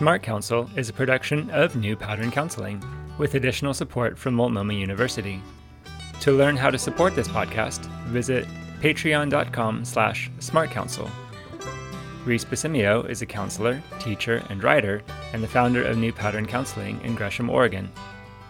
Smart 0.00 0.22
Counsel 0.22 0.66
is 0.76 0.88
a 0.88 0.94
production 0.94 1.50
of 1.50 1.76
New 1.76 1.94
Pattern 1.94 2.30
Counseling 2.30 2.82
with 3.18 3.34
additional 3.34 3.74
support 3.74 4.16
from 4.16 4.32
Multnomah 4.32 4.72
University. 4.72 5.42
To 6.20 6.32
learn 6.32 6.56
how 6.56 6.70
to 6.70 6.78
support 6.78 7.14
this 7.14 7.28
podcast, 7.28 7.84
visit 8.06 8.48
patreon.com 8.80 9.84
slash 9.84 10.30
smartcounsel. 10.38 11.10
Reese 12.24 12.46
Basimio 12.46 13.06
is 13.10 13.20
a 13.20 13.26
counselor, 13.26 13.82
teacher, 13.98 14.42
and 14.48 14.64
writer, 14.64 15.02
and 15.34 15.42
the 15.42 15.48
founder 15.48 15.84
of 15.84 15.98
New 15.98 16.14
Pattern 16.14 16.46
Counseling 16.46 16.98
in 17.02 17.14
Gresham, 17.14 17.50
Oregon. 17.50 17.92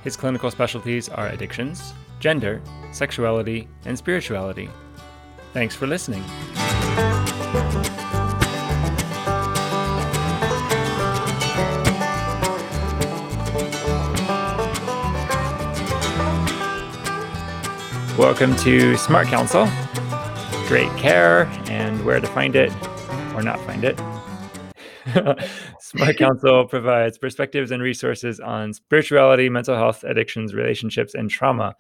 His 0.05 0.17
clinical 0.17 0.53
specialties 0.53 1.09
are 1.09 1.27
addictions, 1.27 1.95
gender, 2.21 2.63
sexuality, 2.93 3.67
and 3.87 3.99
spirituality. 3.99 4.71
Thanks 5.53 5.75
for 5.75 5.89
listening. 5.89 6.23
Welcome 18.21 18.55
to 18.57 18.99
Smart 18.99 19.29
Counsel. 19.29 19.67
Great 20.69 20.95
care 20.99 21.47
and 21.71 22.05
where 22.05 22.21
to 22.21 22.27
find 22.27 22.55
it 22.55 22.71
or 23.35 23.43
not 23.43 23.59
find 23.61 23.83
it. 23.83 23.99
Smart 25.81 26.19
Counsel 26.19 26.67
provides 26.69 27.17
perspectives 27.17 27.71
and 27.71 27.83
resources 27.83 28.39
on 28.39 28.75
spirituality, 28.75 29.49
mental 29.49 29.75
health, 29.75 30.05
addictions, 30.05 30.53
relationships, 30.53 31.15
and 31.15 31.31
trauma. 31.31 31.75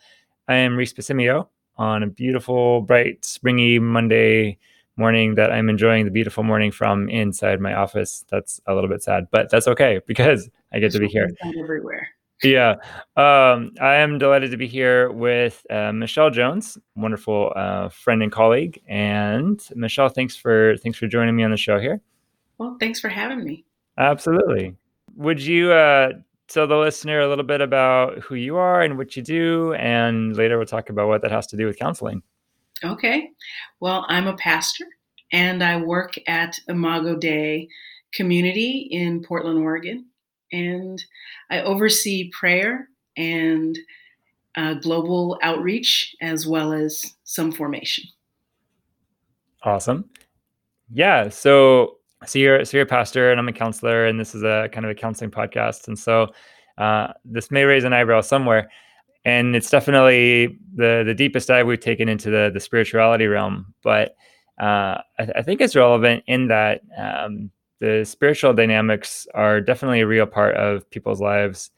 I 0.49 0.55
am 0.55 0.79
Reese 0.79 0.95
Basimio 0.95 1.49
on 1.77 2.03
a 2.03 2.07
beautiful, 2.07 2.81
bright, 2.81 3.23
springy 3.27 3.79
Monday 3.79 4.57
morning 4.97 5.35
that 5.35 5.53
I'm 5.53 5.69
enjoying 5.69 6.07
the 6.07 6.11
beautiful 6.11 6.43
morning 6.43 6.71
from 6.71 7.11
inside 7.11 7.61
my 7.61 7.75
office. 7.75 8.25
That's 8.31 8.63
a 8.67 8.75
little 8.75 8.89
bit 8.89 9.03
sad, 9.03 9.27
but 9.31 9.51
that's 9.51 9.69
okay 9.69 10.01
because 10.07 10.49
I 10.73 10.79
get 10.79 10.93
to 10.93 11.01
be 11.01 11.07
here. 11.07 11.29
Everywhere 11.59 12.09
yeah. 12.43 12.77
Um, 13.17 13.73
I 13.81 13.97
am 13.97 14.19
delighted 14.19 14.51
to 14.51 14.57
be 14.57 14.67
here 14.67 15.11
with 15.11 15.65
uh, 15.71 15.93
Michelle 15.93 16.31
Jones, 16.31 16.79
wonderful 16.97 17.53
uh, 17.57 17.89
friend 17.89 18.23
and 18.23 18.33
colleague. 18.33 18.81
And 18.89 19.61
Michelle, 19.75 20.09
thanks 20.09 20.37
for 20.37 20.77
thanks 20.79 20.99
for 20.99 21.07
joining 21.07 21.37
me 21.37 21.43
on 21.43 21.51
the 21.51 21.57
show 21.57 21.79
here. 21.79 22.01
Well, 22.59 22.77
thanks 22.81 23.01
for 23.01 23.09
having 23.09 23.45
me. 23.45 23.65
Absolutely. 23.99 24.77
Would 25.17 25.41
you 25.43 25.73
uh, 25.73 26.13
tell 26.51 26.67
the 26.67 26.77
listener 26.77 27.21
a 27.21 27.29
little 27.29 27.45
bit 27.45 27.61
about 27.61 28.19
who 28.19 28.35
you 28.35 28.57
are 28.57 28.83
and 28.83 28.99
what 28.99 29.17
you 29.17 29.23
do, 29.23 29.73
and 29.75 30.37
later 30.37 30.59
we'll 30.59 30.67
talk 30.67 30.91
about 30.91 31.09
what 31.09 31.23
that 31.23 31.31
has 31.31 31.47
to 31.49 31.57
do 31.57 31.67
with 31.67 31.79
counseling. 31.79 32.23
Okay. 32.85 33.31
Well, 33.79 34.05
I'm 34.09 34.27
a 34.27 34.37
pastor, 34.37 34.87
and 35.33 35.63
I 35.63 35.77
work 35.77 36.15
at 36.27 36.59
Imago 36.69 37.17
Dei 37.17 37.69
Community 38.13 38.89
in 38.91 39.23
Portland, 39.23 39.61
Oregon 39.61 40.07
and 40.53 41.03
I 41.51 41.61
oversee 41.63 42.31
prayer 42.31 42.89
and 43.17 43.79
uh, 44.57 44.75
global 44.75 45.39
outreach 45.43 46.15
as 46.21 46.47
well 46.47 46.73
as 46.73 47.15
some 47.25 47.53
formation. 47.53 48.05
Awesome. 49.63 50.09
Yeah. 50.93 51.29
So, 51.29 51.99
so 52.27 52.39
you're 52.39 52.65
so 52.65 52.77
you're 52.77 52.85
a 52.85 52.89
pastor, 52.89 53.31
and 53.31 53.39
I'm 53.39 53.49
a 53.49 53.53
counselor, 53.53 54.07
and 54.07 54.19
this 54.19 54.35
is 54.35 54.43
a 54.43 54.69
kind 54.73 54.85
of 54.85 54.91
a 54.91 54.95
counseling 54.95 55.31
podcast, 55.31 55.89
and 55.89 55.99
so 55.99 56.29
uh, 56.79 57.09
this 57.25 57.51
may 57.51 57.65
raise 57.65 57.85
an 57.85 57.93
eyebrow 57.93 58.21
somewhere, 58.21 58.71
and 59.25 59.55
it's 59.55 59.71
definitely 59.71 60.59
the 60.75 61.03
the 61.07 61.15
deepest 61.15 61.49
dive 61.49 61.67
we've 61.67 61.81
taken 61.81 62.09
into 62.09 62.31
the 62.31 62.51
the 62.53 62.61
spirituality 62.61 63.27
realm, 63.27 63.75
but 63.83 64.17
uh, 64.61 65.01
I, 65.19 65.29
I, 65.37 65.43
think 65.43 65.63
it's 65.63 65.75
relevant 65.75 66.23
in 66.27 66.49
that 66.49 66.83
um, 66.99 67.51
the 67.81 68.05
spiritual 68.05 68.53
dynamics 68.53 69.27
are 69.35 69.61
definitely 69.61 70.01
a 70.01 70.07
real 70.07 70.27
part 70.27 70.55
of 70.57 70.89
people's 70.91 71.21
lives, 71.21 71.71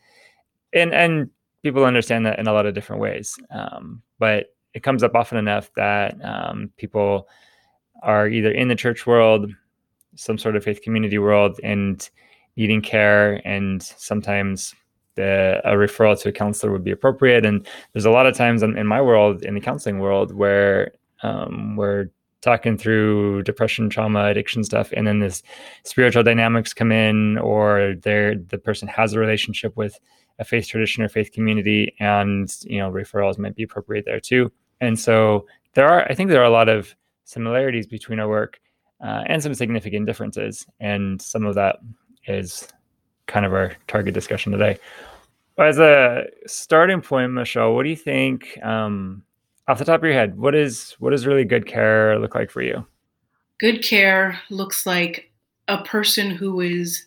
and 0.73 0.93
and 0.93 1.31
people 1.63 1.85
understand 1.85 2.27
that 2.27 2.39
in 2.39 2.49
a 2.49 2.53
lot 2.53 2.67
of 2.67 2.75
different 2.75 3.01
ways. 3.01 3.37
Um, 3.51 4.03
but 4.19 4.55
it 4.75 4.83
comes 4.83 5.03
up 5.03 5.15
often 5.15 5.39
enough 5.39 5.71
that 5.77 6.17
um, 6.25 6.71
people 6.77 7.29
are 8.03 8.29
either 8.29 8.51
in 8.51 8.69
the 8.69 8.75
church 8.75 9.07
world, 9.07 9.53
some 10.17 10.39
sort 10.39 10.57
of 10.57 10.65
faith 10.65 10.83
community 10.83 11.19
world, 11.19 11.59
and 11.63 12.11
needing 12.57 12.83
care, 12.83 13.41
and 13.47 13.83
sometimes 13.83 14.75
the, 15.15 15.61
a 15.65 15.73
referral 15.73 16.21
to 16.21 16.29
a 16.31 16.33
counselor 16.33 16.73
would 16.73 16.85
be 16.85 16.91
appropriate. 16.91 17.45
And 17.45 17.67
there's 17.93 18.07
a 18.07 18.11
lot 18.11 18.27
of 18.27 18.35
times 18.35 18.63
in, 18.63 18.77
in 18.77 18.87
my 18.87 19.01
world, 19.01 19.43
in 19.43 19.55
the 19.55 19.61
counseling 19.61 19.99
world, 19.99 20.35
where 20.35 20.93
um, 21.23 21.77
where 21.77 22.11
talking 22.43 22.77
through 22.77 23.43
depression, 23.45 23.89
trauma, 23.89 24.27
addiction 24.27 24.65
stuff, 24.65 24.93
and 24.95 25.07
then 25.07 25.21
this 25.21 25.43
spiritual 25.85 26.23
dynamics 26.23 26.75
come 26.75 26.93
in, 26.93 27.39
or 27.39 27.95
there 28.03 28.35
the 28.37 28.59
person 28.59 28.89
has 28.89 29.15
a 29.15 29.19
relationship 29.19 29.77
with 29.77 29.99
a 30.39 30.45
faith 30.45 30.67
tradition 30.67 31.03
or 31.03 31.09
faith 31.09 31.33
community, 31.33 31.95
and 32.01 32.55
you 32.63 32.79
know 32.79 32.91
referrals 32.91 33.39
might 33.39 33.55
be 33.57 33.63
appropriate 33.63 34.05
there 34.05 34.21
too. 34.21 34.53
And 34.81 34.99
so 34.99 35.47
there 35.75 35.89
are, 35.89 36.05
I 36.11 36.15
think, 36.15 36.29
there 36.29 36.43
are 36.43 36.45
a 36.45 36.51
lot 36.51 36.69
of 36.69 36.95
similarities 37.25 37.87
between 37.87 38.19
our 38.19 38.29
work 38.29 38.61
uh, 39.03 39.23
and 39.27 39.43
some 39.43 39.55
significant 39.55 40.07
differences, 40.07 40.67
and 40.81 41.23
some 41.23 41.47
of 41.47 41.55
that 41.55 41.77
is 42.27 42.69
kind 43.27 43.47
of 43.47 43.55
our 43.55 43.73
target 43.87 44.15
discussion 44.15 44.53
today. 44.53 44.79
As 45.59 45.79
a 45.79 46.25
starting 46.47 47.01
point, 47.01 47.33
Michelle, 47.33 47.75
what 47.75 47.85
do 47.85 47.91
you 47.91 47.97
think? 47.97 48.59
Um, 48.63 49.23
off 49.69 49.79
the 49.79 49.85
top 49.85 50.01
of 50.01 50.05
your 50.05 50.13
head, 50.13 50.39
what 50.39 50.55
is 50.55 50.97
what 50.99 51.11
does 51.11 51.27
really 51.27 51.45
good 51.45 51.67
care 51.67 52.19
look 52.19 52.35
like 52.35 52.51
for 52.51 52.63
you? 52.63 52.87
Good 53.61 53.83
care 53.83 54.41
looks 54.51 54.87
like 54.87 55.31
a 55.69 55.83
person 55.85 56.31
who 56.31 56.61
is 56.61 57.07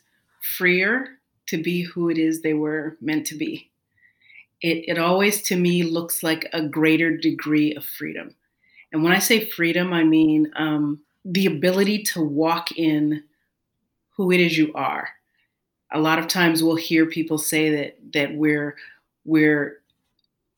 freer 0.57 1.19
to 1.47 1.61
be 1.61 1.81
who 1.81 2.09
it 2.09 2.17
is 2.17 2.41
they 2.41 2.53
were 2.53 2.97
meant 3.01 3.25
to 3.27 3.35
be. 3.35 3.69
It, 4.61 4.85
it 4.87 4.97
always 4.97 5.41
to 5.43 5.57
me 5.57 5.83
looks 5.83 6.23
like 6.23 6.49
a 6.53 6.61
greater 6.61 7.15
degree 7.15 7.75
of 7.75 7.83
freedom. 7.83 8.35
And 8.91 9.03
when 9.03 9.11
I 9.11 9.19
say 9.19 9.45
freedom, 9.45 9.91
I 9.91 10.03
mean 10.03 10.51
um, 10.55 11.01
the 11.25 11.45
ability 11.47 12.03
to 12.03 12.21
walk 12.23 12.77
in 12.77 13.23
who 14.11 14.31
it 14.31 14.39
is 14.39 14.57
you 14.57 14.71
are. 14.73 15.09
A 15.91 15.99
lot 15.99 16.19
of 16.19 16.27
times 16.27 16.63
we'll 16.63 16.77
hear 16.77 17.05
people 17.05 17.37
say 17.37 17.69
that 17.75 17.97
that 18.13 18.33
we're 18.33 18.75
we're 19.25 19.81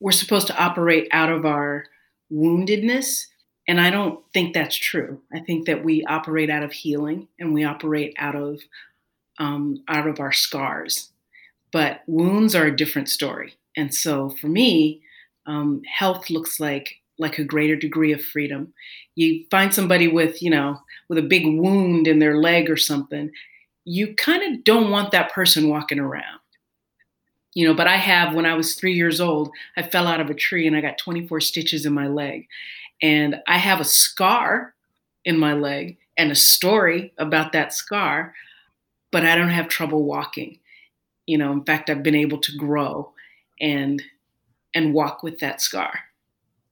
we're 0.00 0.12
supposed 0.12 0.46
to 0.48 0.56
operate 0.56 1.08
out 1.12 1.30
of 1.30 1.44
our 1.44 1.86
woundedness. 2.32 3.26
And 3.66 3.80
I 3.80 3.90
don't 3.90 4.20
think 4.32 4.54
that's 4.54 4.76
true. 4.76 5.20
I 5.32 5.40
think 5.40 5.66
that 5.66 5.84
we 5.84 6.04
operate 6.04 6.50
out 6.50 6.62
of 6.62 6.72
healing 6.72 7.28
and 7.38 7.52
we 7.52 7.64
operate 7.64 8.14
out 8.18 8.34
of 8.34 8.60
um, 9.38 9.82
out 9.88 10.06
of 10.06 10.18
our 10.20 10.32
scars. 10.32 11.10
But 11.72 12.02
wounds 12.06 12.54
are 12.54 12.66
a 12.66 12.76
different 12.76 13.08
story. 13.08 13.54
And 13.76 13.94
so 13.94 14.30
for 14.30 14.48
me, 14.48 15.02
um, 15.46 15.82
health 15.84 16.30
looks 16.30 16.58
like 16.58 16.96
like 17.20 17.38
a 17.38 17.44
greater 17.44 17.76
degree 17.76 18.12
of 18.12 18.24
freedom. 18.24 18.72
You 19.16 19.44
find 19.50 19.74
somebody 19.74 20.06
with, 20.06 20.40
you 20.40 20.50
know, 20.50 20.80
with 21.08 21.18
a 21.18 21.22
big 21.22 21.44
wound 21.46 22.06
in 22.06 22.20
their 22.20 22.38
leg 22.38 22.70
or 22.70 22.76
something, 22.76 23.30
you 23.84 24.14
kind 24.14 24.42
of 24.42 24.62
don't 24.62 24.90
want 24.90 25.10
that 25.10 25.32
person 25.32 25.68
walking 25.68 25.98
around 25.98 26.38
you 27.58 27.66
know 27.66 27.74
but 27.74 27.88
i 27.88 27.96
have 27.96 28.34
when 28.34 28.46
i 28.46 28.54
was 28.54 28.76
three 28.76 28.92
years 28.92 29.20
old 29.20 29.50
i 29.76 29.82
fell 29.82 30.06
out 30.06 30.20
of 30.20 30.30
a 30.30 30.34
tree 30.34 30.68
and 30.68 30.76
i 30.76 30.80
got 30.80 30.96
24 30.96 31.40
stitches 31.40 31.84
in 31.84 31.92
my 31.92 32.06
leg. 32.06 32.46
And 33.02 33.42
i 33.48 33.58
have 33.58 33.80
a 33.80 33.84
scar 33.84 34.74
in 35.24 35.36
my 35.36 35.54
leg 35.54 35.98
and 36.16 36.30
a 36.30 36.36
story 36.36 37.12
about 37.18 37.52
that 37.52 37.72
scar 37.72 38.32
but 39.10 39.24
i 39.24 39.34
don't 39.34 39.50
have 39.50 39.66
trouble 39.66 40.04
walking. 40.04 40.60
You 41.26 41.38
know 41.38 41.50
in 41.50 41.64
fact 41.64 41.90
i've 41.90 42.04
been 42.04 42.14
able 42.14 42.38
to 42.38 42.56
grow 42.56 43.12
and 43.60 44.00
and 44.72 44.94
walk 44.94 45.24
with 45.24 45.40
that 45.40 45.60
scar. 45.60 45.98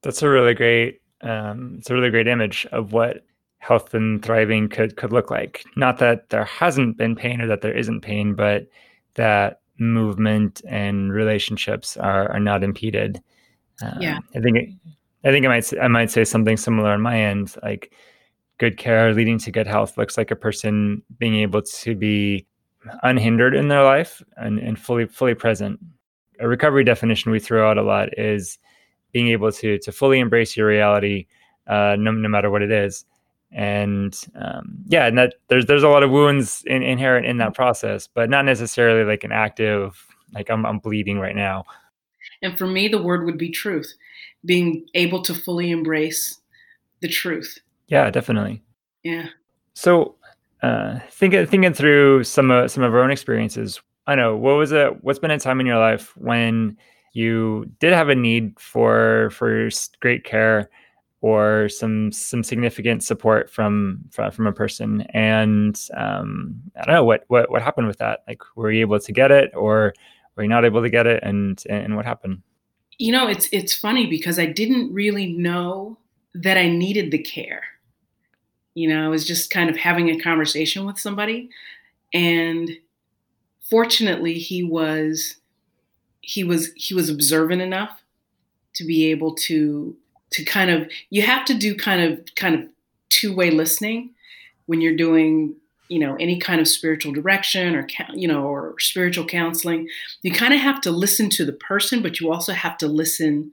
That's 0.02 0.22
a 0.22 0.28
really 0.28 0.54
great 0.54 1.00
um, 1.22 1.76
it's 1.78 1.90
a 1.90 1.94
really 1.94 2.10
great 2.10 2.28
image 2.28 2.64
of 2.70 2.92
what 2.92 3.26
health 3.58 3.92
and 3.92 4.24
thriving 4.24 4.68
could 4.68 4.96
could 4.96 5.12
look 5.12 5.32
like. 5.32 5.64
Not 5.74 5.98
that 5.98 6.28
there 6.28 6.44
hasn't 6.44 6.96
been 6.96 7.16
pain 7.16 7.40
or 7.40 7.48
that 7.48 7.62
there 7.62 7.76
isn't 7.76 8.02
pain 8.02 8.34
but 8.34 8.68
that 9.14 9.62
movement 9.78 10.62
and 10.68 11.12
relationships 11.12 11.96
are, 11.96 12.30
are 12.30 12.40
not 12.40 12.62
impeded. 12.62 13.22
Um, 13.82 13.98
yeah, 14.00 14.18
I 14.34 14.40
think 14.40 14.58
I 15.24 15.30
think 15.30 15.44
I 15.44 15.48
might 15.48 15.72
I 15.80 15.88
might 15.88 16.10
say 16.10 16.24
something 16.24 16.56
similar 16.56 16.90
on 16.90 17.00
my 17.00 17.20
end. 17.20 17.54
Like 17.62 17.92
good 18.58 18.78
care 18.78 19.12
leading 19.12 19.38
to 19.40 19.50
good 19.50 19.66
health 19.66 19.98
looks 19.98 20.16
like 20.16 20.30
a 20.30 20.36
person 20.36 21.02
being 21.18 21.36
able 21.36 21.62
to 21.62 21.94
be 21.94 22.46
unhindered 23.02 23.54
in 23.54 23.68
their 23.68 23.84
life 23.84 24.22
and, 24.36 24.58
and 24.58 24.78
fully 24.78 25.06
fully 25.06 25.34
present. 25.34 25.78
A 26.40 26.48
recovery 26.48 26.84
definition 26.84 27.32
we 27.32 27.40
throw 27.40 27.68
out 27.68 27.78
a 27.78 27.82
lot 27.82 28.18
is 28.18 28.58
being 29.12 29.28
able 29.28 29.52
to 29.52 29.78
to 29.78 29.92
fully 29.92 30.20
embrace 30.20 30.56
your 30.56 30.68
reality, 30.68 31.26
uh, 31.66 31.96
no, 31.98 32.12
no 32.12 32.28
matter 32.28 32.50
what 32.50 32.62
it 32.62 32.70
is 32.70 33.04
and 33.52 34.18
um, 34.34 34.78
yeah, 34.86 35.06
and 35.06 35.18
that 35.18 35.34
there's 35.48 35.66
there's 35.66 35.82
a 35.82 35.88
lot 35.88 36.02
of 36.02 36.10
wounds 36.10 36.62
in, 36.66 36.82
inherent 36.82 37.26
in 37.26 37.38
that 37.38 37.54
process, 37.54 38.06
but 38.06 38.28
not 38.28 38.44
necessarily 38.44 39.04
like 39.04 39.24
an 39.24 39.32
active 39.32 40.06
like 40.34 40.50
I'm 40.50 40.66
I'm 40.66 40.78
bleeding 40.78 41.18
right 41.18 41.36
now. 41.36 41.64
And 42.42 42.58
for 42.58 42.66
me, 42.66 42.88
the 42.88 43.02
word 43.02 43.24
would 43.24 43.38
be 43.38 43.50
truth, 43.50 43.92
being 44.44 44.86
able 44.94 45.22
to 45.22 45.34
fully 45.34 45.70
embrace 45.70 46.38
the 47.00 47.08
truth. 47.08 47.58
Yeah, 47.88 48.10
definitely. 48.10 48.62
Yeah. 49.02 49.28
So 49.74 50.16
uh, 50.62 50.98
thinking 51.10 51.46
thinking 51.46 51.74
through 51.74 52.24
some 52.24 52.50
of 52.50 52.70
some 52.70 52.82
of 52.82 52.92
our 52.92 53.00
own 53.00 53.10
experiences. 53.10 53.80
I 54.08 54.14
know 54.14 54.36
what 54.36 54.56
was 54.56 54.72
it. 54.72 55.02
What's 55.02 55.18
been 55.18 55.30
a 55.30 55.38
time 55.38 55.60
in 55.60 55.66
your 55.66 55.78
life 55.78 56.16
when 56.16 56.76
you 57.12 57.70
did 57.80 57.92
have 57.92 58.08
a 58.08 58.14
need 58.14 58.58
for 58.58 59.30
for 59.30 59.68
great 60.00 60.24
care 60.24 60.70
or 61.20 61.68
some 61.68 62.12
some 62.12 62.42
significant 62.42 63.02
support 63.02 63.50
from 63.50 64.04
from, 64.10 64.30
from 64.30 64.46
a 64.46 64.52
person. 64.52 65.02
And 65.12 65.80
um, 65.96 66.60
i 66.76 66.84
don't 66.84 66.94
know 66.94 67.04
what, 67.04 67.24
what 67.28 67.50
what 67.50 67.62
happened 67.62 67.86
with 67.86 67.98
that? 67.98 68.20
Like 68.28 68.42
were 68.54 68.70
you 68.70 68.80
able 68.80 69.00
to 69.00 69.12
get 69.12 69.30
it 69.30 69.50
or 69.54 69.94
were 70.36 70.42
you 70.42 70.48
not 70.48 70.64
able 70.64 70.82
to 70.82 70.90
get 70.90 71.06
it? 71.06 71.22
And 71.22 71.62
and 71.68 71.96
what 71.96 72.04
happened? 72.04 72.42
You 72.98 73.12
know 73.12 73.28
it's 73.28 73.48
it's 73.52 73.74
funny 73.74 74.06
because 74.06 74.38
i 74.38 74.46
didn't 74.46 74.92
really 74.92 75.32
know 75.32 75.98
that 76.34 76.56
i 76.56 76.68
needed 76.68 77.10
the 77.10 77.18
care. 77.18 77.62
You 78.74 78.88
know 78.88 79.04
i 79.04 79.08
was 79.08 79.26
just 79.26 79.50
kind 79.50 79.70
of 79.70 79.76
having 79.76 80.10
a 80.10 80.20
conversation 80.20 80.84
with 80.84 80.98
somebody 80.98 81.50
and 82.12 82.70
fortunately 83.68 84.34
he 84.34 84.62
was 84.62 85.36
he 86.20 86.44
was 86.44 86.72
he 86.76 86.94
was 86.94 87.08
observant 87.08 87.62
enough 87.62 88.02
to 88.74 88.84
be 88.84 89.06
able 89.10 89.34
to 89.34 89.96
to 90.30 90.44
kind 90.44 90.70
of 90.70 90.90
you 91.10 91.22
have 91.22 91.44
to 91.46 91.54
do 91.54 91.76
kind 91.76 92.02
of 92.02 92.20
kind 92.36 92.54
of 92.54 92.68
two-way 93.08 93.50
listening 93.50 94.10
when 94.66 94.80
you're 94.80 94.96
doing 94.96 95.54
you 95.88 95.98
know 95.98 96.16
any 96.16 96.38
kind 96.38 96.60
of 96.60 96.68
spiritual 96.68 97.12
direction 97.12 97.74
or 97.74 97.86
you 98.14 98.26
know 98.28 98.44
or 98.44 98.74
spiritual 98.78 99.24
counseling. 99.24 99.88
You 100.22 100.32
kind 100.32 100.54
of 100.54 100.60
have 100.60 100.80
to 100.82 100.90
listen 100.90 101.30
to 101.30 101.44
the 101.44 101.52
person 101.52 102.02
but 102.02 102.20
you 102.20 102.32
also 102.32 102.52
have 102.52 102.76
to 102.78 102.88
listen 102.88 103.50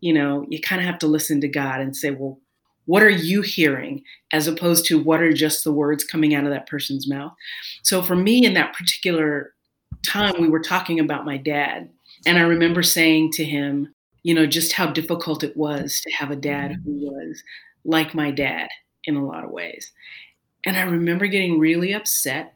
you 0.00 0.12
know 0.12 0.46
you 0.48 0.60
kind 0.60 0.80
of 0.80 0.86
have 0.86 0.98
to 1.00 1.06
listen 1.06 1.40
to 1.40 1.48
god 1.48 1.80
and 1.80 1.96
say 1.96 2.10
well 2.10 2.38
what 2.86 3.02
are 3.02 3.10
you 3.10 3.42
hearing? 3.42 4.04
as 4.32 4.46
opposed 4.46 4.86
to 4.86 5.02
what 5.02 5.20
are 5.20 5.32
just 5.32 5.64
the 5.64 5.72
words 5.72 6.04
coming 6.04 6.34
out 6.34 6.44
of 6.44 6.50
that 6.50 6.68
person's 6.68 7.08
mouth? 7.08 7.32
So 7.82 8.02
for 8.02 8.16
me 8.16 8.44
in 8.44 8.54
that 8.54 8.74
particular 8.74 9.54
time 10.04 10.40
we 10.40 10.48
were 10.48 10.60
talking 10.60 11.00
about 11.00 11.24
my 11.24 11.36
dad 11.36 11.88
and 12.26 12.38
I 12.38 12.42
remember 12.42 12.82
saying 12.82 13.32
to 13.32 13.44
him, 13.44 13.94
you 14.26 14.34
know, 14.34 14.44
just 14.44 14.72
how 14.72 14.88
difficult 14.88 15.44
it 15.44 15.56
was 15.56 16.00
to 16.00 16.10
have 16.10 16.32
a 16.32 16.36
dad 16.36 16.80
who 16.84 16.90
mm-hmm. 16.90 17.04
was 17.04 17.44
like 17.84 18.12
my 18.12 18.32
dad 18.32 18.66
in 19.04 19.14
a 19.14 19.24
lot 19.24 19.44
of 19.44 19.52
ways. 19.52 19.92
And 20.66 20.76
I 20.76 20.82
remember 20.82 21.28
getting 21.28 21.60
really 21.60 21.92
upset 21.92 22.54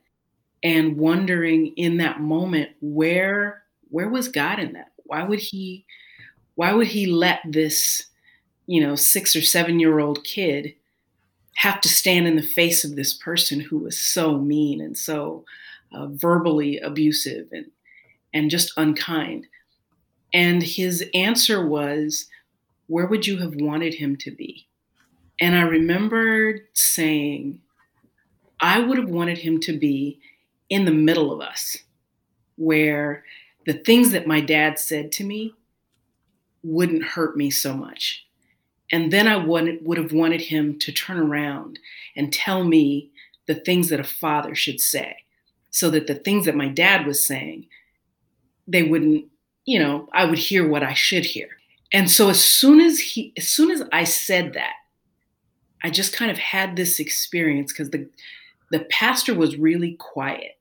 and 0.64 0.96
wondering 0.96 1.68
in 1.76 1.98
that 1.98 2.20
moment 2.20 2.70
where 2.80 3.62
where 3.88 4.08
was 4.08 4.26
God 4.26 4.58
in 4.58 4.72
that? 4.72 4.90
Why 5.04 5.22
would 5.22 5.38
he 5.38 5.84
why 6.56 6.72
would 6.72 6.88
he 6.88 7.06
let 7.06 7.38
this, 7.44 8.02
you 8.66 8.80
know, 8.80 8.96
6 8.96 9.36
or 9.36 9.40
7 9.40 9.78
year 9.78 10.00
old 10.00 10.24
kid 10.24 10.74
have 11.54 11.80
to 11.82 11.88
stand 11.88 12.26
in 12.26 12.34
the 12.34 12.42
face 12.42 12.82
of 12.82 12.96
this 12.96 13.14
person 13.14 13.60
who 13.60 13.78
was 13.78 13.96
so 13.96 14.38
mean 14.38 14.80
and 14.80 14.98
so 14.98 15.44
uh, 15.92 16.08
verbally 16.08 16.80
abusive 16.80 17.46
and 17.52 17.66
and 18.34 18.50
just 18.50 18.72
unkind? 18.76 19.46
And 20.32 20.62
his 20.62 21.04
answer 21.14 21.66
was, 21.66 22.26
Where 22.86 23.06
would 23.06 23.26
you 23.26 23.38
have 23.38 23.54
wanted 23.54 23.94
him 23.94 24.16
to 24.18 24.30
be? 24.30 24.68
And 25.40 25.56
I 25.56 25.62
remember 25.62 26.60
saying, 26.74 27.60
I 28.60 28.80
would 28.80 28.98
have 28.98 29.08
wanted 29.08 29.38
him 29.38 29.58
to 29.60 29.78
be 29.78 30.20
in 30.68 30.84
the 30.84 30.90
middle 30.90 31.32
of 31.32 31.40
us, 31.40 31.78
where 32.56 33.24
the 33.64 33.72
things 33.72 34.12
that 34.12 34.26
my 34.26 34.40
dad 34.40 34.78
said 34.78 35.10
to 35.12 35.24
me 35.24 35.54
wouldn't 36.62 37.02
hurt 37.02 37.36
me 37.36 37.50
so 37.50 37.74
much. 37.74 38.26
And 38.92 39.12
then 39.12 39.26
I 39.26 39.36
wanted, 39.36 39.84
would 39.84 39.98
have 39.98 40.12
wanted 40.12 40.42
him 40.42 40.78
to 40.80 40.92
turn 40.92 41.18
around 41.18 41.78
and 42.16 42.32
tell 42.32 42.64
me 42.64 43.10
the 43.46 43.54
things 43.54 43.88
that 43.88 44.00
a 44.00 44.04
father 44.04 44.54
should 44.54 44.80
say, 44.80 45.16
so 45.70 45.90
that 45.90 46.06
the 46.06 46.14
things 46.14 46.46
that 46.46 46.56
my 46.56 46.68
dad 46.68 47.06
was 47.06 47.24
saying, 47.24 47.66
they 48.66 48.82
wouldn't 48.82 49.26
you 49.64 49.78
know, 49.78 50.08
I 50.12 50.24
would 50.24 50.38
hear 50.38 50.66
what 50.66 50.82
I 50.82 50.94
should 50.94 51.24
hear. 51.24 51.48
And 51.92 52.10
so 52.10 52.28
as 52.28 52.42
soon 52.42 52.80
as 52.80 52.98
he 52.98 53.32
as 53.36 53.48
soon 53.48 53.70
as 53.70 53.82
I 53.92 54.04
said 54.04 54.54
that, 54.54 54.74
I 55.82 55.90
just 55.90 56.12
kind 56.12 56.30
of 56.30 56.38
had 56.38 56.76
this 56.76 57.00
experience 57.00 57.72
because 57.72 57.90
the 57.90 58.08
the 58.70 58.80
pastor 58.90 59.34
was 59.34 59.56
really 59.56 59.94
quiet. 59.94 60.58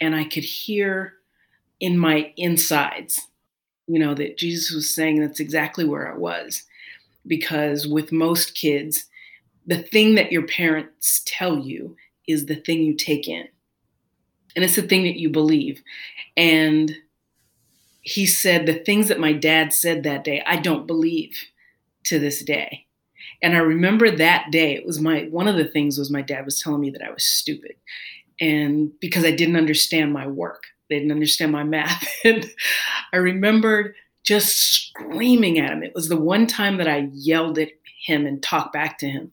And 0.00 0.14
I 0.14 0.24
could 0.24 0.44
hear 0.44 1.14
in 1.78 1.98
my 1.98 2.32
insides, 2.36 3.20
you 3.86 3.98
know, 3.98 4.14
that 4.14 4.38
Jesus 4.38 4.74
was 4.74 4.90
saying 4.90 5.20
that's 5.20 5.40
exactly 5.40 5.84
where 5.84 6.12
I 6.12 6.16
was. 6.16 6.64
Because 7.26 7.86
with 7.86 8.12
most 8.12 8.54
kids, 8.54 9.04
the 9.66 9.82
thing 9.82 10.14
that 10.14 10.32
your 10.32 10.46
parents 10.46 11.22
tell 11.26 11.58
you 11.58 11.96
is 12.26 12.46
the 12.46 12.56
thing 12.56 12.82
you 12.82 12.94
take 12.94 13.28
in. 13.28 13.46
And 14.56 14.64
it's 14.64 14.76
the 14.76 14.82
thing 14.82 15.04
that 15.04 15.18
you 15.18 15.28
believe. 15.28 15.82
And 16.36 16.96
he 18.02 18.26
said 18.26 18.66
the 18.66 18.74
things 18.74 19.08
that 19.08 19.20
my 19.20 19.32
dad 19.32 19.72
said 19.72 20.02
that 20.02 20.24
day, 20.24 20.42
I 20.46 20.56
don't 20.56 20.86
believe 20.86 21.44
to 22.04 22.18
this 22.18 22.42
day. 22.42 22.86
And 23.42 23.54
I 23.54 23.58
remember 23.58 24.10
that 24.10 24.50
day, 24.50 24.74
it 24.74 24.86
was 24.86 25.00
my 25.00 25.22
one 25.30 25.48
of 25.48 25.56
the 25.56 25.66
things 25.66 25.98
was 25.98 26.10
my 26.10 26.22
dad 26.22 26.44
was 26.44 26.60
telling 26.60 26.80
me 26.80 26.90
that 26.90 27.02
I 27.02 27.10
was 27.10 27.24
stupid. 27.24 27.76
And 28.40 28.92
because 29.00 29.24
I 29.24 29.30
didn't 29.30 29.56
understand 29.56 30.12
my 30.12 30.26
work, 30.26 30.64
they 30.88 30.96
didn't 30.96 31.12
understand 31.12 31.52
my 31.52 31.64
math. 31.64 32.06
And 32.24 32.50
I 33.12 33.16
remembered 33.16 33.94
just 34.24 34.56
screaming 34.58 35.58
at 35.58 35.70
him. 35.70 35.82
It 35.82 35.94
was 35.94 36.08
the 36.08 36.20
one 36.20 36.46
time 36.46 36.76
that 36.76 36.88
I 36.88 37.08
yelled 37.12 37.58
at 37.58 37.70
him 38.04 38.26
and 38.26 38.42
talked 38.42 38.72
back 38.72 38.98
to 38.98 39.08
him. 39.08 39.32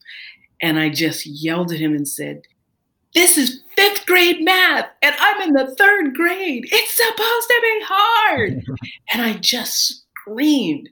And 0.61 0.79
I 0.79 0.89
just 0.89 1.25
yelled 1.25 1.71
at 1.71 1.79
him 1.79 1.93
and 1.93 2.07
said, 2.07 2.43
This 3.13 3.37
is 3.37 3.63
fifth 3.75 4.05
grade 4.05 4.43
math 4.43 4.89
and 5.01 5.15
I'm 5.19 5.41
in 5.41 5.53
the 5.53 5.75
third 5.75 6.15
grade. 6.15 6.65
It's 6.71 6.97
supposed 6.97 7.47
to 7.47 7.59
be 7.61 7.85
hard. 7.85 8.65
and 9.11 9.21
I 9.21 9.33
just 9.33 10.05
screamed. 10.19 10.89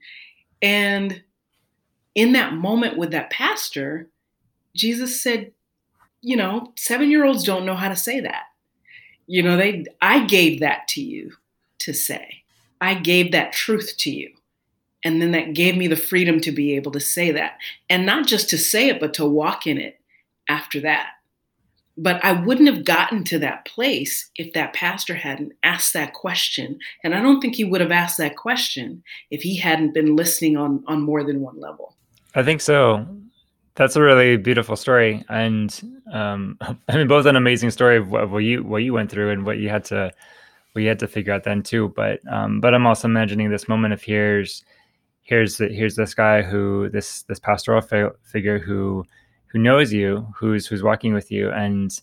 And 0.61 1.21
in 2.15 2.33
that 2.33 2.53
moment 2.53 2.97
with 2.97 3.11
that 3.11 3.29
pastor, 3.29 4.09
Jesus 4.73 5.21
said, 5.21 5.51
you 6.21 6.35
know, 6.35 6.73
seven 6.75 7.11
year 7.11 7.25
olds 7.25 7.43
don't 7.43 7.65
know 7.65 7.75
how 7.75 7.89
to 7.89 7.95
say 7.95 8.19
that. 8.21 8.43
You 9.27 9.43
know, 9.43 9.57
they 9.57 9.85
I 10.01 10.25
gave 10.25 10.59
that 10.61 10.87
to 10.89 11.01
you 11.01 11.33
to 11.79 11.93
say. 11.93 12.43
I 12.81 12.95
gave 12.95 13.31
that 13.31 13.53
truth 13.53 13.95
to 13.99 14.11
you. 14.11 14.31
And 15.03 15.21
then 15.21 15.31
that 15.31 15.53
gave 15.53 15.77
me 15.77 15.87
the 15.87 15.95
freedom 15.95 16.39
to 16.41 16.51
be 16.51 16.75
able 16.75 16.91
to 16.93 16.99
say 16.99 17.31
that. 17.31 17.57
And 17.89 18.05
not 18.05 18.25
just 18.25 18.49
to 18.49 18.57
say 18.57 18.87
it, 18.89 18.99
but 18.99 19.13
to 19.15 19.25
walk 19.25 19.67
in 19.67 19.77
it 19.77 19.99
after 20.49 20.79
that. 20.81 21.09
But 21.97 22.23
I 22.25 22.33
wouldn't 22.33 22.67
have 22.67 22.83
gotten 22.83 23.23
to 23.25 23.39
that 23.39 23.65
place 23.65 24.29
if 24.35 24.53
that 24.53 24.73
pastor 24.73 25.15
hadn't 25.15 25.53
asked 25.63 25.93
that 25.93 26.13
question. 26.13 26.77
And 27.03 27.15
I 27.15 27.21
don't 27.21 27.39
think 27.39 27.55
he 27.55 27.63
would 27.63 27.79
have 27.79 27.91
asked 27.91 28.17
that 28.17 28.35
question 28.35 29.01
if 29.31 29.41
he 29.41 29.55
hadn't 29.55 29.93
been 29.93 30.15
listening 30.15 30.57
on, 30.57 30.83
on 30.87 31.01
more 31.01 31.23
than 31.23 31.39
one 31.39 31.59
level. 31.59 31.95
I 32.35 32.43
think 32.43 32.59
so. 32.59 33.07
That's 33.75 33.95
a 33.95 34.01
really 34.01 34.37
beautiful 34.37 34.77
story, 34.77 35.23
and 35.27 36.01
um, 36.11 36.57
I 36.89 36.95
mean, 36.95 37.07
both 37.07 37.25
an 37.25 37.35
amazing 37.35 37.71
story 37.71 37.97
of 37.97 38.09
what, 38.09 38.29
what, 38.29 38.39
you 38.39 38.63
what 38.63 38.83
you 38.83 38.93
went 38.93 39.11
through 39.11 39.31
and 39.31 39.45
what 39.45 39.57
you 39.57 39.69
had 39.69 39.83
to 39.85 40.11
what 40.71 40.81
you 40.81 40.87
had 40.87 40.99
to 40.99 41.07
figure 41.07 41.33
out 41.33 41.43
then 41.43 41.61
too. 41.61 41.89
But 41.95 42.19
um, 42.31 42.61
but 42.61 42.73
I'm 42.73 42.87
also 42.87 43.07
imagining 43.07 43.49
this 43.49 43.67
moment 43.67 43.93
of 43.93 44.01
here's 44.01 44.63
here's 45.23 45.57
here's 45.57 45.95
this 45.95 46.13
guy 46.13 46.41
who 46.41 46.89
this 46.89 47.23
this 47.23 47.39
pastoral 47.39 47.81
fi- 47.81 48.11
figure 48.23 48.59
who 48.59 49.05
who 49.55 49.61
knows 49.61 49.93
you, 49.93 50.27
who's 50.35 50.67
who's 50.67 50.83
walking 50.83 51.13
with 51.13 51.31
you, 51.31 51.49
and 51.49 52.01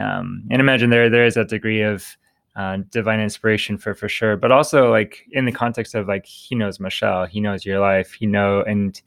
um, 0.00 0.42
and 0.50 0.60
imagine 0.60 0.90
there 0.90 1.08
there 1.08 1.24
is 1.24 1.34
that 1.34 1.48
degree 1.48 1.80
of 1.80 2.16
uh, 2.56 2.78
divine 2.90 3.20
inspiration 3.20 3.78
for 3.78 3.94
for 3.94 4.08
sure, 4.08 4.36
but 4.36 4.50
also 4.50 4.90
like 4.90 5.24
in 5.30 5.44
the 5.44 5.52
context 5.52 5.94
of 5.94 6.08
like 6.08 6.26
he 6.26 6.56
knows 6.56 6.80
Michelle, 6.80 7.24
he 7.24 7.40
knows 7.40 7.64
your 7.64 7.78
life, 7.78 8.14
he 8.14 8.26
know, 8.26 8.62
and 8.62 9.00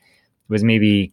was 0.47 0.63
maybe 0.63 1.11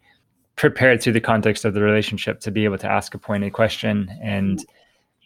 prepared 0.55 1.03
through 1.03 1.15
the 1.15 1.21
context 1.21 1.65
of 1.65 1.75
the 1.75 1.83
relationship 1.83 2.39
to 2.39 2.53
be 2.53 2.65
able 2.65 2.79
to 2.79 2.89
ask 2.89 3.13
a 3.13 3.19
pointed 3.19 3.53
question 3.53 4.09
and 4.23 4.65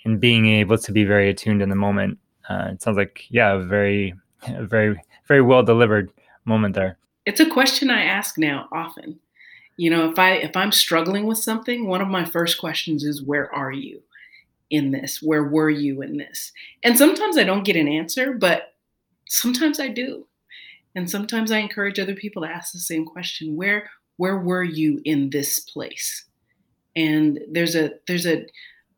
and 0.07 0.19
being 0.23 0.47
able 0.47 0.79
to 0.79 0.91
be 0.91 1.05
very 1.05 1.29
attuned 1.29 1.61
in 1.61 1.69
the 1.69 1.77
moment. 1.77 2.19
Uh, 2.49 2.69
it 2.73 2.81
sounds 2.81 2.97
like 2.97 3.27
yeah, 3.29 3.53
a 3.53 3.59
very 3.59 4.15
very 4.61 4.99
very 5.29 5.43
well 5.43 5.63
delivered 5.63 6.11
moment 6.47 6.75
there. 6.75 6.97
It's 7.27 7.41
a 7.41 7.51
question 7.51 7.91
I 7.91 8.05
ask 8.05 8.39
now 8.39 8.69
often 8.73 9.21
you 9.77 9.91
know 9.91 10.11
if 10.11 10.19
i 10.19 10.33
if 10.33 10.57
i'm 10.57 10.73
struggling 10.73 11.27
with 11.27 11.39
something 11.39 11.87
one 11.87 12.01
of 12.01 12.09
my 12.09 12.25
first 12.25 12.59
questions 12.59 13.05
is 13.05 13.23
where 13.23 13.53
are 13.55 13.73
you 13.73 14.03
in 14.73 14.91
this? 14.91 15.21
Where 15.23 15.45
were 15.45 15.71
you 15.71 16.01
in 16.03 16.17
this? 16.17 16.51
And 16.83 16.99
sometimes 16.99 17.37
i 17.37 17.45
don't 17.45 17.65
get 17.65 17.77
an 17.77 17.87
answer 17.87 18.33
but 18.33 18.75
sometimes 19.29 19.79
i 19.79 19.89
do. 19.89 20.27
And 20.95 21.09
sometimes 21.09 21.53
i 21.53 21.59
encourage 21.59 22.01
other 22.01 22.15
people 22.15 22.43
to 22.43 22.49
ask 22.49 22.73
the 22.73 22.81
same 22.81 23.05
question 23.05 23.55
where 23.55 23.89
where 24.17 24.39
were 24.39 24.65
you 24.65 25.01
in 25.05 25.31
this 25.31 25.61
place? 25.61 26.25
And 26.97 27.41
there's 27.51 27.77
a 27.77 27.93
there's 28.07 28.27
a 28.27 28.47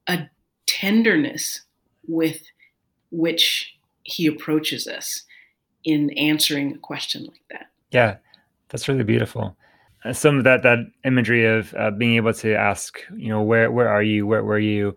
a 0.08 0.28
tenderness 0.66 1.62
with 2.06 2.42
which 3.10 3.76
he 4.02 4.26
approaches 4.26 4.86
us 4.86 5.22
in 5.84 6.10
answering 6.10 6.74
a 6.74 6.78
question 6.78 7.24
like 7.24 7.42
that. 7.50 7.66
Yeah 7.90 8.16
that's 8.68 8.88
really 8.88 9.04
beautiful 9.04 9.56
some 10.12 10.38
of 10.38 10.44
that 10.44 10.62
that 10.62 10.78
imagery 11.04 11.46
of 11.46 11.74
uh, 11.74 11.90
being 11.90 12.16
able 12.16 12.34
to 12.34 12.54
ask, 12.54 13.00
you 13.16 13.28
know, 13.28 13.42
where 13.42 13.70
where 13.70 13.88
are 13.88 14.02
you? 14.02 14.26
Where 14.26 14.44
were 14.44 14.58
you? 14.58 14.94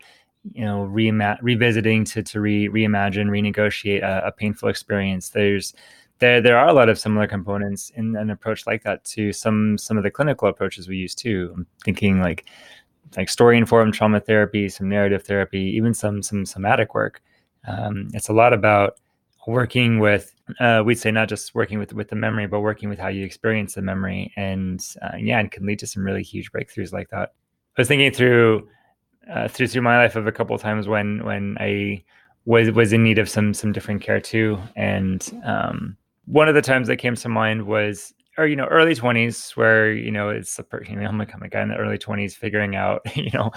You 0.52 0.64
know, 0.64 0.88
reima- 0.90 1.38
revisiting 1.42 2.04
to 2.06 2.22
to 2.22 2.40
re- 2.40 2.68
reimagine, 2.68 3.28
renegotiate 3.28 4.02
a, 4.02 4.26
a, 4.26 4.32
painful 4.32 4.68
experience. 4.68 5.30
There's 5.30 5.74
there 6.18 6.40
there 6.40 6.58
are 6.58 6.68
a 6.68 6.72
lot 6.72 6.88
of 6.88 6.98
similar 6.98 7.26
components 7.26 7.90
in 7.96 8.16
an 8.16 8.30
approach 8.30 8.66
like 8.66 8.82
that 8.84 9.04
to 9.06 9.32
some 9.32 9.78
some 9.78 9.96
of 9.96 10.04
the 10.04 10.10
clinical 10.10 10.48
approaches 10.48 10.88
we 10.88 10.96
use 10.96 11.14
too. 11.14 11.52
I'm 11.56 11.66
thinking 11.84 12.20
like 12.20 12.46
like 13.16 13.28
story 13.28 13.56
informed 13.56 13.94
trauma 13.94 14.20
therapy, 14.20 14.68
some 14.68 14.88
narrative 14.88 15.22
therapy, 15.22 15.60
even 15.76 15.94
some 15.94 16.22
some 16.22 16.44
somatic 16.44 16.94
work. 16.94 17.22
Um, 17.66 18.08
it's 18.14 18.28
a 18.28 18.32
lot 18.32 18.52
about 18.52 18.98
working 19.46 19.98
with 19.98 20.34
uh, 20.60 20.82
we'd 20.84 20.98
say 20.98 21.10
not 21.10 21.28
just 21.28 21.54
working 21.54 21.78
with 21.78 21.92
with 21.92 22.08
the 22.08 22.16
memory, 22.16 22.46
but 22.46 22.60
working 22.60 22.88
with 22.88 22.98
how 22.98 23.08
you 23.08 23.24
experience 23.24 23.74
the 23.74 23.82
memory, 23.82 24.32
and 24.36 24.84
uh, 25.02 25.16
yeah, 25.18 25.38
and 25.38 25.50
can 25.50 25.66
lead 25.66 25.78
to 25.80 25.86
some 25.86 26.04
really 26.04 26.22
huge 26.22 26.52
breakthroughs 26.52 26.92
like 26.92 27.08
that. 27.10 27.32
I 27.76 27.80
was 27.80 27.88
thinking 27.88 28.12
through 28.12 28.68
uh, 29.32 29.48
through 29.48 29.68
through 29.68 29.82
my 29.82 29.96
life 29.98 30.16
of 30.16 30.26
a 30.26 30.32
couple 30.32 30.54
of 30.56 30.62
times 30.62 30.88
when 30.88 31.24
when 31.24 31.56
I 31.60 32.02
was 32.44 32.70
was 32.70 32.92
in 32.92 33.02
need 33.04 33.18
of 33.18 33.28
some 33.28 33.54
some 33.54 33.72
different 33.72 34.02
care 34.02 34.20
too, 34.20 34.58
and 34.76 35.28
um, 35.44 35.96
one 36.26 36.48
of 36.48 36.54
the 36.54 36.62
times 36.62 36.88
that 36.88 36.96
came 36.96 37.14
to 37.16 37.28
mind 37.28 37.66
was 37.66 38.14
or 38.38 38.46
you 38.46 38.56
know 38.56 38.66
early 38.66 38.94
20s 38.94 39.56
where 39.56 39.92
you 39.92 40.10
know 40.10 40.28
it's 40.30 40.58
a 40.58 40.64
you 40.88 40.94
know, 40.94 41.06
i'm 41.06 41.18
like 41.18 41.34
i'm 41.34 41.42
a 41.42 41.48
guy 41.48 41.60
in 41.60 41.68
the 41.68 41.76
early 41.76 41.98
20s 41.98 42.34
figuring 42.34 42.76
out 42.76 43.00
you 43.16 43.30
know 43.34 43.50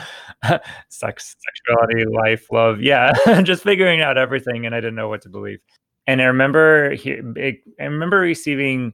sex 0.90 1.36
sexuality 1.40 2.04
life 2.06 2.48
love. 2.52 2.82
Yeah 2.82 3.14
just 3.44 3.64
figuring 3.64 4.02
out 4.02 4.18
everything 4.18 4.66
and 4.66 4.74
i 4.74 4.80
didn't 4.80 4.96
know 4.96 5.08
what 5.08 5.22
to 5.22 5.30
believe 5.30 5.60
and 6.08 6.22
I 6.22 6.26
remember 6.26 6.94
he, 6.94 7.20
I 7.80 7.84
remember 7.84 8.20
receiving 8.20 8.94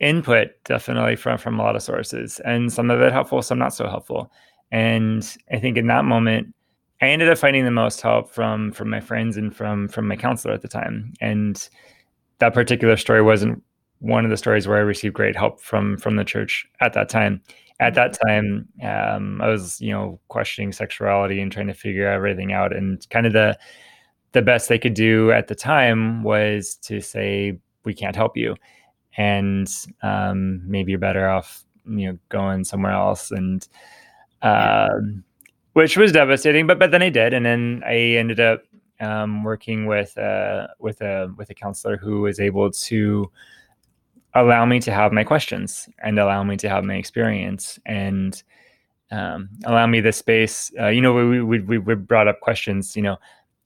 input 0.00 0.48
definitely 0.64 1.16
from 1.16 1.38
from 1.38 1.58
a 1.60 1.62
lot 1.62 1.76
of 1.76 1.82
sources, 1.82 2.40
and 2.44 2.72
some 2.72 2.90
of 2.90 3.00
it 3.00 3.12
helpful, 3.12 3.42
some 3.42 3.58
not 3.58 3.74
so 3.74 3.88
helpful. 3.88 4.32
And 4.72 5.24
I 5.52 5.58
think 5.58 5.76
in 5.76 5.86
that 5.88 6.04
moment, 6.04 6.54
I 7.00 7.08
ended 7.08 7.28
up 7.28 7.38
finding 7.38 7.64
the 7.64 7.70
most 7.70 8.00
help 8.00 8.30
from 8.30 8.72
from 8.72 8.90
my 8.90 9.00
friends 9.00 9.36
and 9.36 9.54
from 9.54 9.88
from 9.88 10.08
my 10.08 10.16
counselor 10.16 10.54
at 10.54 10.62
the 10.62 10.68
time. 10.68 11.14
And 11.20 11.68
that 12.38 12.54
particular 12.54 12.96
story 12.96 13.22
wasn't 13.22 13.62
one 14.00 14.24
of 14.24 14.30
the 14.30 14.36
stories 14.36 14.68
where 14.68 14.78
I 14.78 14.80
received 14.80 15.14
great 15.14 15.36
help 15.36 15.60
from 15.60 15.96
from 15.98 16.16
the 16.16 16.24
church 16.24 16.66
at 16.80 16.92
that 16.94 17.08
time. 17.08 17.42
At 17.80 17.94
that 17.94 18.16
time, 18.26 18.68
um, 18.82 19.40
I 19.42 19.48
was 19.48 19.80
you 19.80 19.92
know 19.92 20.20
questioning 20.28 20.72
sexuality 20.72 21.40
and 21.40 21.50
trying 21.52 21.66
to 21.68 21.74
figure 21.74 22.06
everything 22.08 22.52
out, 22.52 22.74
and 22.74 23.08
kind 23.10 23.26
of 23.26 23.32
the 23.32 23.58
the 24.34 24.42
best 24.42 24.68
they 24.68 24.78
could 24.78 24.94
do 24.94 25.30
at 25.30 25.46
the 25.46 25.54
time 25.54 26.22
was 26.22 26.74
to 26.74 27.00
say 27.00 27.56
we 27.84 27.94
can't 27.94 28.16
help 28.16 28.36
you. 28.36 28.56
And 29.16 29.68
um, 30.02 30.60
maybe 30.68 30.90
you're 30.92 30.98
better 30.98 31.28
off 31.28 31.64
you 31.86 32.12
know 32.12 32.18
going 32.28 32.64
somewhere 32.64 32.92
else. 32.92 33.30
And 33.30 33.66
um, 34.42 35.24
which 35.72 35.96
was 35.96 36.12
devastating 36.12 36.66
but 36.66 36.78
but 36.78 36.90
then 36.90 37.02
i 37.02 37.08
did. 37.08 37.32
And 37.32 37.46
then 37.46 37.82
i 37.86 37.94
ended 37.94 38.40
up 38.40 38.62
um, 39.00 39.44
working 39.44 39.86
with 39.86 40.16
uh, 40.18 40.68
with 40.78 41.00
a 41.00 41.32
with 41.36 41.50
a 41.50 41.54
counselor 41.54 41.96
who 41.96 42.22
was 42.22 42.40
able 42.40 42.70
to 42.70 43.30
allow 44.34 44.66
me 44.66 44.80
to 44.80 44.92
have 44.92 45.12
my 45.12 45.22
questions 45.22 45.88
and 46.02 46.18
allow 46.18 46.42
me 46.42 46.56
to 46.56 46.68
have 46.68 46.84
my 46.84 46.94
experience 46.94 47.78
and 47.86 48.42
um, 49.12 49.48
allow 49.64 49.86
me 49.86 50.00
the 50.00 50.12
space 50.12 50.72
uh, 50.80 50.88
you 50.88 51.00
know 51.00 51.12
we, 51.14 51.40
we, 51.40 51.60
we, 51.60 51.78
we 51.78 51.94
brought 51.94 52.26
up 52.26 52.40
questions 52.40 52.96
you 52.96 53.02
know 53.02 53.12
uh, 53.14 53.16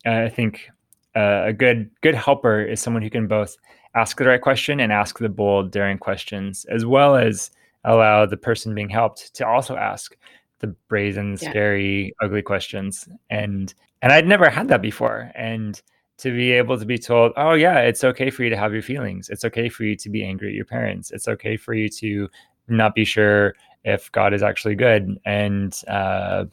I 0.08 0.28
think 0.28 0.70
uh, 1.16 1.42
a 1.46 1.52
good 1.52 1.90
good 2.00 2.14
helper 2.14 2.62
is 2.62 2.80
someone 2.80 3.02
who 3.02 3.10
can 3.10 3.26
both 3.26 3.56
ask 3.94 4.18
the 4.18 4.26
right 4.26 4.40
question 4.40 4.80
and 4.80 4.92
ask 4.92 5.18
the 5.18 5.28
bold, 5.28 5.70
daring 5.70 5.98
questions, 5.98 6.64
as 6.66 6.84
well 6.84 7.16
as 7.16 7.50
allow 7.84 8.26
the 8.26 8.36
person 8.36 8.74
being 8.74 8.88
helped 8.88 9.34
to 9.34 9.46
also 9.46 9.76
ask 9.76 10.16
the 10.60 10.68
brazen, 10.88 11.36
yeah. 11.40 11.50
scary, 11.50 12.14
ugly 12.22 12.42
questions. 12.42 13.08
And 13.30 13.72
and 14.02 14.12
I'd 14.12 14.26
never 14.26 14.48
had 14.48 14.68
that 14.68 14.82
before. 14.82 15.30
And 15.34 15.80
to 16.18 16.32
be 16.32 16.52
able 16.52 16.78
to 16.78 16.84
be 16.84 16.98
told, 16.98 17.32
oh 17.36 17.54
yeah, 17.54 17.78
it's 17.78 18.02
okay 18.04 18.30
for 18.30 18.42
you 18.42 18.50
to 18.50 18.56
have 18.56 18.72
your 18.72 18.82
feelings. 18.82 19.28
It's 19.28 19.44
okay 19.44 19.68
for 19.68 19.84
you 19.84 19.96
to 19.96 20.10
be 20.10 20.24
angry 20.24 20.48
at 20.48 20.54
your 20.54 20.64
parents. 20.64 21.10
It's 21.12 21.28
okay 21.28 21.56
for 21.56 21.74
you 21.74 21.88
to 21.88 22.28
not 22.66 22.94
be 22.94 23.04
sure 23.04 23.54
if 23.84 24.10
God 24.12 24.34
is 24.34 24.42
actually 24.42 24.74
good. 24.74 25.18
And 25.24 25.78
uh, 25.88 26.44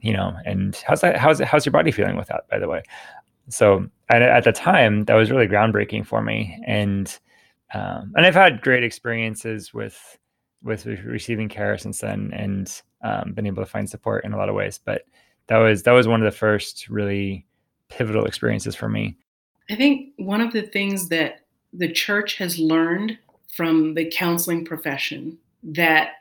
you 0.00 0.12
know, 0.12 0.34
and 0.44 0.76
how's 0.86 1.00
that? 1.00 1.16
How's 1.16 1.40
how's 1.40 1.66
your 1.66 1.72
body 1.72 1.90
feeling 1.90 2.16
with 2.16 2.28
that? 2.28 2.48
By 2.48 2.58
the 2.58 2.68
way, 2.68 2.82
so 3.48 3.86
at, 4.08 4.22
at 4.22 4.44
the 4.44 4.52
time, 4.52 5.04
that 5.04 5.14
was 5.14 5.30
really 5.30 5.46
groundbreaking 5.46 6.06
for 6.06 6.22
me, 6.22 6.60
and 6.66 7.18
um, 7.74 8.12
and 8.16 8.26
I've 8.26 8.34
had 8.34 8.60
great 8.60 8.84
experiences 8.84 9.74
with 9.74 10.18
with 10.62 10.86
receiving 10.86 11.48
care 11.48 11.78
since 11.78 12.00
then, 12.00 12.30
and 12.34 12.82
um, 13.02 13.32
been 13.32 13.46
able 13.46 13.62
to 13.62 13.70
find 13.70 13.88
support 13.88 14.24
in 14.24 14.32
a 14.32 14.36
lot 14.36 14.48
of 14.48 14.54
ways. 14.54 14.78
But 14.82 15.02
that 15.46 15.58
was 15.58 15.82
that 15.84 15.92
was 15.92 16.08
one 16.08 16.22
of 16.22 16.32
the 16.32 16.36
first 16.36 16.88
really 16.88 17.46
pivotal 17.88 18.24
experiences 18.24 18.74
for 18.74 18.88
me. 18.88 19.16
I 19.68 19.76
think 19.76 20.12
one 20.16 20.40
of 20.40 20.52
the 20.52 20.62
things 20.62 21.08
that 21.08 21.40
the 21.72 21.90
church 21.90 22.36
has 22.36 22.58
learned 22.58 23.18
from 23.52 23.94
the 23.94 24.10
counseling 24.10 24.64
profession 24.64 25.38
that 25.62 26.12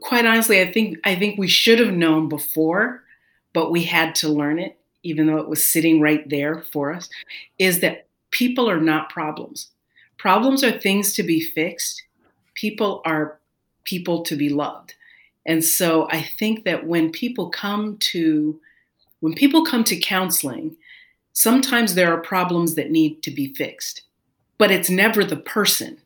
quite 0.00 0.26
honestly 0.26 0.60
I 0.60 0.70
think 0.70 0.98
I 1.04 1.14
think 1.14 1.38
we 1.38 1.48
should 1.48 1.78
have 1.78 1.92
known 1.92 2.28
before 2.28 3.02
but 3.52 3.70
we 3.70 3.84
had 3.84 4.14
to 4.14 4.28
learn 4.28 4.58
it, 4.58 4.78
even 5.02 5.26
though 5.26 5.38
it 5.38 5.48
was 5.48 5.66
sitting 5.66 6.00
right 6.00 6.28
there 6.28 6.62
for 6.62 6.92
us, 6.92 7.08
is 7.58 7.80
that 7.80 8.06
people 8.30 8.68
are 8.70 8.80
not 8.80 9.10
problems. 9.10 9.70
Problems 10.16 10.62
are 10.62 10.70
things 10.70 11.12
to 11.14 11.22
be 11.22 11.40
fixed. 11.40 12.02
People 12.54 13.02
are 13.04 13.38
people 13.84 14.22
to 14.22 14.36
be 14.36 14.48
loved. 14.48 14.94
And 15.46 15.64
so 15.64 16.08
I 16.10 16.22
think 16.22 16.64
that 16.64 16.86
when 16.86 17.10
people 17.10 17.48
come 17.48 17.96
to 18.12 18.60
when 19.20 19.34
people 19.34 19.64
come 19.64 19.82
to 19.82 19.96
counseling, 19.96 20.76
sometimes 21.32 21.94
there 21.94 22.12
are 22.12 22.20
problems 22.20 22.76
that 22.76 22.92
need 22.92 23.22
to 23.24 23.32
be 23.32 23.52
fixed. 23.54 24.02
But 24.58 24.70
it's 24.70 24.90
never 24.90 25.24
the 25.24 25.36
person, 25.36 25.98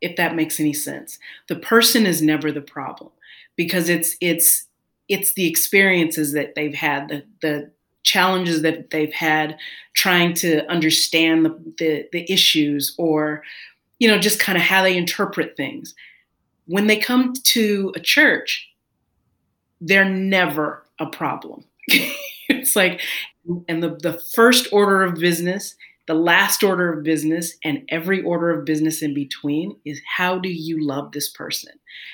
if 0.00 0.16
that 0.16 0.36
makes 0.36 0.60
any 0.60 0.72
sense. 0.72 1.18
The 1.48 1.56
person 1.56 2.06
is 2.06 2.22
never 2.22 2.52
the 2.52 2.60
problem 2.60 3.10
because 3.56 3.88
it's 3.88 4.16
it's 4.20 4.66
it's 5.08 5.34
the 5.34 5.48
experiences 5.48 6.32
that 6.32 6.54
they've 6.54 6.74
had, 6.74 7.08
the, 7.08 7.24
the 7.40 7.70
challenges 8.02 8.62
that 8.62 8.90
they've 8.90 9.12
had 9.12 9.58
trying 9.94 10.34
to 10.34 10.64
understand 10.70 11.44
the, 11.44 11.74
the, 11.78 12.08
the 12.12 12.32
issues 12.32 12.94
or, 12.98 13.42
you 13.98 14.08
know, 14.08 14.18
just 14.18 14.40
kind 14.40 14.56
of 14.56 14.62
how 14.62 14.82
they 14.82 14.96
interpret 14.96 15.56
things. 15.56 15.94
When 16.66 16.86
they 16.86 16.96
come 16.96 17.34
to 17.34 17.92
a 17.94 18.00
church, 18.00 18.68
they're 19.80 20.08
never 20.08 20.84
a 20.98 21.06
problem. 21.06 21.64
it's 22.48 22.74
like, 22.74 23.00
and 23.68 23.82
the, 23.82 23.96
the 24.02 24.20
first 24.34 24.68
order 24.72 25.02
of 25.02 25.14
business 25.14 25.76
the 26.06 26.14
last 26.14 26.62
order 26.62 26.92
of 26.92 27.02
business 27.02 27.56
and 27.64 27.82
every 27.88 28.22
order 28.22 28.50
of 28.50 28.64
business 28.64 29.02
in 29.02 29.12
between 29.12 29.76
is 29.84 30.00
how 30.16 30.38
do 30.38 30.48
you 30.48 30.84
love 30.84 31.12
this 31.12 31.28
person? 31.28 31.72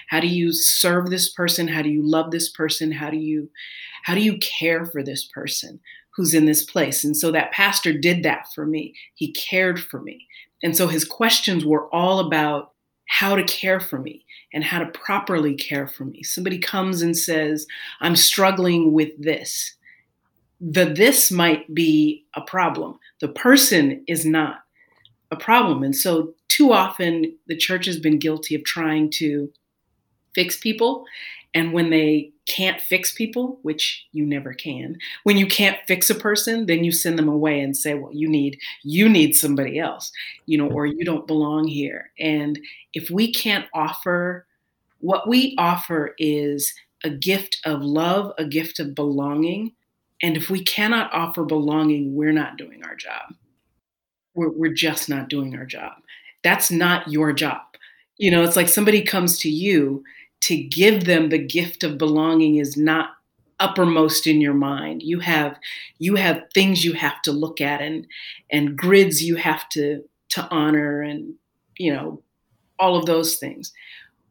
How 0.08 0.20
do 0.20 0.28
you 0.28 0.52
serve 0.52 1.11
this 1.11 1.32
person? 1.32 1.68
How 1.68 1.82
do 1.82 1.90
you 1.90 2.02
love 2.02 2.30
this 2.30 2.50
person? 2.50 2.92
How 2.92 3.11
do 3.11 3.18
you 3.18 3.50
how 4.04 4.14
do 4.14 4.20
you 4.20 4.38
care 4.38 4.84
for 4.87 5.02
this 5.02 5.25
person 5.25 5.80
who's 6.16 6.34
in 6.34 6.46
this 6.46 6.64
place? 6.64 7.04
And 7.04 7.16
so 7.16 7.30
that 7.30 7.52
pastor 7.52 7.92
did 7.92 8.22
that 8.22 8.52
for 8.54 8.66
me. 8.66 8.94
He 9.14 9.32
cared 9.32 9.80
for 9.80 10.00
me. 10.00 10.26
And 10.62 10.76
so 10.76 10.88
his 10.88 11.04
questions 11.04 11.64
were 11.64 11.92
all 11.94 12.18
about 12.20 12.72
how 13.08 13.37
to 13.37 13.44
care 13.44 13.78
for 13.78 13.99
me 13.99 14.25
and 14.54 14.64
how 14.64 14.78
to 14.78 14.87
properly 14.87 15.54
care 15.54 15.87
for 15.87 16.04
me. 16.04 16.22
Somebody 16.22 16.58
comes 16.58 17.02
and 17.02 17.16
says, 17.16 17.66
I'm 18.00 18.16
struggling 18.16 18.92
with 18.92 19.11
this 19.22 19.75
the 20.62 20.85
this 20.85 21.33
might 21.33 21.75
be 21.75 22.25
a 22.37 22.40
problem. 22.40 22.99
The 23.21 23.28
person 23.28 24.04
is 24.07 24.25
not 24.25 24.61
a 25.33 25.37
problem. 25.37 25.83
And 25.83 25.97
so, 25.97 26.35
too 26.49 26.73
often, 26.73 27.37
the 27.49 27.57
church 27.57 27.87
has 27.87 27.99
been 27.99 28.19
guilty 28.19 28.54
of 28.54 28.62
trying 28.62 29.11
to 29.12 29.50
fix 30.35 30.57
people. 30.57 31.04
And 31.54 31.73
when 31.73 31.90
they 31.90 32.33
can't 32.47 32.81
fix 32.81 33.12
people, 33.12 33.59
which 33.62 34.07
you 34.12 34.25
never 34.25 34.54
can, 34.54 34.99
when 35.25 35.37
you 35.37 35.47
can't 35.47 35.78
fix 35.87 36.09
a 36.09 36.14
person, 36.14 36.66
then 36.66 36.85
you 36.85 36.92
send 36.92 37.19
them 37.19 37.28
away 37.28 37.61
and 37.61 37.76
say, 37.76 37.95
well, 37.95 38.12
you 38.12 38.28
need 38.28 38.59
you 38.85 39.09
need 39.09 39.35
somebody 39.35 39.78
else, 39.78 40.12
you 40.47 40.57
know, 40.57 40.69
or 40.69 40.87
you 40.87 41.04
don't 41.04 41.26
belong 41.26 41.66
here. 41.66 42.11
And 42.19 42.61
if 42.95 43.11
we 43.11 43.33
can't 43.33 43.66
offer 43.75 44.47
what 45.00 45.28
we 45.28 45.57
offer 45.59 46.14
is 46.19 46.73
a 47.02 47.11
gift 47.11 47.59
of 47.64 47.83
love, 47.83 48.33
a 48.38 48.45
gift 48.45 48.78
of 48.78 48.95
belonging, 48.95 49.73
and 50.23 50.37
if 50.37 50.49
we 50.49 50.62
cannot 50.62 51.12
offer 51.12 51.45
belonging, 51.45 52.14
we're 52.14 52.33
not 52.33 52.57
doing 52.57 52.85
our 52.85 52.95
job. 52.95 53.35
We're, 54.35 54.50
we're 54.50 54.73
just 54.73 55.09
not 55.09 55.29
doing 55.29 55.57
our 55.57 55.67
job. 55.67 55.93
That's 56.45 56.71
not 56.71 57.11
your 57.11 57.33
job. 57.33 57.61
You 58.19 58.31
know, 58.31 58.43
it's 58.43 58.57
like 58.57 58.69
somebody 58.69 59.02
comes 59.02 59.38
to 59.41 59.50
you 59.50 60.05
to 60.43 60.57
give 60.57 61.05
them 61.05 61.29
the 61.29 61.38
gift 61.38 61.85
of 61.85 61.99
belonging 61.99 62.57
is 62.57 62.76
not 62.76 63.11
uppermost 63.61 64.26
in 64.26 64.41
your 64.41 64.55
mind. 64.55 65.02
You 65.02 65.21
have 65.21 65.59
you 65.99 66.17
have 66.17 66.43
things 66.52 66.85
you 66.85 66.93
have 66.95 67.23
to 67.23 67.33
look 67.33 67.61
at 67.61 67.81
and 67.81 68.07
and 68.50 68.76
grids 68.76 69.23
you 69.23 69.37
have 69.37 69.69
to 69.71 70.02
to 70.31 70.49
honor 70.50 71.02
and 71.02 71.35
you 71.79 71.93
know 71.93 72.23
all 72.79 72.97
of 72.97 73.07
those 73.07 73.37
things. 73.37 73.73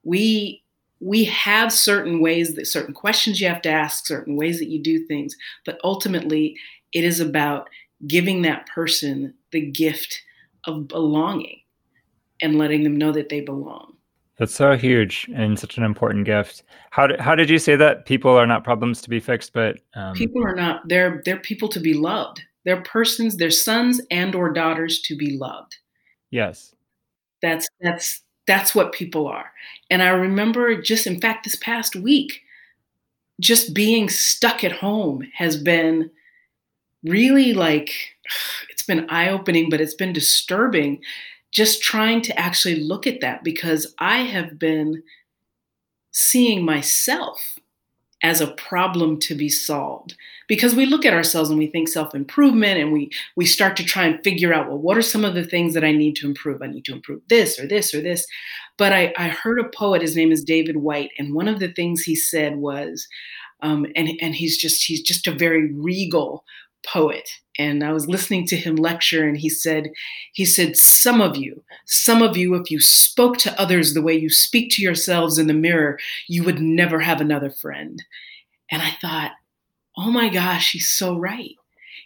We 0.03 0.60
we 1.01 1.23
have 1.25 1.73
certain 1.73 2.21
ways 2.21 2.55
that 2.55 2.67
certain 2.67 2.93
questions 2.93 3.41
you 3.41 3.47
have 3.47 3.61
to 3.63 3.69
ask, 3.69 4.05
certain 4.05 4.35
ways 4.35 4.59
that 4.59 4.69
you 4.69 4.81
do 4.81 5.05
things, 5.07 5.35
but 5.65 5.79
ultimately 5.83 6.55
it 6.93 7.03
is 7.03 7.19
about 7.19 7.67
giving 8.07 8.43
that 8.43 8.67
person 8.67 9.33
the 9.51 9.61
gift 9.61 10.21
of 10.65 10.87
belonging 10.87 11.59
and 12.41 12.57
letting 12.57 12.83
them 12.83 12.95
know 12.95 13.11
that 13.11 13.29
they 13.29 13.41
belong. 13.41 13.93
That's 14.37 14.55
so 14.55 14.75
huge 14.75 15.29
and 15.35 15.57
such 15.59 15.77
an 15.77 15.83
important 15.83 16.25
gift. 16.25 16.63
How 16.89 17.05
did, 17.07 17.19
how 17.19 17.35
did 17.35 17.49
you 17.49 17.59
say 17.59 17.75
that 17.75 18.05
people 18.05 18.31
are 18.31 18.47
not 18.47 18.63
problems 18.63 19.01
to 19.01 19.09
be 19.09 19.19
fixed, 19.19 19.53
but 19.53 19.79
um... 19.93 20.15
people 20.15 20.43
are 20.43 20.55
not 20.55 20.81
they're 20.87 21.21
they're 21.25 21.39
people 21.39 21.67
to 21.69 21.79
be 21.79 21.93
loved. 21.93 22.41
They're 22.65 22.81
persons, 22.81 23.37
they're 23.37 23.51
sons 23.51 24.01
and 24.09 24.33
or 24.33 24.51
daughters 24.51 25.01
to 25.03 25.15
be 25.15 25.37
loved. 25.37 25.77
Yes. 26.31 26.73
That's 27.41 27.67
that's 27.81 28.23
that's 28.47 28.73
what 28.73 28.91
people 28.91 29.27
are. 29.27 29.51
And 29.89 30.01
I 30.01 30.09
remember 30.09 30.81
just 30.81 31.07
in 31.07 31.19
fact 31.19 31.43
this 31.43 31.55
past 31.55 31.95
week 31.95 32.41
just 33.39 33.73
being 33.73 34.07
stuck 34.07 34.63
at 34.63 34.71
home 34.71 35.27
has 35.33 35.57
been 35.57 36.09
really 37.03 37.53
like 37.53 37.91
it's 38.69 38.83
been 38.83 39.09
eye-opening 39.09 39.69
but 39.69 39.81
it's 39.81 39.95
been 39.95 40.13
disturbing 40.13 41.01
just 41.51 41.81
trying 41.81 42.21
to 42.21 42.39
actually 42.39 42.75
look 42.75 43.05
at 43.05 43.19
that 43.19 43.43
because 43.43 43.93
I 43.99 44.19
have 44.19 44.57
been 44.57 45.03
seeing 46.11 46.63
myself 46.63 47.59
as 48.23 48.39
a 48.41 48.51
problem 48.51 49.19
to 49.19 49.35
be 49.35 49.49
solved. 49.49 50.15
Because 50.47 50.75
we 50.75 50.85
look 50.85 51.05
at 51.05 51.13
ourselves 51.13 51.49
and 51.49 51.57
we 51.57 51.67
think 51.67 51.87
self-improvement 51.87 52.79
and 52.79 52.91
we 52.91 53.09
we 53.35 53.45
start 53.45 53.75
to 53.77 53.83
try 53.83 54.05
and 54.05 54.23
figure 54.23 54.53
out 54.53 54.67
well 54.67 54.77
what 54.77 54.97
are 54.97 55.01
some 55.01 55.25
of 55.25 55.33
the 55.33 55.45
things 55.45 55.73
that 55.73 55.83
i 55.83 55.91
need 55.91 56.15
to 56.17 56.27
improve? 56.27 56.61
I 56.61 56.67
need 56.67 56.85
to 56.85 56.93
improve 56.93 57.21
this 57.29 57.59
or 57.59 57.67
this 57.67 57.93
or 57.93 58.01
this. 58.01 58.25
But 58.77 58.91
i, 58.93 59.13
I 59.17 59.29
heard 59.29 59.59
a 59.59 59.69
poet 59.69 60.01
his 60.01 60.15
name 60.15 60.31
is 60.31 60.43
David 60.43 60.77
Whyte 60.77 61.11
and 61.17 61.33
one 61.33 61.47
of 61.47 61.59
the 61.59 61.71
things 61.71 62.03
he 62.03 62.15
said 62.15 62.57
was 62.57 63.07
um, 63.61 63.85
and 63.95 64.09
and 64.21 64.35
he's 64.35 64.57
just 64.57 64.83
he's 64.83 65.01
just 65.01 65.27
a 65.27 65.31
very 65.31 65.71
regal 65.73 66.43
poet 66.85 67.29
and 67.61 67.83
i 67.83 67.91
was 67.91 68.07
listening 68.07 68.45
to 68.45 68.55
him 68.55 68.75
lecture 68.75 69.27
and 69.27 69.37
he 69.37 69.49
said 69.49 69.91
he 70.33 70.45
said 70.45 70.75
some 70.75 71.21
of 71.21 71.37
you 71.37 71.63
some 71.85 72.21
of 72.21 72.35
you 72.35 72.55
if 72.55 72.71
you 72.71 72.79
spoke 72.79 73.37
to 73.37 73.59
others 73.61 73.93
the 73.93 74.01
way 74.01 74.13
you 74.13 74.29
speak 74.29 74.71
to 74.71 74.81
yourselves 74.81 75.37
in 75.37 75.47
the 75.47 75.53
mirror 75.53 75.97
you 76.27 76.43
would 76.43 76.59
never 76.59 76.99
have 76.99 77.21
another 77.21 77.49
friend. 77.49 78.03
And 78.71 78.81
i 78.81 78.91
thought 79.01 79.31
oh 79.97 80.11
my 80.11 80.29
gosh 80.29 80.71
he's 80.71 80.91
so 80.91 81.17
right. 81.17 81.55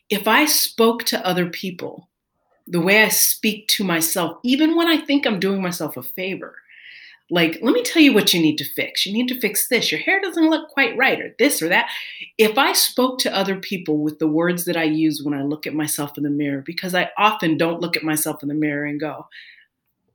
If 0.10 0.28
i 0.28 0.46
spoke 0.46 1.04
to 1.06 1.26
other 1.26 1.50
people 1.50 2.10
the 2.68 2.82
way 2.82 3.04
i 3.04 3.10
speak 3.10 3.68
to 3.70 3.84
myself 3.84 4.38
even 4.44 4.76
when 4.76 4.88
i 4.88 4.98
think 4.98 5.26
i'm 5.26 5.40
doing 5.40 5.62
myself 5.62 5.98
a 5.98 6.04
favor 6.04 6.56
like, 7.32 7.60
let 7.62 7.74
me 7.74 7.82
tell 7.82 8.02
you 8.02 8.14
what 8.14 8.34
you 8.34 8.42
need 8.42 8.58
to 8.60 8.64
fix. 8.64 9.06
You 9.06 9.14
need 9.14 9.28
to 9.30 9.40
fix 9.40 9.68
this. 9.68 9.92
Your 9.92 10.00
hair 10.00 10.22
doesn't 10.22 10.50
look 10.50 10.70
quite 10.70 10.96
right, 10.96 11.20
or 11.20 11.36
this 11.40 11.62
or 11.62 11.70
that. 11.70 11.90
If 12.38 12.58
I 12.58 12.74
spoke 12.74 13.18
to 13.20 13.36
other 13.36 13.56
people 13.60 13.98
with 13.98 14.20
the 14.20 14.28
words 14.28 14.66
that 14.66 14.78
I 14.78 14.84
use 14.84 15.24
when 15.24 15.34
I 15.34 15.42
look 15.42 15.66
at 15.66 15.74
myself 15.74 16.18
in 16.18 16.24
the 16.24 16.30
mirror, 16.30 16.62
because 16.64 16.94
I 16.94 17.10
often 17.18 17.58
don't 17.58 17.82
look 17.82 17.98
at 17.98 18.04
myself 18.04 18.44
in 18.44 18.50
the 18.50 18.56
mirror 18.56 18.86
and 18.86 19.00
go, 19.00 19.28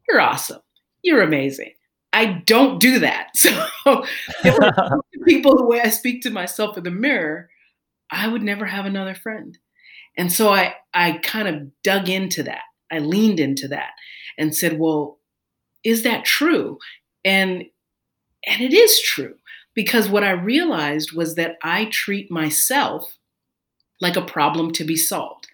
You're 0.09 0.21
awesome. 0.21 0.61
You're 1.03 1.23
amazing. 1.23 1.73
I 2.13 2.43
don't 2.47 2.81
do 2.81 3.01
that. 3.01 3.31
So 3.85 4.05
if 4.45 4.59
I 4.61 4.71
to 5.13 5.25
people 5.25 5.57
the 5.57 5.65
way 5.65 5.81
I 5.81 5.89
speak 5.89 6.23
to 6.23 6.31
myself 6.31 6.77
in 6.77 6.85
the 6.85 6.91
mirror, 6.91 7.49
I 8.11 8.29
would 8.29 8.43
never 8.43 8.67
have 8.67 8.85
another 8.85 9.15
friend. 9.15 9.57
And 10.17 10.31
so 10.31 10.53
I 10.53 10.75
I 10.93 11.13
kind 11.23 11.49
of 11.49 11.83
dug 11.83 12.09
into 12.09 12.43
that. 12.45 12.63
I 12.93 12.99
leaned 12.99 13.41
into 13.41 13.69
that 13.69 13.93
and 14.37 14.55
said, 14.55 14.79
well, 14.79 15.19
is 15.85 16.03
that 16.03 16.25
true? 16.25 16.79
And 17.25 17.65
and 18.47 18.63
it 18.63 18.73
is 18.73 19.01
true 19.03 19.35
because 19.75 20.09
what 20.09 20.25
I 20.25 20.31
realized 20.31 21.13
was 21.13 21.35
that 21.35 21.59
I 21.63 21.87
treat 21.87 22.31
myself 22.31 23.19
like 24.01 24.17
a 24.17 24.23
problem 24.23 24.73
to 24.73 24.85
be 24.85 24.97
solved, 24.97 25.47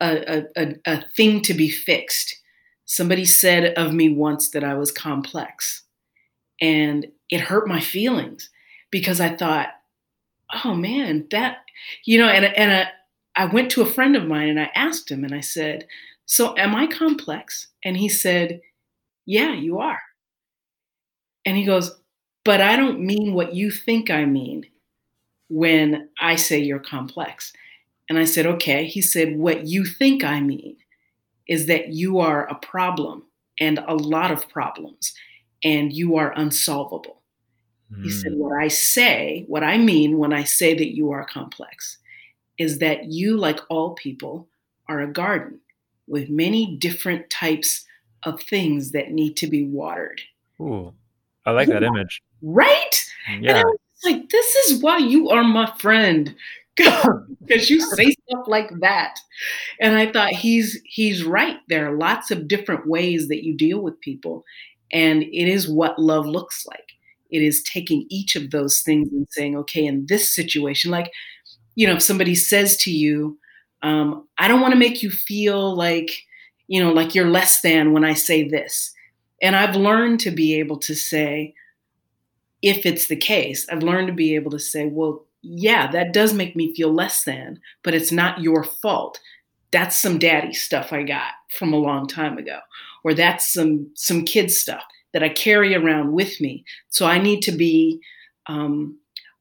a, 0.00 0.44
a, 0.56 0.74
a, 0.86 1.04
thing 1.16 1.40
to 1.42 1.54
be 1.54 1.70
fixed. 1.70 2.36
Somebody 2.84 3.24
said 3.24 3.74
of 3.74 3.94
me 3.94 4.08
once 4.08 4.50
that 4.50 4.64
I 4.64 4.74
was 4.74 4.90
complex, 4.90 5.84
and 6.60 7.06
it 7.30 7.40
hurt 7.40 7.68
my 7.68 7.80
feelings 7.80 8.50
because 8.90 9.20
I 9.20 9.36
thought, 9.36 9.68
oh 10.64 10.74
man, 10.74 11.26
that, 11.30 11.58
you 12.04 12.18
know, 12.18 12.28
and, 12.28 12.44
and 12.44 12.72
I, 12.72 13.44
I 13.44 13.46
went 13.46 13.70
to 13.72 13.82
a 13.82 13.86
friend 13.86 14.16
of 14.16 14.26
mine 14.26 14.48
and 14.48 14.58
I 14.58 14.70
asked 14.74 15.10
him, 15.10 15.22
and 15.22 15.32
I 15.32 15.40
said, 15.40 15.86
so 16.26 16.56
am 16.58 16.74
I 16.74 16.88
complex? 16.88 17.68
And 17.84 17.96
he 17.96 18.08
said, 18.08 18.60
yeah, 19.26 19.52
you 19.52 19.78
are. 19.78 20.00
And 21.50 21.58
he 21.58 21.64
goes, 21.64 21.90
But 22.44 22.60
I 22.60 22.76
don't 22.76 23.00
mean 23.00 23.34
what 23.34 23.56
you 23.56 23.72
think 23.72 24.08
I 24.08 24.24
mean 24.24 24.66
when 25.48 26.08
I 26.20 26.36
say 26.36 26.60
you're 26.60 26.78
complex. 26.78 27.52
And 28.08 28.20
I 28.20 28.24
said, 28.24 28.46
Okay. 28.46 28.86
He 28.86 29.02
said, 29.02 29.36
What 29.36 29.66
you 29.66 29.84
think 29.84 30.22
I 30.22 30.40
mean 30.40 30.76
is 31.48 31.66
that 31.66 31.88
you 31.88 32.20
are 32.20 32.48
a 32.48 32.54
problem 32.54 33.24
and 33.58 33.80
a 33.88 33.96
lot 33.96 34.30
of 34.30 34.48
problems, 34.48 35.12
and 35.64 35.92
you 35.92 36.16
are 36.16 36.32
unsolvable. 36.36 37.20
Mm. 37.92 38.04
He 38.04 38.10
said, 38.10 38.32
hmm. 38.32 38.38
What 38.38 38.62
I 38.62 38.68
say, 38.68 39.44
what 39.48 39.64
I 39.64 39.76
mean 39.76 40.18
when 40.18 40.32
I 40.32 40.44
say 40.44 40.72
that 40.74 40.94
you 40.94 41.10
are 41.10 41.26
complex, 41.26 41.98
is 42.58 42.78
that 42.78 43.06
you, 43.06 43.36
like 43.36 43.58
all 43.68 43.94
people, 43.94 44.48
are 44.88 45.00
a 45.00 45.12
garden 45.12 45.60
with 46.06 46.30
many 46.30 46.76
different 46.76 47.28
types 47.28 47.84
of 48.22 48.40
things 48.40 48.92
that 48.92 49.10
need 49.10 49.36
to 49.38 49.48
be 49.48 49.66
watered. 49.66 50.20
Ooh. 50.60 50.94
I 51.46 51.52
like 51.52 51.68
that 51.68 51.82
image. 51.82 52.22
Right? 52.42 53.04
Yeah. 53.40 53.58
And 53.58 53.58
I 53.58 53.64
was 53.64 54.04
like, 54.04 54.28
this 54.30 54.56
is 54.56 54.82
why 54.82 54.98
you 54.98 55.30
are 55.30 55.44
my 55.44 55.72
friend. 55.78 56.34
Because 57.46 57.68
you 57.68 57.80
say 57.80 58.12
stuff 58.12 58.46
like 58.46 58.70
that. 58.80 59.18
And 59.80 59.96
I 59.96 60.10
thought 60.10 60.30
he's 60.30 60.80
he's 60.84 61.24
right. 61.24 61.56
There 61.68 61.86
are 61.88 61.98
lots 61.98 62.30
of 62.30 62.46
different 62.48 62.86
ways 62.86 63.28
that 63.28 63.44
you 63.44 63.56
deal 63.56 63.80
with 63.80 64.00
people. 64.00 64.44
And 64.92 65.22
it 65.22 65.48
is 65.48 65.68
what 65.68 65.98
love 65.98 66.26
looks 66.26 66.64
like. 66.66 66.92
It 67.30 67.42
is 67.42 67.62
taking 67.62 68.06
each 68.08 68.36
of 68.36 68.50
those 68.50 68.80
things 68.80 69.08
and 69.10 69.26
saying, 69.30 69.56
okay, 69.56 69.84
in 69.84 70.06
this 70.06 70.28
situation, 70.34 70.90
like, 70.90 71.10
you 71.74 71.86
know, 71.86 71.94
if 71.94 72.02
somebody 72.02 72.34
says 72.34 72.76
to 72.78 72.90
you, 72.90 73.38
um, 73.82 74.28
I 74.38 74.48
don't 74.48 74.60
want 74.60 74.72
to 74.72 74.78
make 74.78 75.02
you 75.02 75.10
feel 75.10 75.74
like, 75.74 76.10
you 76.68 76.82
know, 76.82 76.92
like 76.92 77.14
you're 77.14 77.30
less 77.30 77.60
than 77.62 77.92
when 77.92 78.04
I 78.04 78.14
say 78.14 78.48
this. 78.48 78.92
And 79.42 79.56
I've 79.56 79.76
learned 79.76 80.20
to 80.20 80.30
be 80.30 80.58
able 80.58 80.78
to 80.78 80.94
say, 80.94 81.54
if 82.62 82.84
it's 82.84 83.06
the 83.06 83.16
case, 83.16 83.66
I've 83.70 83.82
learned 83.82 84.08
to 84.08 84.14
be 84.14 84.34
able 84.34 84.50
to 84.50 84.58
say, 84.58 84.86
well, 84.86 85.24
yeah, 85.42 85.90
that 85.92 86.12
does 86.12 86.34
make 86.34 86.54
me 86.54 86.74
feel 86.74 86.92
less 86.92 87.24
than, 87.24 87.60
but 87.82 87.94
it's 87.94 88.12
not 88.12 88.42
your 88.42 88.64
fault. 88.64 89.18
That's 89.70 89.96
some 89.96 90.18
daddy 90.18 90.52
stuff 90.52 90.92
I 90.92 91.02
got 91.02 91.32
from 91.56 91.72
a 91.72 91.78
long 91.78 92.06
time 92.06 92.36
ago, 92.36 92.58
or 93.04 93.14
that's 93.14 93.52
some 93.52 93.90
some 93.94 94.24
kid 94.24 94.50
stuff 94.50 94.82
that 95.12 95.22
I 95.22 95.28
carry 95.28 95.74
around 95.74 96.12
with 96.12 96.40
me. 96.40 96.64
So 96.90 97.06
I 97.06 97.18
need 97.18 97.40
to 97.42 97.52
be 97.52 98.00
um, 98.46 98.98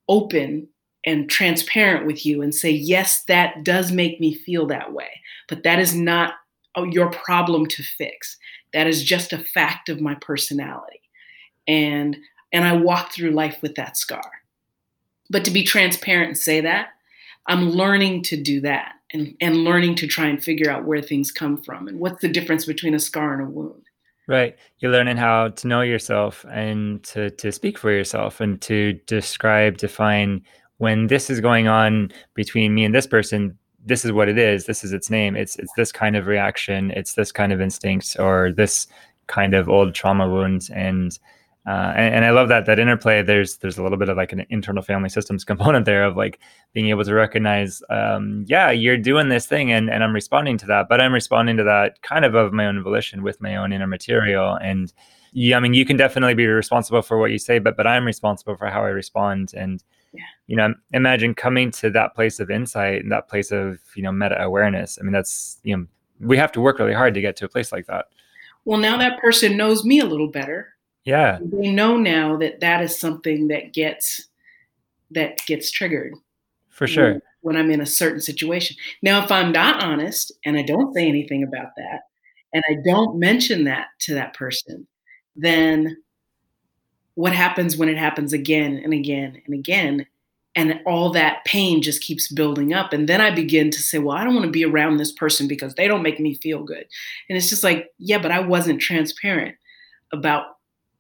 open 0.08 0.68
and 1.06 1.30
transparent 1.30 2.06
with 2.06 2.26
you 2.26 2.42
and 2.42 2.54
say, 2.54 2.70
yes, 2.70 3.24
that 3.28 3.64
does 3.64 3.92
make 3.92 4.20
me 4.20 4.34
feel 4.34 4.68
that 4.68 4.94
way, 4.94 5.10
but 5.48 5.64
that 5.64 5.80
is 5.80 5.96
not 5.96 6.34
oh, 6.76 6.84
your 6.84 7.10
problem 7.10 7.66
to 7.68 7.84
fix. 7.84 8.38
That 8.74 8.88
is 8.88 9.04
just 9.04 9.34
a 9.34 9.38
fact 9.38 9.90
of 9.90 10.02
my 10.02 10.16
personality. 10.16 11.02
And 11.68 12.18
and 12.52 12.66
I 12.66 12.74
walk 12.74 13.14
through 13.14 13.32
life 13.32 13.62
with 13.62 13.76
that 13.76 13.96
scar. 13.96 14.32
But 15.30 15.46
to 15.46 15.52
be 15.52 15.64
transparent 15.64 16.30
and 16.30 16.38
say 16.38 16.62
that, 16.62 16.90
I'm 17.46 17.70
learning 17.70 18.24
to 18.24 18.42
do 18.42 18.62
that 18.62 18.94
and, 19.14 19.36
and 19.40 19.64
learning 19.64 19.96
to 19.96 20.08
try 20.08 20.28
and 20.28 20.44
figure 20.44 20.72
out 20.72 20.86
where 20.86 21.02
things 21.02 21.32
come 21.32 21.62
from 21.62 21.88
and 21.88 22.00
what's 22.00 22.22
the 22.22 22.28
difference 22.28 22.66
between 22.66 22.96
a 22.96 23.00
scar 23.00 23.34
and 23.34 23.42
a 23.42 23.50
wound. 23.50 23.84
Right. 24.28 24.56
You're 24.78 24.92
learning 24.92 25.18
how 25.18 25.50
to 25.50 25.68
know 25.68 25.82
yourself 25.82 26.46
and 26.52 27.04
to, 27.06 27.32
to 27.32 27.52
speak 27.52 27.80
for 27.80 27.92
yourself 27.92 28.40
and 28.42 28.62
to 28.62 28.94
describe, 29.08 29.78
define 29.78 30.44
when 30.78 31.08
this 31.08 31.30
is 31.30 31.42
going 31.42 31.68
on 31.68 32.12
between 32.36 32.76
me 32.76 32.86
and 32.86 32.94
this 32.94 33.08
person, 33.08 33.58
this 33.86 34.04
is 34.06 34.12
what 34.12 34.30
it 34.30 34.38
is 34.38 34.66
this 34.66 34.84
is 34.84 34.94
its 34.94 35.10
name 35.10 35.36
it's 35.36 35.56
it's 35.58 35.74
this 35.78 35.92
kind 35.92 36.16
of 36.16 36.28
reaction 36.28 36.92
it's 36.92 37.14
this 37.14 37.32
kind 37.32 37.52
of 37.52 37.62
instinct 37.62 38.16
or 38.20 38.52
this 38.52 38.88
kind 39.28 39.54
of 39.54 39.70
old 39.70 39.94
trauma 39.94 40.28
wounds 40.28 40.70
and 40.70 41.20
uh, 41.68 41.94
and, 41.96 42.16
and, 42.16 42.26
I 42.26 42.32
love 42.32 42.48
that 42.50 42.66
that 42.66 42.80
interplay. 42.80 43.22
There's 43.22 43.58
there's 43.58 43.78
a 43.78 43.84
little 43.84 43.98
bit 43.98 44.10
of 44.10 44.18
like 44.18 44.32
an 44.32 44.46
internal 44.50 44.82
family 44.82 45.10
systems 45.10 45.44
component 45.52 45.86
there 45.86 46.04
of 46.04 46.16
like 46.16 46.40
being 46.74 46.88
able 46.90 47.04
to 47.04 47.14
recognize, 47.14 47.84
um, 47.90 48.46
yeah, 48.48 48.72
you're 48.72 48.98
doing 48.98 49.30
this 49.30 49.46
thing, 49.46 49.72
and 49.72 49.90
and 49.90 50.04
I'm 50.04 50.14
responding 50.14 50.58
to 50.60 50.66
that, 50.68 50.88
but 50.90 51.02
I'm 51.02 51.14
responding 51.14 51.58
to 51.58 51.64
that 51.66 52.02
kind 52.02 52.26
of 52.26 52.34
of 52.34 52.54
my 52.54 52.66
own 52.66 52.82
volition 52.82 53.22
with 53.22 53.40
my 53.42 53.56
own 53.58 53.74
inner 53.74 53.88
material. 53.88 54.56
And 54.56 54.92
yeah, 55.34 55.58
I 55.58 55.60
mean, 55.60 55.74
you 55.74 55.86
can 55.86 55.96
definitely 55.98 56.34
be 56.34 56.48
responsible 56.48 57.02
for 57.02 57.20
what 57.20 57.30
you 57.30 57.38
say, 57.38 57.60
but 57.60 57.76
but 57.76 57.86
I'm 57.86 58.06
responsible 58.06 58.56
for 58.56 58.68
how 58.68 58.84
I 58.84 58.90
respond. 58.90 59.54
And 59.56 59.84
yeah. 60.14 60.22
you 60.48 60.56
know 60.56 60.74
imagine 60.94 61.34
coming 61.34 61.72
to 61.72 61.90
that 61.90 62.16
place 62.16 62.40
of 62.40 62.50
insight 62.50 63.04
and 63.04 63.12
that 63.12 63.28
place 63.28 63.52
of 63.52 63.80
you 63.96 64.04
know 64.04 64.12
meta 64.12 64.42
awareness 64.42 64.98
i 65.00 65.04
mean 65.04 65.14
that's 65.14 65.60
you 65.64 65.76
know 65.76 65.86
we 66.20 66.38
have 66.38 66.52
to 66.52 66.62
work 66.62 66.80
really 66.80 66.94
hard 66.94 67.14
to 67.14 67.22
get 67.22 67.36
to 67.36 67.46
a 67.46 67.50
place 67.50 67.72
like 67.72 67.86
that 67.88 68.08
well 68.66 68.80
now 68.80 68.98
that 68.98 69.20
person 69.20 69.56
knows 69.56 69.86
me 69.86 70.00
a 70.00 70.06
little 70.06 70.30
better 70.30 70.76
Yeah. 71.06 71.40
They 71.42 71.72
know 71.72 71.98
now 71.98 72.38
that 72.38 72.60
that 72.60 72.84
is 72.84 73.00
something 73.00 73.48
that 73.48 73.74
gets 73.74 74.28
that 75.12 75.44
gets 75.48 75.72
triggered. 75.72 76.14
For 76.70 76.88
sure. 76.88 77.14
When, 77.14 77.22
when 77.42 77.58
I'm 77.58 77.72
in 77.72 77.82
a 77.82 77.86
certain 77.86 78.22
situation. 78.22 78.76
Now, 79.02 79.24
if 79.24 79.32
I'm 79.32 79.52
not 79.52 79.82
honest 79.82 80.32
and 80.46 80.58
I 80.58 80.62
don't 80.62 80.94
say 80.94 81.08
anything 81.08 81.42
about 81.44 81.72
that, 81.78 82.02
and 82.54 82.64
I 82.70 82.76
don't 82.86 83.18
mention 83.18 83.64
that 83.64 83.88
to 84.02 84.14
that 84.14 84.34
person, 84.34 84.88
then 85.36 85.98
what 87.20 87.34
happens 87.34 87.76
when 87.76 87.90
it 87.90 87.98
happens 87.98 88.32
again 88.32 88.80
and 88.82 88.94
again 88.94 89.42
and 89.46 89.54
again? 89.54 90.08
And 90.56 90.80
all 90.86 91.12
that 91.12 91.44
pain 91.44 91.82
just 91.82 92.02
keeps 92.02 92.32
building 92.32 92.74
up. 92.74 92.94
And 92.94 93.10
then 93.10 93.20
I 93.20 93.30
begin 93.30 93.72
to 93.72 93.80
say, 93.80 94.00
well, 94.00 94.16
I 94.16 94.24
don't 94.24 94.36
want 94.36 94.46
to 94.46 94.52
be 94.52 94.64
around 94.64 94.98
this 94.98 95.12
person 95.12 95.46
because 95.46 95.76
they 95.76 95.86
don't 95.86 96.02
make 96.02 96.22
me 96.22 96.36
feel 96.36 96.64
good. 96.64 96.86
And 97.28 97.38
it's 97.38 97.50
just 97.50 97.62
like, 97.62 97.90
yeah, 97.98 98.20
but 98.20 98.32
I 98.32 98.40
wasn't 98.40 98.80
transparent 98.80 99.58
about 100.14 100.46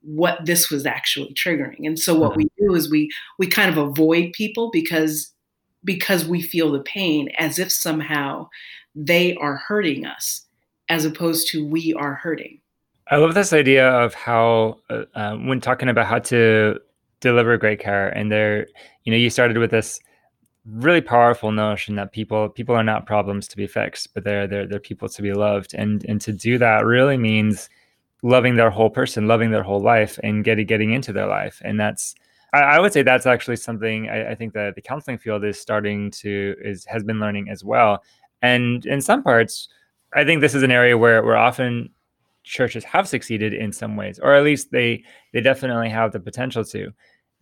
what 0.01 0.45
this 0.45 0.69
was 0.69 0.85
actually 0.85 1.33
triggering. 1.35 1.87
And 1.87 1.97
so 1.97 2.19
what 2.19 2.35
we 2.35 2.45
mm-hmm. 2.45 2.67
do 2.67 2.75
is 2.75 2.91
we 2.91 3.09
we 3.37 3.47
kind 3.47 3.69
of 3.69 3.77
avoid 3.77 4.33
people 4.33 4.71
because 4.71 5.33
because 5.85 6.25
we 6.25 6.41
feel 6.41 6.69
the 6.69 6.81
pain 6.81 7.29
as 7.39 7.59
if 7.59 7.71
somehow 7.71 8.49
they 8.93 9.37
are 9.37 9.55
hurting 9.55 10.05
us 10.05 10.45
as 10.89 11.05
opposed 11.05 11.47
to 11.51 11.65
we 11.65 11.93
are 11.93 12.15
hurting. 12.15 12.59
I 13.09 13.17
love 13.17 13.33
this 13.33 13.53
idea 13.53 13.89
of 13.89 14.13
how 14.13 14.79
uh, 14.89 15.03
uh, 15.15 15.35
when 15.35 15.61
talking 15.61 15.89
about 15.89 16.05
how 16.05 16.19
to 16.19 16.79
deliver 17.21 17.57
great 17.57 17.79
care 17.79 18.09
and 18.09 18.31
there 18.31 18.67
you 19.03 19.11
know 19.11 19.17
you 19.17 19.29
started 19.29 19.57
with 19.57 19.71
this 19.71 19.99
really 20.65 21.01
powerful 21.01 21.51
notion 21.51 21.95
that 21.95 22.13
people 22.13 22.47
people 22.49 22.75
are 22.75 22.83
not 22.83 23.05
problems 23.05 23.47
to 23.47 23.57
be 23.57 23.67
fixed 23.67 24.13
but 24.13 24.23
they're 24.23 24.47
they're, 24.47 24.65
they're 24.65 24.79
people 24.79 25.09
to 25.09 25.21
be 25.21 25.33
loved 25.33 25.73
and 25.73 26.05
and 26.05 26.21
to 26.21 26.31
do 26.31 26.57
that 26.57 26.85
really 26.85 27.17
means 27.17 27.69
loving 28.21 28.55
their 28.55 28.69
whole 28.69 28.89
person, 28.89 29.27
loving 29.27 29.51
their 29.51 29.63
whole 29.63 29.79
life, 29.79 30.19
and 30.23 30.43
getting 30.43 30.65
getting 30.65 30.91
into 30.91 31.13
their 31.13 31.27
life. 31.27 31.61
And 31.63 31.79
that's 31.79 32.15
I, 32.53 32.59
I 32.61 32.79
would 32.79 32.93
say 32.93 33.01
that's 33.01 33.25
actually 33.25 33.57
something 33.57 34.09
I, 34.09 34.31
I, 34.31 34.35
think 34.35 34.53
that 34.53 34.75
the 34.75 34.81
counseling 34.81 35.17
field 35.17 35.43
is 35.43 35.59
starting 35.59 36.11
to 36.11 36.55
is 36.61 36.85
has 36.85 37.03
been 37.03 37.19
learning 37.19 37.49
as 37.49 37.63
well. 37.63 38.03
And 38.41 38.85
in 38.85 39.01
some 39.01 39.23
parts, 39.23 39.69
I 40.13 40.23
think 40.23 40.41
this 40.41 40.55
is 40.55 40.63
an 40.63 40.71
area 40.71 40.97
where 40.97 41.23
where 41.23 41.37
often 41.37 41.89
churches 42.49 42.83
have 42.83 43.07
succeeded 43.07 43.53
in 43.53 43.71
some 43.71 43.95
ways, 43.95 44.19
or 44.19 44.33
at 44.33 44.43
least 44.43 44.71
they 44.71 45.03
they 45.33 45.41
definitely 45.41 45.89
have 45.89 46.11
the 46.11 46.19
potential 46.19 46.63
to. 46.65 46.91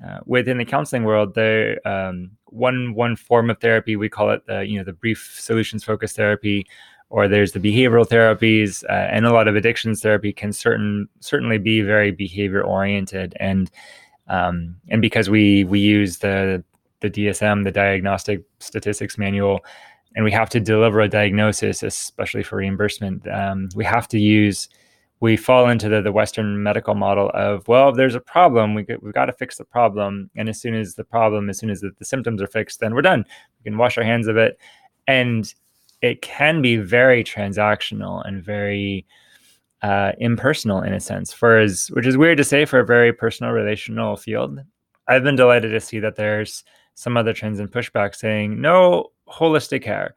Uh, 0.07 0.19
within 0.27 0.59
the 0.59 0.65
counseling 0.65 1.05
world, 1.05 1.33
there 1.33 1.79
um, 1.87 2.29
one 2.45 2.93
one 2.93 3.15
form 3.15 3.49
of 3.49 3.59
therapy 3.59 3.95
we 3.95 4.09
call 4.09 4.29
it 4.29 4.45
the 4.45 4.65
you 4.65 4.77
know 4.77 4.83
the 4.83 4.93
brief 4.93 5.35
solutions 5.39 5.83
focused 5.83 6.15
therapy, 6.15 6.67
or 7.09 7.27
there's 7.27 7.53
the 7.53 7.59
behavioral 7.59 8.07
therapies 8.07 8.83
uh, 8.89 9.07
and 9.11 9.25
a 9.25 9.33
lot 9.33 9.47
of 9.47 9.55
addictions 9.55 10.01
therapy 10.01 10.33
can 10.33 10.51
certain 10.51 11.07
certainly 11.19 11.57
be 11.57 11.81
very 11.81 12.11
behavior 12.11 12.61
oriented 12.61 13.35
and 13.39 13.71
um, 14.27 14.75
and 14.89 15.01
because 15.01 15.29
we 15.29 15.63
we 15.63 15.79
use 15.79 16.19
the 16.19 16.63
the 16.99 17.09
DSM 17.09 17.63
the 17.63 17.71
diagnostic 17.71 18.43
statistics 18.59 19.17
manual 19.17 19.61
and 20.15 20.25
we 20.25 20.31
have 20.31 20.49
to 20.49 20.59
deliver 20.59 20.99
a 20.99 21.07
diagnosis 21.09 21.81
especially 21.81 22.43
for 22.43 22.57
reimbursement 22.57 23.27
um, 23.29 23.69
we 23.75 23.85
have 23.85 24.07
to 24.09 24.19
use 24.19 24.67
we 25.19 25.35
fall 25.35 25.69
into 25.69 25.89
the, 25.89 26.01
the 26.01 26.11
Western 26.11 26.61
medical 26.61 26.93
model 26.93 27.31
of, 27.33 27.67
well, 27.67 27.91
there's 27.91 28.15
a 28.15 28.19
problem, 28.19 28.75
we 28.75 28.85
we've 29.01 29.13
got 29.13 29.25
to 29.25 29.33
fix 29.33 29.57
the 29.57 29.65
problem. 29.65 30.29
And 30.35 30.47
as 30.47 30.61
soon 30.61 30.75
as 30.75 30.95
the 30.95 31.03
problem, 31.03 31.49
as 31.49 31.57
soon 31.57 31.69
as 31.69 31.81
the, 31.81 31.91
the 31.97 32.05
symptoms 32.05 32.41
are 32.41 32.47
fixed, 32.47 32.79
then 32.79 32.93
we're 32.93 33.01
done. 33.01 33.25
We 33.59 33.63
can 33.63 33.77
wash 33.77 33.97
our 33.97 34.03
hands 34.03 34.27
of 34.27 34.37
it. 34.37 34.59
And 35.07 35.51
it 36.01 36.21
can 36.21 36.61
be 36.61 36.77
very 36.77 37.23
transactional 37.23 38.25
and 38.27 38.43
very 38.43 39.05
uh, 39.81 40.11
impersonal 40.19 40.81
in 40.81 40.93
a 40.93 40.99
sense 40.99 41.31
for 41.31 41.57
as 41.57 41.89
which 41.89 42.07
is 42.07 42.17
weird 42.17 42.37
to 42.37 42.43
say 42.43 42.65
for 42.65 42.79
a 42.79 42.85
very 42.85 43.13
personal 43.13 43.53
relational 43.53 44.15
field 44.15 44.59
i've 45.07 45.23
been 45.23 45.35
delighted 45.35 45.69
to 45.69 45.79
see 45.79 45.99
that 45.99 46.15
there's 46.15 46.63
some 46.95 47.15
other 47.15 47.31
trends 47.31 47.59
and 47.59 47.71
pushback 47.71 48.15
saying 48.15 48.59
no 48.59 49.11
holistic 49.29 49.83
care 49.83 50.15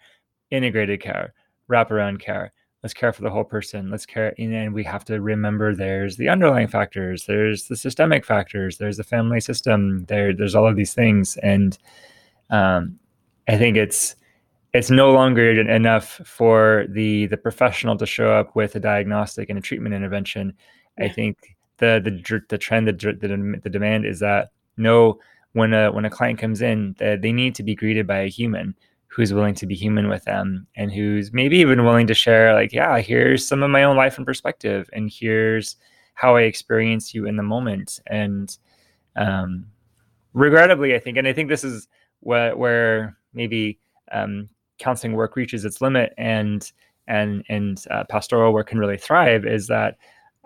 integrated 0.51 0.99
care 0.99 1.35
wraparound 1.71 2.19
care 2.19 2.53
let's 2.83 2.95
care 2.95 3.13
for 3.13 3.23
the 3.23 3.31
whole 3.31 3.45
person 3.45 3.91
let's 3.91 4.07
care 4.07 4.35
and 4.39 4.73
we 4.73 4.85
have 4.85 5.05
to 5.05 5.21
remember 5.21 5.75
there's 5.75 6.17
the 6.17 6.29
underlying 6.29 6.69
factors 6.69 7.27
there's 7.27 7.69
the 7.69 7.77
systemic 7.77 8.25
factors 8.25 8.79
there's 8.79 8.97
the 8.97 9.05
family 9.05 9.41
system 9.41 10.05
there 10.07 10.35
there's 10.35 10.55
all 10.55 10.67
of 10.67 10.77
these 10.77 10.95
things 10.95 11.37
and 11.39 11.79
um, 12.51 12.99
i 13.49 13.57
think 13.57 13.77
it's 13.77 14.17
it's 14.73 14.91
no 14.91 15.13
longer 15.13 15.51
enough 15.61 16.21
for 16.25 16.87
the 16.89 17.27
the 17.27 17.37
professional 17.37 17.97
to 17.97 18.07
show 18.07 18.31
up 18.31 18.55
with 18.55 18.77
a 18.77 18.81
diagnostic 18.81 19.51
and 19.51 19.59
a 19.59 19.63
treatment 19.63 19.95
intervention. 19.95 20.55
Yeah. 20.99 21.07
I 21.07 21.09
think 21.09 21.57
the 21.79 22.01
the 22.03 22.41
the 22.49 22.59
trend 22.59 22.87
the, 22.87 22.93
the 22.93 23.61
the 23.63 23.71
demand 23.71 24.07
is 24.07 24.21
that 24.21 24.51
no 24.77 25.19
when 25.53 25.75
a 25.75 25.91
when 25.91 26.05
a 26.05 26.11
client 26.11 26.39
comes 26.39 26.63
in 26.63 26.95
that 26.99 27.23
they 27.23 27.33
need 27.33 27.55
to 27.57 27.63
be 27.63 27.75
greeted 27.75 28.07
by 28.07 28.21
a 28.21 28.29
human 28.29 28.77
who's 29.11 29.35
willing 29.35 29.55
to 29.55 29.67
be 29.67 29.75
human 29.75 30.09
with 30.09 30.25
them 30.25 30.67
and 30.77 30.93
who's 30.93 31.33
maybe 31.33 31.59
even 31.59 31.85
willing 31.85 32.07
to 32.07 32.15
share 32.15 32.55
like 32.55 32.73
yeah 32.73 32.99
here's 33.01 33.47
some 33.47 33.63
of 33.63 33.71
my 33.71 33.83
own 33.83 33.97
life 33.97 34.17
and 34.17 34.27
perspective 34.27 34.89
and 34.93 35.11
here's 35.13 35.77
how 36.15 36.37
I 36.37 36.43
experience 36.43 37.13
you 37.15 37.27
in 37.27 37.37
the 37.37 37.43
moment 37.43 38.01
and 38.07 38.57
um 39.17 39.67
regrettably 40.33 40.95
I 40.95 40.99
think 40.99 41.17
and 41.17 41.27
I 41.27 41.33
think 41.33 41.49
this 41.49 41.65
is 41.65 41.89
where 42.21 42.57
where 42.57 43.17
maybe 43.35 43.79
um, 44.13 44.49
counseling 44.79 45.15
work 45.15 45.37
reaches 45.37 45.65
its 45.65 45.81
limit 45.81 46.13
and 46.19 46.71
and 47.07 47.45
and 47.49 47.85
uh, 47.91 48.05
pastoral 48.05 48.53
work 48.53 48.69
can 48.69 48.79
really 48.79 48.97
thrive 48.97 49.45
is 49.45 49.67
that 49.67 49.97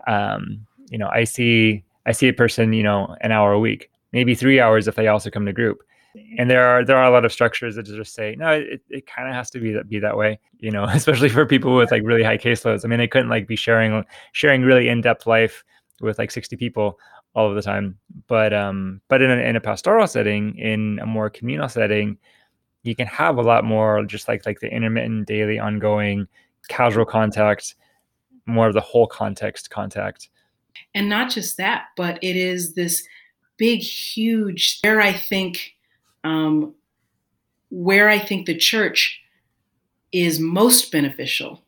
um, 0.06 0.66
you 0.90 0.98
know 0.98 1.08
I 1.08 1.24
see 1.24 1.84
I 2.06 2.12
see 2.12 2.28
a 2.28 2.32
person 2.32 2.72
you 2.72 2.82
know 2.82 3.16
an 3.20 3.32
hour 3.32 3.52
a 3.52 3.60
week, 3.60 3.90
maybe 4.12 4.34
three 4.34 4.60
hours 4.60 4.88
if 4.88 4.94
they 4.94 5.08
also 5.08 5.30
come 5.30 5.46
to 5.46 5.52
group. 5.52 5.82
And 6.38 6.48
there 6.48 6.66
are 6.66 6.84
there 6.84 6.96
are 6.96 7.04
a 7.04 7.10
lot 7.10 7.24
of 7.24 7.32
structures 7.32 7.74
that 7.74 7.84
just 7.84 8.14
say 8.14 8.36
no, 8.38 8.52
it, 8.52 8.80
it 8.88 9.06
kind 9.06 9.28
of 9.28 9.34
has 9.34 9.50
to 9.50 9.60
be 9.60 9.72
that 9.72 9.88
be 9.88 9.98
that 9.98 10.16
way, 10.16 10.38
you 10.58 10.70
know, 10.70 10.84
especially 10.88 11.28
for 11.28 11.44
people 11.44 11.74
with 11.76 11.90
like 11.90 12.02
really 12.04 12.22
high 12.22 12.38
caseloads. 12.38 12.84
I 12.84 12.88
mean, 12.88 12.98
they 12.98 13.08
couldn't 13.08 13.30
like 13.30 13.46
be 13.46 13.56
sharing 13.56 14.04
sharing 14.32 14.62
really 14.62 14.88
in 14.88 15.00
depth 15.00 15.26
life 15.26 15.64
with 16.00 16.18
like 16.18 16.30
sixty 16.30 16.56
people 16.56 16.98
all 17.34 17.48
of 17.48 17.56
the 17.56 17.62
time. 17.62 17.98
But 18.28 18.52
um, 18.52 19.00
but 19.08 19.22
in 19.22 19.30
a, 19.30 19.36
in 19.36 19.56
a 19.56 19.60
pastoral 19.60 20.06
setting, 20.06 20.56
in 20.56 20.98
a 21.02 21.06
more 21.06 21.30
communal 21.30 21.68
setting, 21.68 22.18
you 22.84 22.94
can 22.94 23.06
have 23.06 23.38
a 23.38 23.42
lot 23.42 23.64
more 23.64 24.04
just 24.04 24.28
like 24.28 24.46
like 24.46 24.60
the 24.60 24.72
intermittent 24.72 25.26
daily 25.26 25.58
ongoing 25.58 26.28
casual 26.68 27.04
contact 27.04 27.74
more 28.46 28.68
of 28.68 28.74
the 28.74 28.80
whole 28.80 29.06
context 29.06 29.70
contact 29.70 30.28
and 30.94 31.08
not 31.08 31.30
just 31.30 31.56
that 31.56 31.86
but 31.96 32.18
it 32.22 32.36
is 32.36 32.74
this 32.74 33.06
big 33.56 33.80
huge 33.80 34.80
there 34.82 35.00
i 35.00 35.12
think 35.12 35.73
um, 36.24 36.74
where 37.70 38.08
i 38.08 38.18
think 38.18 38.46
the 38.46 38.56
church 38.56 39.20
is 40.12 40.38
most 40.40 40.90
beneficial 40.90 41.62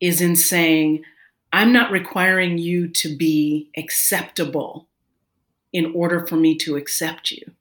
is 0.00 0.20
in 0.20 0.36
saying 0.36 1.02
i'm 1.52 1.72
not 1.72 1.90
requiring 1.90 2.58
you 2.58 2.88
to 2.88 3.14
be 3.16 3.70
acceptable 3.76 4.86
in 5.72 5.92
order 5.94 6.26
for 6.26 6.36
me 6.36 6.56
to 6.56 6.76
accept 6.76 7.30
you 7.30 7.52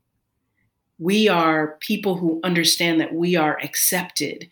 we 0.98 1.28
are 1.28 1.78
people 1.82 2.18
who 2.18 2.40
understand 2.44 3.02
that 3.02 3.14
we 3.14 3.36
are 3.36 3.58
accepted. 3.62 4.50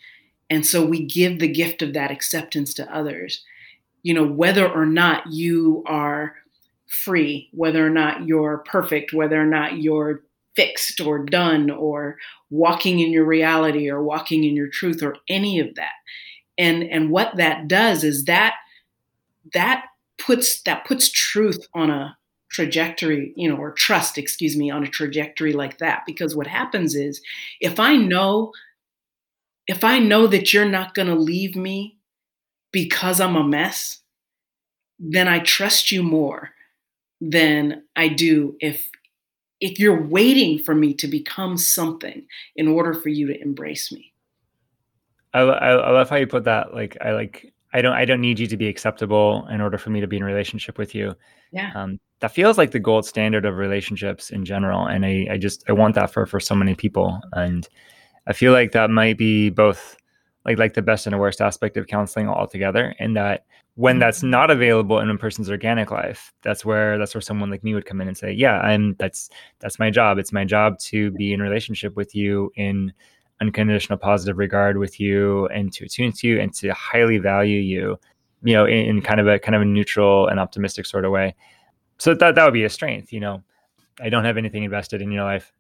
And 0.50 0.66
so 0.66 0.86
we 0.86 1.06
give 1.06 1.40
the 1.40 1.48
gift 1.48 1.82
of 1.82 1.94
that 1.94 2.12
acceptance 2.12 2.74
to 2.76 2.96
others. 2.96 3.44
You 4.02 4.14
know, 4.14 4.26
whether 4.26 4.68
or 4.68 4.86
not 4.86 5.32
you 5.32 5.84
are 5.86 6.36
free, 6.88 7.50
whether 7.54 7.86
or 7.86 7.90
not 7.90 8.28
you're 8.28 8.58
perfect, 8.60 9.14
whether 9.14 9.42
or 9.42 9.46
not 9.46 9.78
you're 9.78 10.24
fixed 10.56 11.02
or 11.02 11.20
done 11.20 11.70
or 11.70 12.18
walking 12.50 13.00
in 13.00 13.12
your 13.12 13.26
reality 13.26 13.90
or 13.90 14.04
walking 14.04 14.44
in 14.44 14.56
your 14.56 14.70
truth 14.70 15.02
or 15.02 15.16
any 15.30 15.60
of 15.60 15.76
that. 15.76 15.94
And 16.58 16.84
and 16.84 17.10
what 17.10 17.38
that 17.38 17.68
does 17.68 18.04
is 18.04 18.26
that 18.26 18.56
that 19.54 19.86
puts 20.18 20.62
that 20.64 20.86
puts 20.86 21.12
truth 21.12 21.68
on 21.74 21.90
a 21.90 22.18
trajectory, 22.54 23.34
you 23.36 23.50
know, 23.50 23.56
or 23.56 23.72
trust, 23.72 24.18
excuse 24.18 24.56
me, 24.56 24.70
on 24.70 24.84
a 24.84 24.88
trajectory 24.88 25.54
like 25.54 25.80
that. 25.80 26.04
Because 26.06 26.36
what 26.36 26.48
happens 26.48 26.94
is 26.96 27.20
if 27.60 27.80
I 27.80 27.96
know, 27.96 28.54
if 29.68 29.84
I 29.84 29.98
know 29.98 30.28
that 30.28 30.54
you're 30.54 30.70
not 30.70 30.94
going 30.94 31.08
to 31.08 31.16
leave 31.16 31.56
me 31.56 31.98
because 32.72 33.20
I'm 33.20 33.36
a 33.36 33.44
mess, 33.44 34.00
then 35.00 35.28
I 35.28 35.40
trust 35.40 35.92
you 35.92 36.04
more 36.04 36.52
than 37.20 37.84
I 37.96 38.10
do 38.10 38.56
if 38.60 38.88
if 39.60 39.80
you're 39.80 40.06
waiting 40.08 40.60
for 40.60 40.76
me 40.76 40.94
to 40.96 41.08
become 41.08 41.58
something 41.58 42.26
in 42.56 42.68
order 42.68 42.94
for 42.94 43.10
you 43.10 43.28
to 43.28 43.42
embrace 43.42 43.92
me. 43.92 44.14
I, 45.34 45.42
I, 45.42 45.70
I 45.72 45.92
love 45.92 46.10
how 46.10 46.18
you 46.18 46.28
put 46.28 46.44
that. 46.44 46.74
Like 46.74 46.98
I 47.02 47.12
like 47.12 47.54
I 47.74 47.82
don't 47.82 47.94
I 47.94 48.06
don't 48.06 48.22
need 48.22 48.40
you 48.40 48.48
to 48.48 48.58
be 48.58 48.68
acceptable 48.68 49.48
in 49.48 49.62
order 49.62 49.78
for 49.78 49.90
me 49.90 50.00
to 50.02 50.08
be 50.08 50.18
in 50.18 50.24
relationship 50.24 50.78
with 50.78 50.94
you. 50.94 51.16
Yeah. 51.52 51.72
Um, 51.76 52.00
that 52.20 52.32
feels 52.32 52.58
like 52.58 52.72
the 52.72 52.80
gold 52.80 53.06
standard 53.06 53.46
of 53.46 53.58
relationships 53.58 54.30
in 54.30 54.46
general, 54.46 54.86
and 54.86 55.06
I 55.06 55.28
I 55.32 55.38
just 55.38 55.64
I 55.68 55.74
want 55.74 55.96
that 55.96 56.12
for 56.12 56.26
for 56.26 56.40
so 56.40 56.56
many 56.56 56.76
people, 56.76 57.20
and 57.34 57.68
I 58.28 58.34
feel 58.34 58.54
like 58.54 58.72
that 58.72 58.90
might 58.90 59.18
be 59.18 59.50
both 59.50 59.98
like 60.46 60.58
like 60.58 60.74
the 60.74 60.82
best 60.82 61.08
and 61.08 61.14
the 61.14 61.18
worst 61.18 61.42
aspect 61.42 61.78
of 61.78 61.88
counseling 61.88 62.28
altogether 62.28 62.96
and 63.00 63.16
that 63.16 63.46
when 63.76 63.98
that's 63.98 64.20
mm-hmm. 64.20 64.30
not 64.30 64.52
available 64.52 65.00
in 65.00 65.10
a 65.10 65.18
person's 65.18 65.50
organic 65.50 65.90
life 65.90 66.34
that's 66.44 66.64
where 66.64 66.98
that's 66.98 67.16
where 67.16 67.22
someone 67.22 67.50
like 67.50 67.64
me 67.64 67.74
would 67.74 67.86
come 67.86 68.02
in 68.02 68.08
and 68.08 68.18
say 68.18 68.32
yeah 68.32 68.60
i'm 68.60 68.94
that's 68.96 69.30
that's 69.64 69.80
my 69.80 69.90
job. 69.90 70.18
It's 70.18 70.34
my 70.34 70.44
job 70.44 70.78
to 70.80 71.12
be 71.12 71.34
in 71.34 71.42
relationship 71.42 71.96
with 71.96 72.14
you 72.14 72.52
in 72.56 72.92
unconditional 73.42 73.98
positive 73.98 74.38
regard 74.38 74.78
with 74.78 75.00
you 75.00 75.48
and 75.48 75.72
to 75.74 75.86
attune 75.86 76.12
to 76.12 76.28
you 76.28 76.40
and 76.40 76.54
to 76.54 76.70
highly 76.74 77.18
value 77.18 77.60
you 77.60 77.98
you 78.44 78.54
know 78.54 78.66
in, 78.66 78.86
in 78.86 79.02
kind 79.02 79.20
of 79.20 79.28
a 79.28 79.40
kind 79.40 79.56
of 79.56 79.62
a 79.62 79.66
neutral 79.66 80.28
and 80.28 80.40
optimistic 80.40 80.86
sort 80.86 81.06
of 81.06 81.12
way. 81.12 81.34
So 81.98 82.14
that 82.14 82.36
that 82.36 82.44
would 82.44 82.54
be 82.54 82.66
a 82.66 82.70
strength 82.70 83.14
you 83.14 83.20
know. 83.20 83.42
I 84.02 84.10
don't 84.10 84.26
have 84.26 84.38
anything 84.38 84.64
invested 84.64 85.02
in 85.02 85.12
your 85.12 85.24
life 85.24 85.54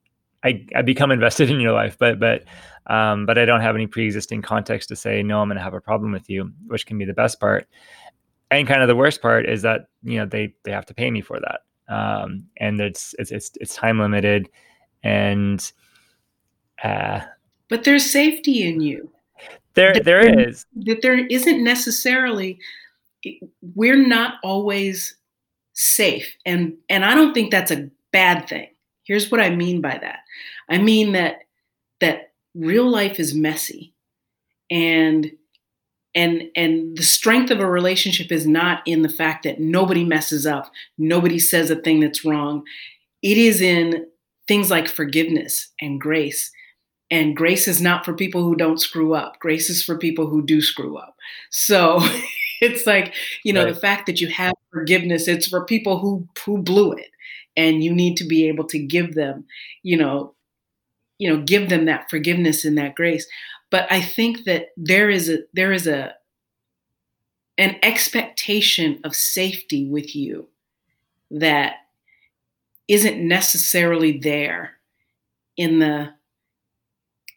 I, 0.44 0.66
I 0.76 0.82
become 0.82 1.12
invested 1.12 1.50
in 1.52 1.60
your 1.60 1.74
life, 1.74 1.98
but 1.98 2.20
but 2.20 2.44
um, 2.88 3.26
but 3.26 3.38
I 3.38 3.46
don't 3.46 3.62
have 3.62 3.76
any 3.76 3.88
pre-existing 3.88 4.42
context 4.42 4.90
to 4.90 4.96
say 4.96 5.24
no, 5.24 5.42
I'm 5.42 5.48
going 5.48 5.58
to 5.58 5.64
have 5.64 5.74
a 5.74 5.82
problem 5.82 6.12
with 6.12 6.30
you, 6.30 6.52
which 6.68 6.86
can 6.86 6.98
be 6.98 7.06
the 7.06 7.14
best 7.14 7.40
part. 7.40 7.68
And 8.52 8.68
kind 8.68 8.82
of 8.82 8.88
the 8.88 8.96
worst 8.96 9.22
part 9.22 9.48
is 9.48 9.62
that 9.64 9.88
you 10.04 10.20
know 10.20 10.26
they 10.26 10.54
they 10.64 10.72
have 10.72 10.86
to 10.88 10.94
pay 10.94 11.10
me 11.10 11.22
for 11.22 11.40
that, 11.40 11.62
um, 11.94 12.46
and 12.58 12.80
it's 12.80 13.16
it's 13.18 13.32
it's, 13.32 13.52
it's 13.60 13.76
time 13.76 14.00
limited, 14.00 14.50
and 15.02 15.72
uh, 16.84 17.22
but 17.70 17.84
there's 17.84 18.10
safety 18.10 18.68
in 18.68 18.82
you. 18.82 19.10
There 19.74 19.94
that, 19.94 20.04
there 20.04 20.40
is 20.40 20.66
that 20.86 21.02
there 21.02 21.26
isn't 21.28 21.64
necessarily. 21.64 22.60
We're 23.74 23.96
not 23.96 24.36
always 24.44 25.16
safe, 25.72 26.36
and 26.46 26.76
and 26.90 27.04
I 27.06 27.16
don't 27.16 27.34
think 27.34 27.50
that's 27.50 27.72
a 27.72 27.90
bad 28.12 28.48
thing 28.48 28.68
Here's 29.04 29.32
what 29.32 29.42
I 29.42 29.50
mean 29.50 29.82
by 29.82 29.98
that. 29.98 30.20
I 30.70 30.78
mean 30.78 31.12
that 31.14 31.40
that 32.00 32.32
real 32.56 32.90
life 32.90 33.20
is 33.20 33.34
messy 33.34 33.94
and 34.70 35.32
and 36.16 36.44
and 36.56 36.98
the 36.98 37.04
strength 37.04 37.52
of 37.52 37.60
a 37.60 37.70
relationship 37.70 38.32
is 38.32 38.46
not 38.46 38.82
in 38.86 39.02
the 39.02 39.10
fact 39.10 39.44
that 39.44 39.60
nobody 39.60 40.04
messes 40.04 40.46
up, 40.46 40.72
nobody 40.98 41.40
says 41.40 41.70
a 41.70 41.76
thing 41.76 42.00
that's 42.00 42.26
wrong. 42.26 42.64
It 43.22 43.38
is 43.38 43.62
in 43.62 44.06
things 44.48 44.70
like 44.70 44.88
forgiveness 44.88 45.70
and 45.82 46.00
grace. 46.00 46.52
And 47.10 47.36
grace 47.36 47.68
is 47.68 47.80
not 47.80 48.04
for 48.06 48.14
people 48.14 48.44
who 48.44 48.56
don't 48.56 48.82
screw 48.82 49.14
up. 49.14 49.40
Grace 49.40 49.70
is 49.70 49.84
for 49.84 49.98
people 49.98 50.28
who 50.28 50.44
do 50.44 50.62
screw 50.62 50.98
up. 50.98 51.16
So 51.52 52.00
it's 52.62 52.88
like, 52.88 53.14
you 53.44 53.54
know, 53.54 53.66
right. 53.66 53.74
the 53.74 53.80
fact 53.80 54.08
that 54.08 54.20
you 54.20 54.28
have 54.30 54.54
forgiveness, 54.72 55.28
it's 55.28 55.48
for 55.48 55.66
people 55.66 56.00
who 56.00 56.28
who 56.46 56.58
blew 56.62 56.92
it 56.92 57.13
and 57.56 57.84
you 57.84 57.94
need 57.94 58.18
to 58.18 58.26
be 58.26 58.48
able 58.48 58.66
to 58.66 58.80
give 58.80 59.16
them 59.16 59.46
you 59.84 59.98
know 59.98 60.34
you 61.18 61.30
know 61.30 61.42
give 61.42 61.70
them 61.70 61.86
that 61.86 62.10
forgiveness 62.10 62.66
and 62.66 62.78
that 62.78 62.96
grace. 62.96 63.28
But 63.70 63.92
i 63.92 64.02
think 64.02 64.46
that 64.46 64.68
there 64.78 65.10
is 65.10 65.30
a 65.30 65.40
there 65.54 65.72
is 65.72 65.88
a 65.88 66.16
an 67.58 67.76
expectation 67.84 69.00
of 69.04 69.16
safety 69.16 69.88
with 69.88 70.16
you 70.16 70.48
that 71.30 71.76
isn't 72.88 73.26
necessarily 73.28 74.18
there 74.18 74.74
in 75.58 75.80
the 75.80 76.14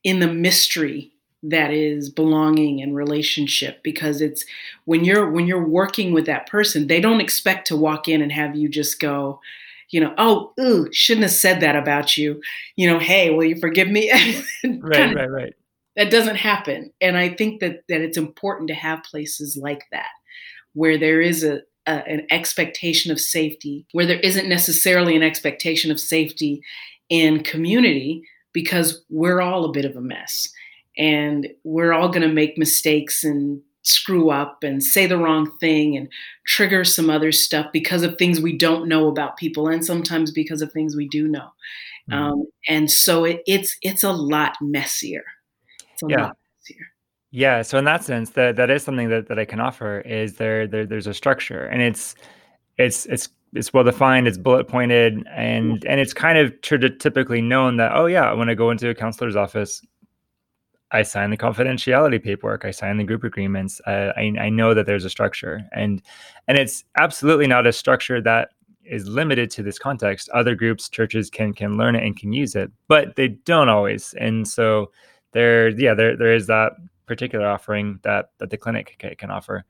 in 0.04 0.20
the 0.20 0.32
mystery 0.32 1.12
that 1.42 1.70
is 1.70 2.10
belonging 2.10 2.80
and 2.80 2.96
relationship 2.96 3.82
because 3.82 4.20
it's 4.20 4.44
when 4.84 5.04
you're 5.04 5.30
when 5.30 5.46
you're 5.46 5.66
working 5.66 6.12
with 6.12 6.26
that 6.26 6.46
person 6.48 6.86
they 6.86 7.00
don't 7.00 7.20
expect 7.20 7.66
to 7.66 7.76
walk 7.76 8.08
in 8.08 8.22
and 8.22 8.32
have 8.32 8.56
you 8.56 8.68
just 8.68 8.98
go 9.00 9.40
you 9.90 10.00
know, 10.00 10.14
oh, 10.18 10.52
ooh, 10.60 10.88
shouldn't 10.92 11.24
have 11.24 11.32
said 11.32 11.60
that 11.60 11.76
about 11.76 12.16
you. 12.16 12.40
You 12.76 12.90
know, 12.90 12.98
hey, 12.98 13.30
will 13.30 13.44
you 13.44 13.56
forgive 13.56 13.88
me? 13.88 14.10
right, 14.64 15.14
right, 15.14 15.30
right. 15.30 15.54
That 15.96 16.10
doesn't 16.10 16.36
happen. 16.36 16.92
And 17.00 17.16
I 17.16 17.30
think 17.30 17.60
that 17.60 17.84
that 17.88 18.00
it's 18.00 18.18
important 18.18 18.68
to 18.68 18.74
have 18.74 19.02
places 19.02 19.56
like 19.56 19.84
that 19.92 20.10
where 20.74 20.98
there 20.98 21.20
is 21.20 21.42
a, 21.42 21.62
a 21.86 22.06
an 22.06 22.26
expectation 22.30 23.10
of 23.10 23.20
safety, 23.20 23.86
where 23.92 24.06
there 24.06 24.20
isn't 24.20 24.48
necessarily 24.48 25.16
an 25.16 25.22
expectation 25.22 25.90
of 25.90 26.00
safety 26.00 26.60
in 27.08 27.42
community 27.42 28.22
because 28.52 29.04
we're 29.08 29.40
all 29.40 29.64
a 29.64 29.72
bit 29.72 29.84
of 29.84 29.96
a 29.96 30.00
mess 30.00 30.48
and 30.98 31.48
we're 31.64 31.92
all 31.92 32.08
going 32.08 32.26
to 32.26 32.34
make 32.34 32.58
mistakes 32.58 33.22
and 33.22 33.60
screw 33.86 34.30
up 34.30 34.62
and 34.62 34.82
say 34.82 35.06
the 35.06 35.18
wrong 35.18 35.50
thing 35.58 35.96
and 35.96 36.08
trigger 36.44 36.84
some 36.84 37.08
other 37.08 37.32
stuff 37.32 37.66
because 37.72 38.02
of 38.02 38.16
things 38.16 38.40
we 38.40 38.56
don't 38.56 38.88
know 38.88 39.08
about 39.08 39.36
people 39.36 39.68
and 39.68 39.84
sometimes 39.84 40.30
because 40.30 40.62
of 40.62 40.72
things 40.72 40.96
we 40.96 41.08
do 41.08 41.28
know 41.28 41.48
mm-hmm. 42.10 42.14
um, 42.14 42.44
and 42.68 42.90
so 42.90 43.24
it, 43.24 43.42
it's 43.46 43.76
it's 43.82 44.02
a 44.02 44.12
lot 44.12 44.56
messier 44.60 45.24
it's 45.92 46.02
a 46.02 46.06
yeah. 46.08 46.22
lot 46.22 46.36
messier 46.58 46.86
yeah 47.30 47.62
so 47.62 47.78
in 47.78 47.84
that 47.84 48.02
sense 48.02 48.30
that 48.30 48.56
that 48.56 48.70
is 48.70 48.82
something 48.82 49.08
that, 49.08 49.28
that 49.28 49.38
i 49.38 49.44
can 49.44 49.60
offer 49.60 50.00
is 50.00 50.36
there, 50.36 50.66
there 50.66 50.86
there's 50.86 51.06
a 51.06 51.14
structure 51.14 51.66
and 51.66 51.82
it's 51.82 52.14
it's 52.78 53.06
it's 53.06 53.28
it's 53.54 53.72
well 53.72 53.84
defined 53.84 54.26
it's 54.26 54.38
bullet 54.38 54.68
pointed 54.68 55.24
and 55.28 55.84
and 55.86 56.00
it's 56.00 56.12
kind 56.12 56.38
of 56.38 56.52
typically 56.60 57.40
known 57.40 57.76
that 57.76 57.92
oh 57.94 58.06
yeah 58.06 58.32
when 58.32 58.48
i 58.48 58.54
go 58.54 58.70
into 58.70 58.88
a 58.88 58.94
counselor's 58.94 59.36
office 59.36 59.80
I 60.92 61.02
sign 61.02 61.30
the 61.30 61.36
confidentiality 61.36 62.22
paperwork. 62.22 62.64
I 62.64 62.70
sign 62.70 62.96
the 62.96 63.04
group 63.04 63.24
agreements. 63.24 63.80
Uh, 63.86 64.12
I, 64.16 64.32
I 64.38 64.48
know 64.48 64.72
that 64.72 64.86
there's 64.86 65.04
a 65.04 65.10
structure, 65.10 65.62
and 65.72 66.00
and 66.46 66.58
it's 66.58 66.84
absolutely 66.96 67.46
not 67.46 67.66
a 67.66 67.72
structure 67.72 68.20
that 68.22 68.50
is 68.84 69.08
limited 69.08 69.50
to 69.50 69.62
this 69.62 69.78
context. 69.78 70.28
Other 70.30 70.54
groups, 70.54 70.88
churches 70.88 71.28
can 71.28 71.52
can 71.52 71.76
learn 71.76 71.96
it 71.96 72.04
and 72.04 72.16
can 72.16 72.32
use 72.32 72.54
it, 72.54 72.70
but 72.88 73.16
they 73.16 73.28
don't 73.28 73.68
always. 73.68 74.14
And 74.14 74.46
so 74.46 74.92
there, 75.32 75.68
yeah, 75.70 75.94
there 75.94 76.16
there 76.16 76.32
is 76.32 76.46
that 76.46 76.72
particular 77.06 77.46
offering 77.46 77.98
that 78.02 78.30
that 78.38 78.50
the 78.50 78.56
clinic 78.56 78.96
can, 78.98 79.14
can 79.16 79.30
offer. 79.30 79.64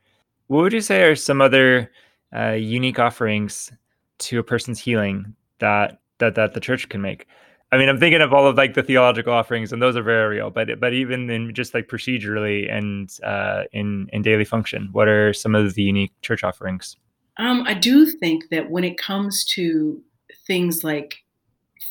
What 0.48 0.62
would 0.62 0.72
you 0.72 0.82
say 0.82 1.02
are 1.02 1.16
some 1.16 1.40
other 1.40 1.90
uh, 2.36 2.52
unique 2.52 2.98
offerings 2.98 3.72
to 4.18 4.38
a 4.38 4.44
person's 4.44 4.78
healing 4.78 5.34
that 5.60 5.98
that 6.18 6.34
that 6.34 6.52
the 6.52 6.60
church 6.60 6.88
can 6.90 7.00
make? 7.00 7.26
I 7.72 7.78
mean, 7.78 7.88
I'm 7.88 7.98
thinking 7.98 8.20
of 8.20 8.32
all 8.32 8.46
of 8.46 8.56
like 8.56 8.74
the 8.74 8.82
theological 8.82 9.32
offerings, 9.32 9.72
and 9.72 9.82
those 9.82 9.96
are 9.96 10.02
very 10.02 10.36
real. 10.36 10.50
But 10.50 10.78
but 10.78 10.92
even 10.92 11.28
in 11.30 11.52
just 11.52 11.74
like 11.74 11.88
procedurally 11.88 12.72
and 12.72 13.10
uh, 13.24 13.64
in 13.72 14.08
in 14.12 14.22
daily 14.22 14.44
function, 14.44 14.88
what 14.92 15.08
are 15.08 15.32
some 15.32 15.54
of 15.54 15.74
the 15.74 15.82
unique 15.82 16.12
church 16.22 16.44
offerings? 16.44 16.96
Um, 17.38 17.64
I 17.66 17.74
do 17.74 18.06
think 18.06 18.48
that 18.50 18.70
when 18.70 18.84
it 18.84 18.98
comes 18.98 19.44
to 19.46 20.00
things 20.46 20.84
like 20.84 21.24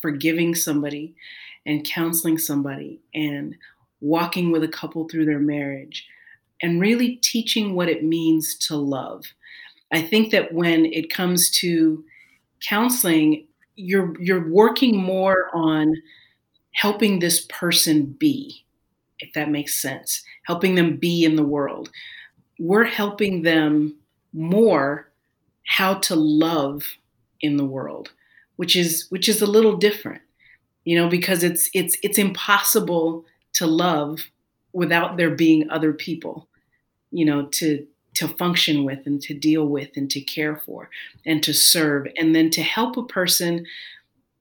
forgiving 0.01 0.55
somebody 0.55 1.15
and 1.65 1.85
counseling 1.85 2.37
somebody 2.37 3.01
and 3.13 3.55
walking 4.01 4.51
with 4.51 4.63
a 4.63 4.67
couple 4.67 5.07
through 5.07 5.25
their 5.25 5.39
marriage 5.39 6.07
and 6.61 6.81
really 6.81 7.17
teaching 7.17 7.75
what 7.75 7.89
it 7.89 8.03
means 8.03 8.55
to 8.57 8.75
love, 8.75 9.25
I 9.91 10.01
think 10.01 10.31
that 10.31 10.53
when 10.53 10.85
it 10.85 11.09
comes 11.09 11.49
to 11.59 12.03
counseling, 12.61 13.45
you're 13.75 14.19
you're 14.21 14.49
working 14.49 14.97
more 14.97 15.49
on 15.53 15.95
helping 16.73 17.19
this 17.19 17.45
person 17.49 18.05
be 18.19 18.65
if 19.19 19.33
that 19.33 19.49
makes 19.49 19.81
sense 19.81 20.23
helping 20.45 20.75
them 20.75 20.97
be 20.97 21.23
in 21.25 21.35
the 21.35 21.43
world. 21.43 21.89
We're 22.59 22.85
helping 22.85 23.41
them 23.41 23.95
more 24.33 25.09
how 25.67 25.95
to 25.95 26.15
love 26.15 26.83
in 27.41 27.57
the 27.57 27.65
world 27.65 28.11
which 28.57 28.75
is 28.75 29.07
which 29.09 29.27
is 29.27 29.41
a 29.41 29.45
little 29.47 29.75
different 29.77 30.21
you 30.83 30.97
know 30.97 31.09
because 31.09 31.43
it's 31.43 31.69
it's 31.73 31.97
it's 32.03 32.17
impossible 32.17 33.25
to 33.53 33.65
love 33.65 34.19
without 34.73 35.17
there 35.17 35.31
being 35.31 35.69
other 35.69 35.93
people 35.93 36.47
you 37.11 37.25
know 37.25 37.45
to 37.47 37.85
to 38.15 38.27
function 38.27 38.83
with 38.83 39.05
and 39.05 39.21
to 39.21 39.33
deal 39.33 39.67
with 39.67 39.89
and 39.95 40.09
to 40.11 40.21
care 40.21 40.57
for 40.57 40.89
and 41.25 41.43
to 41.43 41.53
serve. 41.53 42.07
And 42.17 42.35
then 42.35 42.49
to 42.51 42.63
help 42.63 42.97
a 42.97 43.03
person 43.03 43.65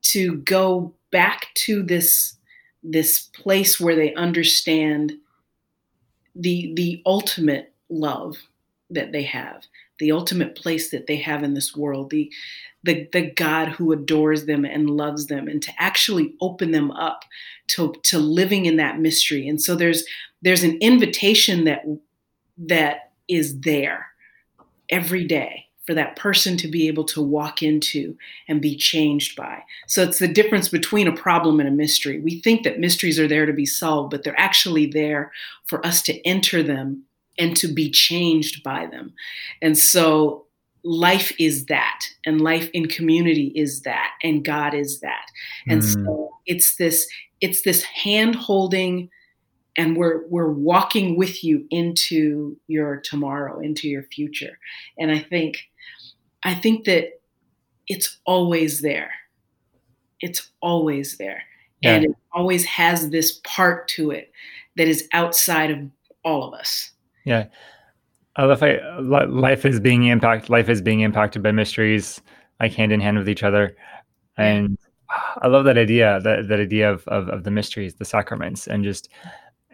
to 0.02 0.36
go 0.38 0.92
back 1.10 1.48
to 1.54 1.82
this 1.82 2.36
this 2.82 3.30
place 3.34 3.80
where 3.80 3.96
they 3.96 4.14
understand 4.14 5.12
the 6.34 6.72
the 6.74 7.02
ultimate 7.06 7.72
love 7.88 8.36
that 8.90 9.12
they 9.12 9.22
have 9.22 9.64
the 10.00 10.12
ultimate 10.12 10.54
place 10.54 10.90
that 10.90 11.06
they 11.06 11.16
have 11.16 11.42
in 11.42 11.54
this 11.54 11.74
world 11.74 12.10
the 12.10 12.30
the, 12.82 13.08
the 13.12 13.30
god 13.30 13.68
who 13.68 13.92
adores 13.92 14.44
them 14.44 14.64
and 14.64 14.90
loves 14.90 15.26
them 15.28 15.48
and 15.48 15.62
to 15.62 15.72
actually 15.78 16.34
open 16.40 16.72
them 16.72 16.90
up 16.90 17.24
to, 17.66 17.94
to 18.02 18.18
living 18.18 18.66
in 18.66 18.76
that 18.76 19.00
mystery. 19.00 19.48
And 19.48 19.60
so 19.60 19.74
there's 19.74 20.04
there's 20.42 20.62
an 20.62 20.78
invitation 20.80 21.64
that 21.64 21.84
that 22.58 23.12
is 23.28 23.60
there 23.60 24.06
every 24.90 25.24
day 25.24 25.66
for 25.86 25.94
that 25.94 26.16
person 26.16 26.56
to 26.56 26.68
be 26.68 26.88
able 26.88 27.04
to 27.04 27.20
walk 27.20 27.62
into 27.62 28.16
and 28.48 28.62
be 28.62 28.74
changed 28.74 29.36
by. 29.36 29.62
So 29.86 30.02
it's 30.02 30.18
the 30.18 30.28
difference 30.28 30.68
between 30.68 31.06
a 31.06 31.14
problem 31.14 31.60
and 31.60 31.68
a 31.68 31.72
mystery. 31.72 32.20
We 32.20 32.40
think 32.40 32.64
that 32.64 32.80
mysteries 32.80 33.20
are 33.20 33.28
there 33.28 33.44
to 33.44 33.52
be 33.52 33.66
solved, 33.66 34.10
but 34.10 34.24
they're 34.24 34.38
actually 34.40 34.86
there 34.86 35.30
for 35.66 35.84
us 35.84 36.00
to 36.02 36.26
enter 36.26 36.62
them 36.62 37.04
and 37.38 37.54
to 37.58 37.68
be 37.68 37.90
changed 37.90 38.62
by 38.62 38.86
them. 38.86 39.12
And 39.60 39.76
so 39.76 40.46
life 40.84 41.32
is 41.38 41.66
that, 41.66 42.06
and 42.24 42.40
life 42.40 42.70
in 42.72 42.86
community 42.86 43.52
is 43.54 43.82
that, 43.82 44.12
and 44.22 44.44
God 44.44 44.72
is 44.72 45.00
that. 45.00 45.26
And 45.66 45.82
mm. 45.82 45.92
so 45.92 46.30
it's 46.46 46.76
this 46.76 47.08
it's 47.40 47.62
this 47.62 47.82
hand 47.82 48.36
holding 48.36 49.10
and 49.76 49.96
we're 49.96 50.26
we're 50.28 50.52
walking 50.52 51.16
with 51.16 51.42
you 51.42 51.66
into 51.70 52.56
your 52.68 53.00
tomorrow 53.00 53.60
into 53.60 53.88
your 53.88 54.04
future. 54.04 54.58
And 54.98 55.10
i 55.10 55.18
think 55.18 55.68
i 56.44 56.54
think 56.54 56.84
that 56.84 57.20
it's 57.86 58.18
always 58.24 58.80
there. 58.80 59.10
It's 60.20 60.50
always 60.60 61.16
there. 61.16 61.42
Yeah. 61.80 61.96
and 61.96 62.04
it 62.06 62.10
always 62.32 62.64
has 62.64 63.10
this 63.10 63.40
part 63.44 63.88
to 63.88 64.10
it 64.10 64.32
that 64.76 64.88
is 64.88 65.06
outside 65.12 65.70
of 65.70 65.78
all 66.24 66.48
of 66.48 66.58
us. 66.58 66.92
Yeah. 67.26 67.48
I 68.36 68.44
love 68.44 68.62
I, 68.62 68.78
life 68.98 69.66
is 69.66 69.80
being 69.80 70.04
impacted 70.04 70.50
life 70.50 70.68
is 70.68 70.80
being 70.80 71.00
impacted 71.00 71.42
by 71.42 71.52
mysteries 71.52 72.22
like 72.58 72.72
hand 72.72 72.90
in 72.90 73.00
hand 73.00 73.18
with 73.18 73.28
each 73.28 73.42
other. 73.42 73.76
And 74.38 74.78
ah, 75.10 75.38
I 75.42 75.48
love 75.48 75.66
that 75.66 75.76
idea, 75.76 76.20
that 76.24 76.48
that 76.48 76.58
idea 76.58 76.90
of, 76.90 77.06
of, 77.06 77.28
of 77.28 77.44
the 77.44 77.50
mysteries, 77.50 77.96
the 77.96 78.04
sacraments, 78.04 78.66
and 78.66 78.82
just 78.82 79.10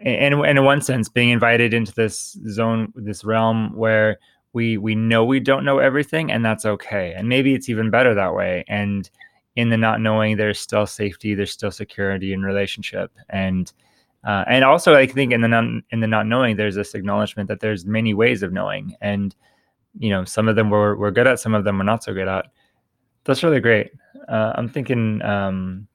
and, 0.03 0.45
in 0.45 0.63
one 0.63 0.81
sense, 0.81 1.09
being 1.09 1.29
invited 1.29 1.73
into 1.73 1.93
this 1.93 2.37
zone, 2.49 2.91
this 2.95 3.23
realm 3.23 3.75
where 3.75 4.17
we 4.53 4.77
we 4.77 4.95
know 4.95 5.23
we 5.23 5.39
don't 5.39 5.65
know 5.65 5.79
everything, 5.79 6.31
and 6.31 6.43
that's 6.43 6.65
okay. 6.65 7.13
And 7.15 7.29
maybe 7.29 7.53
it's 7.53 7.69
even 7.69 7.89
better 7.89 8.13
that 8.13 8.33
way. 8.33 8.63
And 8.67 9.09
in 9.55 9.69
the 9.69 9.77
not 9.77 10.01
knowing, 10.01 10.37
there's 10.37 10.59
still 10.59 10.85
safety, 10.85 11.35
there's 11.35 11.51
still 11.51 11.71
security 11.71 12.33
in 12.33 12.41
relationship, 12.41 13.11
and 13.29 13.71
uh, 14.23 14.43
and 14.47 14.63
also 14.63 14.95
I 14.95 15.07
think 15.07 15.33
in 15.33 15.41
the 15.41 15.47
not, 15.47 15.65
in 15.91 15.99
the 15.99 16.07
not 16.07 16.27
knowing, 16.27 16.55
there's 16.55 16.75
this 16.75 16.95
acknowledgement 16.95 17.47
that 17.49 17.59
there's 17.59 17.85
many 17.85 18.13
ways 18.13 18.43
of 18.43 18.53
knowing, 18.53 18.95
and 19.01 19.35
you 19.97 20.09
know 20.09 20.25
some 20.25 20.47
of 20.47 20.55
them 20.55 20.69
we're 20.69 20.95
we're 20.95 21.11
good 21.11 21.27
at, 21.27 21.39
some 21.39 21.53
of 21.53 21.63
them 21.63 21.77
we're 21.77 21.83
not 21.83 22.03
so 22.03 22.13
good 22.13 22.27
at. 22.27 22.47
That's 23.23 23.43
really 23.43 23.59
great. 23.59 23.91
Uh, 24.27 24.53
I'm 24.55 24.67
thinking 24.67 25.21
um, 25.21 25.87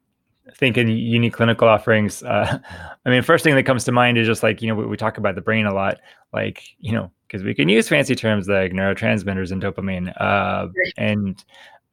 thinking 0.54 0.88
unique 0.88 1.32
clinical 1.32 1.68
offerings. 1.68 2.22
Uh, 2.22 2.58
I 3.06 3.10
mean, 3.10 3.22
first 3.22 3.44
thing 3.44 3.54
that 3.54 3.64
comes 3.64 3.84
to 3.84 3.92
mind 3.92 4.18
is 4.18 4.26
just 4.26 4.42
like 4.42 4.62
you 4.62 4.68
know 4.68 4.74
we, 4.74 4.86
we 4.86 4.96
talk 4.96 5.18
about 5.18 5.34
the 5.34 5.40
brain 5.40 5.66
a 5.66 5.74
lot, 5.74 5.98
like 6.32 6.62
you 6.78 6.92
know 6.92 7.10
because 7.26 7.42
we 7.42 7.54
can 7.54 7.68
use 7.68 7.88
fancy 7.88 8.14
terms 8.14 8.48
like 8.48 8.72
neurotransmitters 8.72 9.50
and 9.50 9.62
dopamine 9.62 10.12
uh, 10.20 10.68
and 10.96 11.44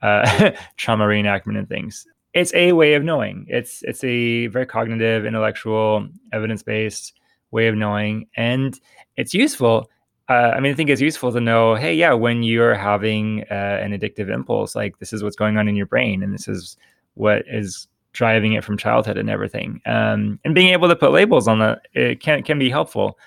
uh, 0.02 0.52
trauma 0.78 1.06
reenactment 1.06 1.58
and 1.58 1.68
things. 1.68 2.06
It's 2.34 2.54
a 2.54 2.74
way 2.74 2.96
of 2.96 3.04
knowing. 3.04 3.46
It's 3.48 3.82
it's 3.84 4.04
a 4.04 4.48
very 4.48 4.66
cognitive, 4.66 5.26
intellectual, 5.26 6.08
evidence 6.32 6.64
based 6.64 7.14
way 7.52 7.68
of 7.68 7.76
knowing, 7.76 8.28
and 8.36 8.80
it's 9.18 9.34
useful. 9.34 9.90
Uh, 10.30 10.54
I 10.56 10.62
mean, 10.62 10.72
I 10.72 10.76
think 10.76 10.90
it's 10.90 11.02
useful 11.02 11.34
to 11.34 11.42
know, 11.42 11.76
hey, 11.76 11.94
yeah, 11.94 12.14
when 12.14 12.44
you're 12.44 12.76
having 12.76 13.44
uh, 13.52 13.80
an 13.82 13.92
addictive 13.92 14.34
impulse, 14.34 14.74
like 14.74 14.98
this 15.00 15.12
is 15.12 15.22
what's 15.22 15.36
going 15.36 15.58
on 15.58 15.68
in 15.68 15.76
your 15.76 15.86
brain, 15.86 16.24
and 16.24 16.34
this 16.34 16.48
is 16.48 16.78
what 17.16 17.44
is 17.48 17.88
driving 18.14 18.54
it 18.54 18.64
from 18.64 18.78
childhood 18.78 19.18
and 19.18 19.30
everything. 19.30 19.82
Um, 19.86 20.40
and 20.46 20.56
being 20.56 20.70
able 20.70 20.88
to 20.88 20.96
put 20.96 21.12
labels 21.12 21.48
on 21.48 21.60
that 21.60 21.88
it 21.94 22.20
can 22.22 22.44
can 22.44 22.58
be 22.58 22.70
helpful. 22.70 23.18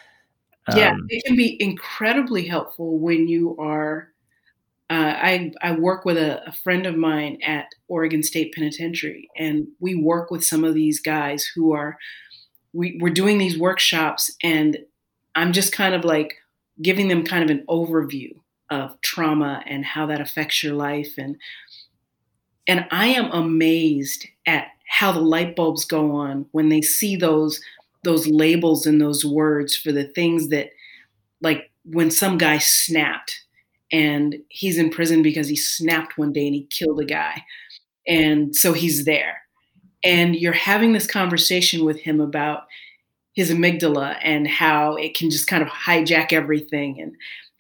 Um, 0.69 0.79
yeah, 0.79 0.97
it 1.09 1.25
can 1.25 1.37
be 1.37 1.61
incredibly 1.63 2.47
helpful 2.47 2.99
when 2.99 3.29
you 3.29 3.57
are. 3.59 4.09
Uh, 4.89 5.15
I 5.17 5.53
I 5.63 5.73
work 5.73 6.05
with 6.05 6.17
a, 6.17 6.49
a, 6.49 6.53
friend 6.53 6.87
of 6.87 6.97
mine 6.97 7.39
at 7.45 7.67
Oregon 7.89 8.23
State 8.23 8.55
Penitentiary, 8.55 9.29
and 9.37 9.67
we 9.81 9.97
work 9.97 10.31
with 10.31 10.45
some 10.45 10.65
of 10.65 10.75
these 10.75 11.01
guys 11.01 11.45
who 11.55 11.73
are. 11.73 11.99
We, 12.73 12.99
we're 13.01 13.11
doing 13.13 13.39
these 13.39 13.59
workshops, 13.59 14.31
and 14.43 14.79
I'm 15.35 15.53
just 15.53 15.73
kind 15.73 15.95
of 15.95 16.05
like 16.05 16.35
giving 16.83 17.09
them 17.09 17.25
kind 17.25 17.43
of 17.43 17.51
an 17.51 17.65
overview 17.69 18.33
of 18.71 19.01
trauma 19.01 19.63
and 19.67 19.85
how 19.85 20.07
that 20.07 20.21
affects 20.21 20.63
your 20.63 20.75
life 20.75 21.15
and 21.17 21.37
and 22.67 22.87
I 22.91 23.09
am 23.09 23.31
amazed 23.31 24.27
at 24.47 24.69
how 24.89 25.13
the 25.13 25.21
light 25.21 25.57
bulbs 25.57 25.85
go 25.85 26.13
on 26.13 26.47
when 26.53 26.69
they 26.69 26.83
see 26.83 27.17
those 27.17 27.61
those 28.05 28.27
labels 28.29 28.87
and 28.87 29.01
those 29.01 29.25
words 29.25 29.77
for 29.77 29.91
the 29.91 30.05
things 30.05 30.49
that 30.49 30.71
like 31.41 31.71
when 31.85 32.11
some 32.11 32.39
guy 32.39 32.59
snapped 32.59 33.47
and 33.93 34.37
he's 34.49 34.79
in 34.79 34.91
prison 34.91 35.23
because 35.23 35.49
he 35.49 35.57
snapped 35.57 36.19
one 36.19 36.33
day 36.33 36.47
and 36.47 36.55
he 36.55 36.67
killed 36.67 37.01
a 37.01 37.05
guy. 37.05 37.45
And 38.07 38.55
so 38.55 38.73
he's 38.73 39.05
there. 39.05 39.43
And 40.05 40.37
you're 40.37 40.53
having 40.53 40.93
this 40.93 41.07
conversation 41.07 41.85
with 41.85 42.01
him 42.01 42.21
about 42.21 42.65
his 43.33 43.51
amygdala 43.51 44.19
and 44.23 44.49
how 44.49 44.95
it 44.97 45.17
can 45.17 45.31
just 45.31 45.47
kind 45.47 45.63
of 45.63 45.69
hijack 45.69 46.33
everything 46.33 47.01
and 47.01 47.17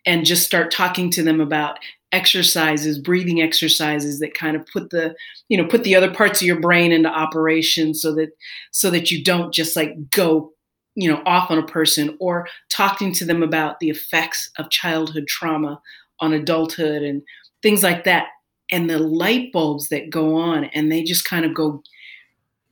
and 0.08 0.24
just 0.24 0.46
start 0.46 0.70
talking 0.70 1.10
to 1.10 1.22
them 1.22 1.40
about 1.40 1.78
exercises 2.12 2.98
breathing 2.98 3.42
exercises 3.42 4.20
that 4.20 4.32
kind 4.32 4.56
of 4.56 4.64
put 4.72 4.90
the 4.90 5.14
you 5.48 5.58
know 5.58 5.66
put 5.66 5.82
the 5.82 5.94
other 5.94 6.12
parts 6.12 6.40
of 6.40 6.46
your 6.46 6.60
brain 6.60 6.92
into 6.92 7.08
operation 7.08 7.92
so 7.92 8.14
that 8.14 8.30
so 8.70 8.90
that 8.90 9.10
you 9.10 9.24
don't 9.24 9.52
just 9.52 9.74
like 9.74 10.08
go 10.10 10.52
you 10.94 11.10
know 11.10 11.20
off 11.26 11.50
on 11.50 11.58
a 11.58 11.66
person 11.66 12.16
or 12.20 12.46
talking 12.68 13.12
to 13.12 13.24
them 13.24 13.42
about 13.42 13.80
the 13.80 13.90
effects 13.90 14.50
of 14.58 14.70
childhood 14.70 15.26
trauma 15.26 15.80
on 16.20 16.32
adulthood 16.32 17.02
and 17.02 17.22
things 17.62 17.82
like 17.82 18.04
that. 18.04 18.28
And 18.72 18.90
the 18.90 18.98
light 18.98 19.52
bulbs 19.52 19.90
that 19.90 20.10
go 20.10 20.34
on 20.36 20.64
and 20.64 20.90
they 20.90 21.02
just 21.04 21.24
kind 21.24 21.44
of 21.44 21.54
go 21.54 21.82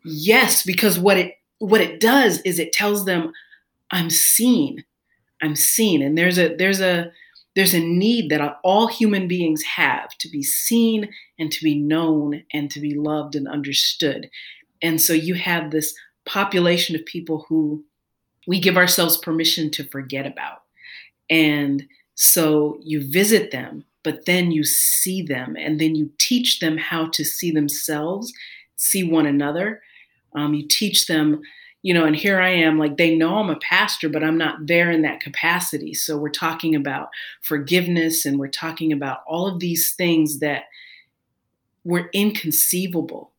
yes 0.05 0.64
because 0.64 0.99
what 0.99 1.16
it 1.16 1.35
what 1.59 1.81
it 1.81 2.01
does 2.01 2.40
is 2.40 2.59
it 2.59 2.73
tells 2.73 3.05
them 3.05 3.33
i'm 3.90 4.11
seen. 4.11 4.85
I'm 5.42 5.57
seen. 5.57 6.03
And 6.03 6.16
there's 6.16 6.38
a 6.38 6.57
there's 6.57 6.81
a 6.81 7.12
there's 7.55 7.75
a 7.75 7.81
need 7.81 8.31
that 8.31 8.59
all 8.64 8.88
human 8.88 9.29
beings 9.29 9.62
have 9.62 10.09
to 10.19 10.29
be 10.29 10.43
seen 10.43 11.09
and 11.38 11.53
to 11.53 11.62
be 11.62 11.79
known 11.79 12.43
and 12.53 12.71
to 12.71 12.81
be 12.81 12.95
loved 12.95 13.37
and 13.37 13.47
understood. 13.47 14.29
And 14.83 15.01
so 15.01 15.12
you 15.12 15.35
have 15.35 15.71
this 15.71 15.95
population 16.27 16.97
of 16.97 17.05
people 17.07 17.47
who 17.49 17.85
we 18.47 18.61
give 18.61 18.77
ourselves 18.77 19.17
permission 19.17 19.71
to 19.73 19.85
forget 19.85 20.27
about. 20.27 20.62
And 21.31 21.87
so 22.14 22.79
you 22.83 23.11
visit 23.11 23.51
them, 23.51 23.85
but 24.03 24.27
then 24.27 24.51
you 24.51 24.64
see 24.64 25.23
them, 25.23 25.57
and 25.59 25.81
then 25.81 25.95
you 25.95 26.11
teach 26.19 26.61
them 26.61 26.77
how 26.77 27.09
to 27.09 27.25
see 27.25 27.51
themselves, 27.51 28.33
see 28.77 29.03
one 29.03 29.27
another. 29.27 29.83
Um, 30.35 30.55
you 30.55 30.67
teach 30.69 31.07
them 31.07 31.40
you 31.85 31.92
know, 31.92 32.07
and 32.07 32.16
here 32.16 32.40
I 32.40 32.49
am, 32.49 32.79
like 32.79 32.97
they 32.97 33.14
know 33.14 33.37
I'm 33.37 33.51
a 33.51 33.57
pastor, 33.57 34.09
but 34.09 34.25
I'm 34.25 34.38
not 34.38 34.66
there 34.66 34.90
in 34.90 35.03
that 35.03 35.20
capacity. 35.20 35.92
So 35.92 36.16
we're 36.16 36.31
talking 36.31 36.75
about 36.75 37.11
forgiveness 37.42 38.25
and 38.25 38.38
we're 38.38 38.49
talking 38.49 38.90
about 38.90 39.18
all 39.27 39.47
of 39.47 39.61
these 39.61 39.94
things 39.94 40.38
that 40.38 40.64
were 41.85 42.09
inconceivable 42.14 43.33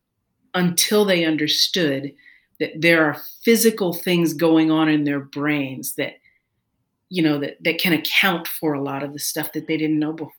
until 0.54 1.04
they 1.04 1.24
understood 1.24 2.14
that 2.60 2.70
there 2.80 3.04
are 3.04 3.20
physical 3.42 3.92
things 3.92 4.32
going 4.32 4.70
on 4.70 4.88
in 4.88 5.02
their 5.02 5.20
brains 5.20 5.96
that 5.96 6.14
you 7.08 7.22
know 7.22 7.38
that 7.38 7.56
that 7.64 7.78
can 7.78 7.92
account 7.92 8.46
for 8.46 8.74
a 8.74 8.80
lot 8.80 9.02
of 9.02 9.12
the 9.12 9.18
stuff 9.18 9.52
that 9.52 9.66
they 9.66 9.76
didn't 9.76 9.98
know 9.98 10.12
before 10.12 10.32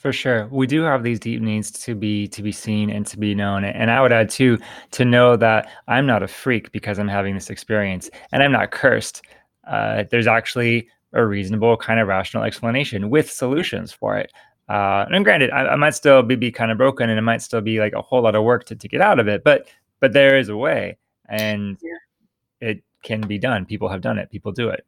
for 0.00 0.14
sure. 0.14 0.48
We 0.50 0.66
do 0.66 0.80
have 0.80 1.02
these 1.02 1.20
deep 1.20 1.42
needs 1.42 1.70
to 1.70 1.94
be 1.94 2.26
to 2.28 2.42
be 2.42 2.52
seen 2.52 2.88
and 2.88 3.06
to 3.06 3.18
be 3.18 3.34
known. 3.34 3.64
And 3.64 3.90
I 3.90 4.00
would 4.00 4.12
add 4.12 4.30
too 4.30 4.58
to 4.92 5.04
know 5.04 5.36
that 5.36 5.68
I'm 5.88 6.06
not 6.06 6.22
a 6.22 6.28
freak 6.28 6.72
because 6.72 6.98
I'm 6.98 7.06
having 7.06 7.34
this 7.34 7.50
experience 7.50 8.08
and 8.32 8.42
I'm 8.42 8.50
not 8.50 8.70
cursed. 8.70 9.20
Uh, 9.68 10.04
there's 10.10 10.26
actually 10.26 10.88
a 11.12 11.26
reasonable 11.26 11.76
kind 11.76 12.00
of 12.00 12.08
rational 12.08 12.44
explanation 12.44 13.10
with 13.10 13.30
solutions 13.30 13.92
for 13.92 14.16
it. 14.16 14.32
Uh, 14.70 15.04
and 15.10 15.22
granted, 15.22 15.50
I, 15.50 15.66
I, 15.66 15.76
might 15.76 15.94
still 15.94 16.22
be, 16.22 16.34
be 16.34 16.50
kind 16.50 16.70
of 16.70 16.78
broken 16.78 17.10
and 17.10 17.18
it 17.18 17.22
might 17.22 17.42
still 17.42 17.60
be 17.60 17.78
like 17.78 17.92
a 17.92 18.00
whole 18.00 18.22
lot 18.22 18.34
of 18.34 18.42
work 18.42 18.64
to, 18.66 18.76
to 18.76 18.88
get 18.88 19.02
out 19.02 19.18
of 19.18 19.28
it, 19.28 19.44
but 19.44 19.68
but 19.98 20.14
there 20.14 20.38
is 20.38 20.48
a 20.48 20.56
way 20.56 20.96
and 21.28 21.76
yeah. 21.82 22.68
it 22.70 22.82
can 23.02 23.20
be 23.20 23.36
done. 23.36 23.66
People 23.66 23.90
have 23.90 24.00
done 24.00 24.18
it. 24.18 24.30
People 24.30 24.50
do 24.50 24.70
it. 24.70 24.86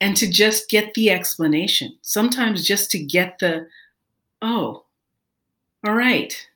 And 0.00 0.16
to 0.16 0.28
just 0.28 0.68
get 0.68 0.94
the 0.94 1.10
explanation, 1.10 1.96
sometimes 2.02 2.66
just 2.66 2.90
to 2.90 2.98
get 2.98 3.38
the 3.38 3.68
oh, 4.42 4.84
all 5.84 5.94
right. 5.94 6.48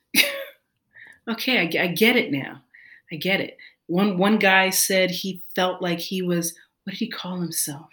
okay, 1.27 1.59
I, 1.59 1.83
I, 1.83 1.87
get 1.87 2.15
it 2.15 2.31
now. 2.31 2.61
I 3.11 3.15
get 3.15 3.41
it. 3.41 3.57
One 3.87 4.17
one 4.17 4.37
guy 4.37 4.69
said 4.69 5.09
he 5.09 5.41
felt 5.55 5.81
like 5.81 5.99
he 5.99 6.21
was. 6.21 6.53
What 6.83 6.91
did 6.91 6.99
he 6.99 7.07
call 7.09 7.39
himself? 7.39 7.87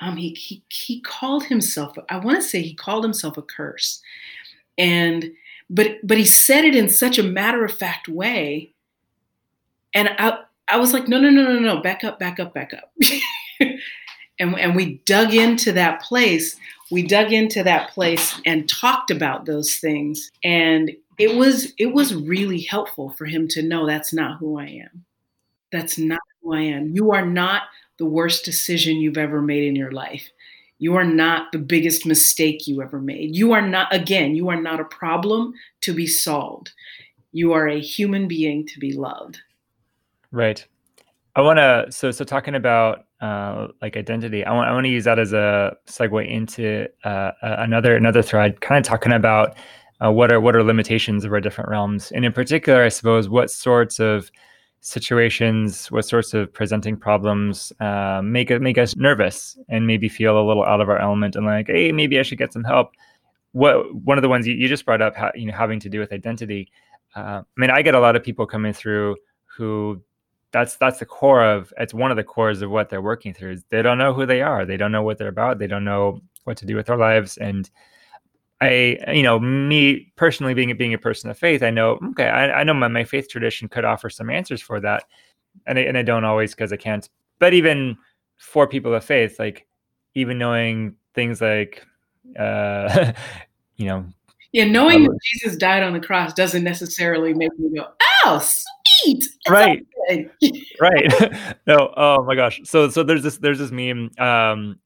Um, 0.00 0.16
he 0.16 0.30
he 0.30 0.62
he 0.68 1.00
called 1.00 1.44
himself. 1.44 1.96
I 2.08 2.18
want 2.18 2.36
to 2.38 2.42
say 2.42 2.62
he 2.62 2.74
called 2.74 3.04
himself 3.04 3.36
a 3.36 3.42
curse, 3.42 4.00
and 4.78 5.32
but 5.68 5.98
but 6.02 6.18
he 6.18 6.24
said 6.24 6.64
it 6.64 6.74
in 6.74 6.88
such 6.88 7.18
a 7.18 7.22
matter 7.22 7.64
of 7.64 7.72
fact 7.72 8.08
way, 8.08 8.72
and 9.92 10.08
I 10.18 10.38
I 10.68 10.78
was 10.78 10.92
like, 10.92 11.08
no 11.08 11.20
no 11.20 11.30
no 11.30 11.52
no 11.52 11.58
no, 11.58 11.82
back 11.82 12.02
up 12.04 12.18
back 12.18 12.40
up 12.40 12.54
back 12.54 12.72
up, 12.72 12.92
and 14.40 14.58
and 14.58 14.74
we 14.74 15.00
dug 15.06 15.32
into 15.32 15.70
that 15.72 16.02
place 16.02 16.56
we 16.90 17.06
dug 17.06 17.32
into 17.32 17.62
that 17.62 17.90
place 17.90 18.40
and 18.44 18.68
talked 18.68 19.12
about 19.12 19.46
those 19.46 19.76
things 19.76 20.28
and 20.42 20.90
it 21.20 21.36
was 21.36 21.74
it 21.76 21.92
was 21.92 22.14
really 22.14 22.62
helpful 22.62 23.10
for 23.10 23.26
him 23.26 23.46
to 23.48 23.62
know 23.62 23.86
that's 23.86 24.12
not 24.12 24.38
who 24.38 24.58
I 24.58 24.66
am. 24.66 25.04
That's 25.70 25.98
not 25.98 26.20
who 26.40 26.54
I 26.54 26.62
am. 26.62 26.88
You 26.88 27.12
are 27.12 27.24
not 27.24 27.64
the 27.98 28.06
worst 28.06 28.42
decision 28.46 28.96
you've 28.96 29.18
ever 29.18 29.42
made 29.42 29.64
in 29.64 29.76
your 29.76 29.92
life. 29.92 30.30
You 30.78 30.96
are 30.96 31.04
not 31.04 31.52
the 31.52 31.58
biggest 31.58 32.06
mistake 32.06 32.66
you 32.66 32.80
ever 32.80 32.98
made. 32.98 33.36
You 33.36 33.52
are 33.52 33.60
not 33.60 33.94
again, 33.94 34.34
you 34.34 34.48
are 34.48 34.60
not 34.60 34.80
a 34.80 34.84
problem 34.84 35.52
to 35.82 35.92
be 35.92 36.06
solved. 36.06 36.72
You 37.32 37.52
are 37.52 37.68
a 37.68 37.78
human 37.78 38.26
being 38.26 38.66
to 38.68 38.80
be 38.80 38.94
loved. 38.94 39.40
Right. 40.32 40.66
I 41.36 41.42
want 41.42 41.58
to 41.58 41.86
so 41.90 42.10
so 42.12 42.24
talking 42.24 42.54
about 42.54 43.04
uh, 43.20 43.68
like 43.82 43.96
identity. 43.96 44.44
I 44.44 44.52
want 44.52 44.68
I 44.68 44.72
want 44.72 44.84
to 44.84 44.90
use 44.90 45.04
that 45.04 45.18
as 45.18 45.32
a 45.32 45.76
segue 45.86 46.30
into 46.30 46.86
uh, 47.04 47.32
another 47.42 47.96
another 47.96 48.22
thread, 48.22 48.60
kind 48.60 48.78
of 48.78 48.88
talking 48.88 49.12
about 49.12 49.56
uh, 50.04 50.10
what 50.10 50.32
are 50.32 50.40
what 50.40 50.56
are 50.56 50.64
limitations 50.64 51.24
of 51.24 51.32
our 51.32 51.40
different 51.40 51.70
realms, 51.70 52.10
and 52.12 52.24
in 52.24 52.32
particular, 52.32 52.82
I 52.82 52.88
suppose 52.88 53.28
what 53.28 53.50
sorts 53.50 54.00
of 54.00 54.30
situations, 54.80 55.90
what 55.90 56.06
sorts 56.06 56.32
of 56.32 56.50
presenting 56.52 56.96
problems 56.96 57.72
uh, 57.80 58.22
make 58.24 58.50
make 58.60 58.78
us 58.78 58.96
nervous 58.96 59.58
and 59.68 59.86
maybe 59.86 60.08
feel 60.08 60.40
a 60.40 60.46
little 60.46 60.64
out 60.64 60.80
of 60.80 60.88
our 60.88 60.98
element, 60.98 61.36
and 61.36 61.44
like, 61.44 61.66
hey, 61.66 61.92
maybe 61.92 62.18
I 62.18 62.22
should 62.22 62.38
get 62.38 62.52
some 62.52 62.64
help. 62.64 62.92
What 63.52 63.94
one 63.94 64.16
of 64.16 64.22
the 64.22 64.28
ones 64.28 64.46
you, 64.46 64.54
you 64.54 64.68
just 64.68 64.86
brought 64.86 65.02
up, 65.02 65.14
you 65.34 65.46
know, 65.46 65.52
having 65.52 65.80
to 65.80 65.88
do 65.88 65.98
with 65.98 66.12
identity. 66.12 66.70
Uh, 67.14 67.42
I 67.42 67.60
mean, 67.60 67.70
I 67.70 67.82
get 67.82 67.94
a 67.94 68.00
lot 68.00 68.16
of 68.16 68.22
people 68.22 68.46
coming 68.46 68.72
through 68.72 69.16
who 69.44 70.00
that's 70.52 70.76
that's 70.76 70.98
the 70.98 71.06
core 71.06 71.44
of 71.44 71.72
it's 71.78 71.94
one 71.94 72.10
of 72.10 72.16
the 72.16 72.24
cores 72.24 72.62
of 72.62 72.70
what 72.70 72.88
they're 72.88 73.02
working 73.02 73.32
through 73.32 73.52
is 73.52 73.64
they 73.70 73.82
don't 73.82 73.98
know 73.98 74.12
who 74.12 74.26
they 74.26 74.42
are. 74.42 74.64
They 74.64 74.76
don't 74.76 74.92
know 74.92 75.02
what 75.02 75.18
they're 75.18 75.28
about. 75.28 75.58
They 75.58 75.66
don't 75.66 75.84
know 75.84 76.20
what 76.44 76.56
to 76.58 76.66
do 76.66 76.76
with 76.76 76.86
their 76.86 76.96
lives. 76.96 77.36
And 77.36 77.70
i 78.60 78.98
you 79.08 79.22
know 79.22 79.40
me 79.40 80.12
personally 80.16 80.54
being 80.54 80.76
being 80.76 80.94
a 80.94 80.98
person 80.98 81.30
of 81.30 81.38
faith 81.38 81.62
i 81.62 81.70
know 81.70 81.98
okay 82.10 82.28
i, 82.28 82.60
I 82.60 82.64
know 82.64 82.74
my, 82.74 82.88
my 82.88 83.04
faith 83.04 83.28
tradition 83.28 83.68
could 83.68 83.84
offer 83.84 84.10
some 84.10 84.30
answers 84.30 84.60
for 84.60 84.80
that. 84.80 85.04
And 85.66 85.78
I, 85.78 85.82
and 85.82 85.98
I 85.98 86.02
don't 86.02 86.24
always 86.24 86.54
because 86.54 86.72
i 86.72 86.76
can't. 86.76 87.08
But 87.38 87.54
even 87.54 87.96
for 88.38 88.66
people 88.66 88.94
of 88.94 89.04
faith 89.04 89.38
like 89.38 89.66
even 90.14 90.38
knowing 90.38 90.94
things 91.14 91.40
like 91.40 91.84
uh 92.38 93.12
you 93.76 93.86
know 93.86 94.04
yeah 94.52 94.64
knowing 94.64 95.04
that 95.04 95.18
jesus 95.32 95.56
died 95.56 95.82
on 95.82 95.92
the 95.92 96.00
cross 96.00 96.32
doesn't 96.34 96.64
necessarily 96.64 97.32
make 97.34 97.56
me 97.58 97.78
go 97.78 97.86
oh 98.24 98.42
sweet 99.02 99.24
right. 99.48 99.86
right. 100.80 101.56
No 101.66 101.92
oh 101.96 102.24
my 102.24 102.34
gosh. 102.34 102.60
So 102.64 102.88
so 102.88 103.02
there's 103.02 103.22
this 103.22 103.38
there's 103.38 103.58
this 103.58 103.70
meme 103.70 104.10
um 104.18 104.78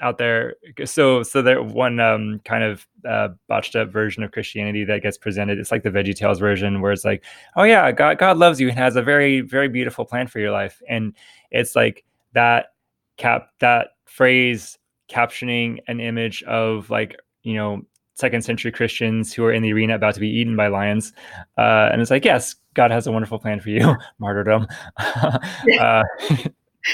out 0.00 0.16
there. 0.18 0.54
So 0.84 1.22
so 1.22 1.42
there 1.42 1.62
one 1.62 2.00
um 2.00 2.40
kind 2.44 2.64
of 2.64 2.86
uh 3.06 3.28
botched 3.48 3.76
up 3.76 3.90
version 3.90 4.22
of 4.22 4.32
christianity 4.32 4.84
that 4.84 5.02
gets 5.02 5.18
presented. 5.18 5.58
It's 5.58 5.70
like 5.70 5.82
the 5.82 5.90
VeggieTales 5.90 6.38
version 6.38 6.80
where 6.80 6.92
it's 6.92 7.04
like 7.04 7.24
oh 7.56 7.64
yeah 7.64 7.92
god 7.92 8.18
god 8.18 8.38
loves 8.38 8.60
you 8.60 8.68
and 8.68 8.78
has 8.78 8.96
a 8.96 9.02
very 9.02 9.40
very 9.40 9.68
beautiful 9.68 10.04
plan 10.04 10.26
for 10.26 10.38
your 10.38 10.52
life. 10.52 10.80
And 10.88 11.14
it's 11.50 11.76
like 11.76 12.04
that 12.32 12.72
cap 13.16 13.50
that 13.60 13.88
phrase 14.06 14.78
captioning 15.10 15.78
an 15.88 16.00
image 16.00 16.42
of 16.44 16.88
like 16.88 17.16
you 17.42 17.54
know 17.54 17.82
second 18.20 18.42
century 18.42 18.70
Christians 18.70 19.32
who 19.32 19.44
are 19.44 19.52
in 19.52 19.62
the 19.62 19.72
arena 19.72 19.94
about 19.94 20.14
to 20.14 20.20
be 20.20 20.28
eaten 20.28 20.56
by 20.56 20.68
lions. 20.68 21.12
Uh, 21.58 21.88
and 21.90 22.00
it's 22.00 22.10
like, 22.10 22.24
yes, 22.24 22.54
God 22.74 22.90
has 22.90 23.06
a 23.06 23.12
wonderful 23.12 23.38
plan 23.38 23.60
for 23.60 23.70
you, 23.70 23.96
martyrdom. 24.18 24.66
uh, 24.98 26.02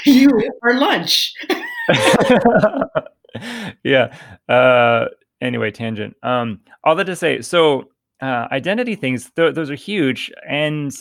you 0.05 0.29
are 0.63 0.73
lunch. 0.73 1.33
yeah. 3.83 4.15
Uh, 4.49 5.05
anyway, 5.41 5.71
tangent. 5.71 6.15
Um, 6.23 6.61
all 6.83 6.95
that 6.95 7.05
to 7.05 7.15
say, 7.15 7.41
so 7.41 7.89
uh, 8.21 8.47
identity 8.51 8.95
things, 8.95 9.29
th- 9.35 9.53
those 9.53 9.69
are 9.69 9.75
huge. 9.75 10.31
And 10.47 10.91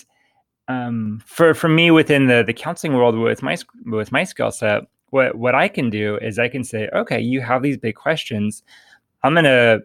um, 0.69 1.23
for 1.25 1.55
for 1.55 1.69
me 1.69 1.91
within 1.91 2.27
the 2.27 2.43
the 2.45 2.53
counseling 2.53 2.95
world 2.95 3.17
with 3.17 3.43
my 3.43 3.57
with 3.85 4.13
my 4.13 4.25
skill 4.25 4.51
set, 4.51 4.83
what 5.11 5.37
what 5.37 5.55
I 5.55 5.69
can 5.69 5.91
do 5.91 6.19
is 6.19 6.39
I 6.39 6.49
can 6.49 6.65
say, 6.65 6.89
okay, 6.95 7.21
you 7.21 7.41
have 7.41 7.63
these 7.63 7.77
big 7.77 7.95
questions. 7.95 8.63
I'm 9.23 9.35
gonna 9.35 9.81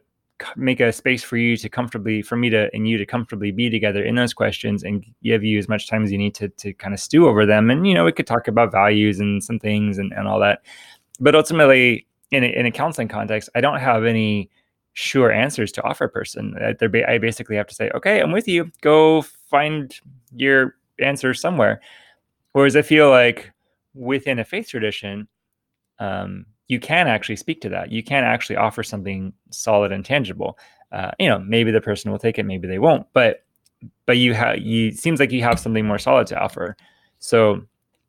make 0.55 0.79
a 0.79 0.91
space 0.91 1.23
for 1.23 1.37
you 1.37 1.57
to 1.57 1.69
comfortably 1.69 2.21
for 2.21 2.35
me 2.35 2.49
to 2.49 2.69
and 2.73 2.87
you 2.87 2.97
to 2.97 3.05
comfortably 3.05 3.51
be 3.51 3.69
together 3.69 4.03
in 4.03 4.15
those 4.15 4.33
questions 4.33 4.83
and 4.83 5.05
give 5.23 5.43
you 5.43 5.57
as 5.57 5.67
much 5.69 5.87
time 5.87 6.03
as 6.03 6.11
you 6.11 6.17
need 6.17 6.35
to 6.35 6.49
to 6.49 6.73
kind 6.73 6.93
of 6.93 6.99
stew 6.99 7.27
over 7.27 7.45
them. 7.45 7.69
And 7.69 7.87
you 7.87 7.93
know 7.93 8.05
we 8.05 8.11
could 8.11 8.27
talk 8.27 8.47
about 8.47 8.71
values 8.71 9.19
and 9.19 9.43
some 9.43 9.59
things 9.59 9.97
and, 9.97 10.11
and 10.13 10.27
all 10.27 10.39
that. 10.39 10.61
But 11.19 11.35
ultimately 11.35 12.07
in 12.31 12.43
a, 12.43 12.47
in 12.47 12.65
a 12.65 12.71
counseling 12.71 13.07
context 13.07 13.49
i 13.55 13.61
don't 13.61 13.79
have 13.79 14.05
any 14.05 14.49
sure 14.93 15.31
answers 15.31 15.71
to 15.71 15.83
offer 15.83 16.05
a 16.05 16.09
person. 16.09 16.53
I 16.59 17.17
basically 17.17 17.55
have 17.55 17.67
to 17.67 17.75
say 17.75 17.89
okay 17.95 18.19
i'm 18.19 18.31
with 18.31 18.47
you. 18.47 18.71
Go 18.81 19.21
find 19.21 19.93
your 20.35 20.75
answer 20.99 21.33
somewhere. 21.33 21.81
Whereas 22.53 22.75
i 22.75 22.81
feel 22.81 23.09
like 23.09 23.51
within 23.93 24.39
a 24.39 24.45
faith 24.45 24.69
tradition 24.69 25.27
um, 25.99 26.45
you 26.71 26.79
can 26.79 27.09
actually 27.09 27.35
speak 27.35 27.59
to 27.59 27.67
that. 27.67 27.91
You 27.91 28.01
can 28.01 28.23
actually 28.23 28.55
offer 28.55 28.81
something 28.81 29.33
solid 29.49 29.91
and 29.91 30.05
tangible. 30.05 30.57
Uh, 30.93 31.11
you 31.19 31.27
know, 31.27 31.39
maybe 31.39 31.69
the 31.69 31.81
person 31.81 32.09
will 32.09 32.17
take 32.17 32.39
it, 32.39 32.43
maybe 32.43 32.65
they 32.65 32.79
won't, 32.79 33.05
but 33.11 33.43
but 34.05 34.17
you 34.17 34.33
have 34.33 34.59
you 34.59 34.91
seems 34.93 35.19
like 35.19 35.33
you 35.33 35.43
have 35.43 35.59
something 35.59 35.85
more 35.85 35.97
solid 35.97 36.27
to 36.27 36.39
offer. 36.39 36.77
So 37.19 37.61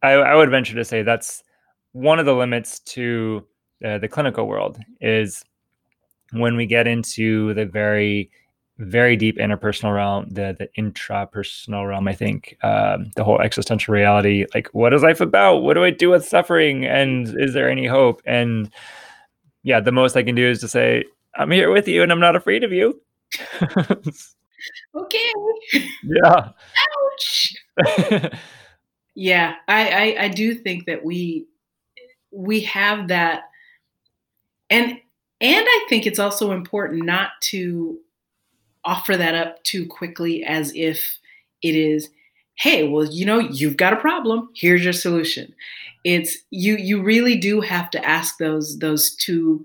I, 0.04 0.12
I 0.12 0.36
would 0.36 0.48
venture 0.48 0.76
to 0.76 0.84
say 0.84 1.02
that's 1.02 1.42
one 1.90 2.20
of 2.20 2.26
the 2.26 2.36
limits 2.36 2.78
to 2.94 3.44
uh, 3.84 3.98
the 3.98 4.06
clinical 4.06 4.46
world 4.46 4.78
is 5.00 5.44
when 6.30 6.56
we 6.56 6.64
get 6.64 6.86
into 6.86 7.54
the 7.54 7.66
very 7.66 8.30
very 8.78 9.16
deep 9.16 9.38
interpersonal 9.38 9.94
realm, 9.94 10.28
the 10.28 10.56
the 10.58 10.68
intrapersonal 10.80 11.88
realm. 11.88 12.08
I 12.08 12.14
think 12.14 12.56
um, 12.62 13.10
the 13.16 13.24
whole 13.24 13.40
existential 13.40 13.92
reality, 13.94 14.46
like 14.54 14.68
what 14.72 14.92
is 14.92 15.02
life 15.02 15.20
about? 15.20 15.58
What 15.58 15.74
do 15.74 15.84
I 15.84 15.90
do 15.90 16.10
with 16.10 16.26
suffering? 16.26 16.84
And 16.84 17.28
is 17.38 17.54
there 17.54 17.70
any 17.70 17.86
hope? 17.86 18.22
And 18.24 18.70
yeah, 19.62 19.80
the 19.80 19.92
most 19.92 20.16
I 20.16 20.22
can 20.22 20.34
do 20.34 20.48
is 20.48 20.60
to 20.60 20.68
say, 20.68 21.04
I'm 21.36 21.50
here 21.50 21.70
with 21.70 21.86
you, 21.88 22.02
and 22.02 22.10
I'm 22.10 22.20
not 22.20 22.36
afraid 22.36 22.64
of 22.64 22.72
you. 22.72 23.00
okay. 24.94 25.32
Yeah. 26.02 26.48
Ouch. 27.18 27.54
yeah, 29.14 29.54
I, 29.68 29.88
I 29.88 30.24
I 30.24 30.28
do 30.28 30.54
think 30.54 30.86
that 30.86 31.04
we 31.04 31.46
we 32.30 32.60
have 32.60 33.08
that, 33.08 33.44
and 34.70 34.98
and 35.40 35.66
I 35.68 35.86
think 35.88 36.06
it's 36.06 36.18
also 36.18 36.52
important 36.52 37.04
not 37.04 37.30
to 37.42 37.98
offer 38.84 39.16
that 39.16 39.34
up 39.34 39.62
too 39.64 39.86
quickly 39.86 40.44
as 40.44 40.72
if 40.74 41.18
it 41.62 41.74
is 41.74 42.08
hey 42.56 42.86
well 42.86 43.04
you 43.04 43.24
know 43.24 43.38
you've 43.38 43.76
got 43.76 43.92
a 43.92 43.96
problem. 43.96 44.50
Here's 44.54 44.84
your 44.84 44.92
solution. 44.92 45.54
It's 46.04 46.36
you 46.50 46.76
you 46.76 47.02
really 47.02 47.36
do 47.36 47.60
have 47.60 47.90
to 47.90 48.04
ask 48.04 48.38
those 48.38 48.78
those 48.78 49.14
two 49.16 49.62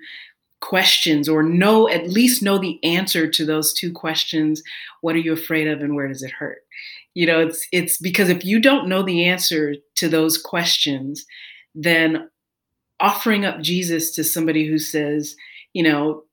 questions 0.60 1.30
or 1.30 1.44
know 1.44 1.88
at 1.88 2.10
least 2.10 2.42
know 2.42 2.58
the 2.58 2.84
answer 2.84 3.30
to 3.30 3.46
those 3.46 3.74
two 3.74 3.92
questions. 3.92 4.64
What 5.02 5.16
are 5.16 5.20
you 5.20 5.34
afraid 5.34 5.68
of 5.68 5.82
and 5.82 5.96
where 5.96 6.08
does 6.08 6.24
it 6.24 6.32
hurt? 6.32 6.60
You 7.14 7.26
know 7.26 7.40
it's 7.40 7.68
it's 7.72 7.98
because 7.98 8.30
if 8.30 8.46
you 8.46 8.60
don't 8.60 8.88
know 8.88 9.02
the 9.02 9.26
answer 9.26 9.76
to 9.96 10.08
those 10.08 10.38
questions 10.38 11.26
then 11.78 12.30
offering 13.00 13.46
up 13.46 13.62
jesus 13.62 14.12
to 14.12 14.24
somebody 14.24 14.66
who 14.66 14.80
says 14.80 15.36
you 15.74 15.84
know 15.84 16.24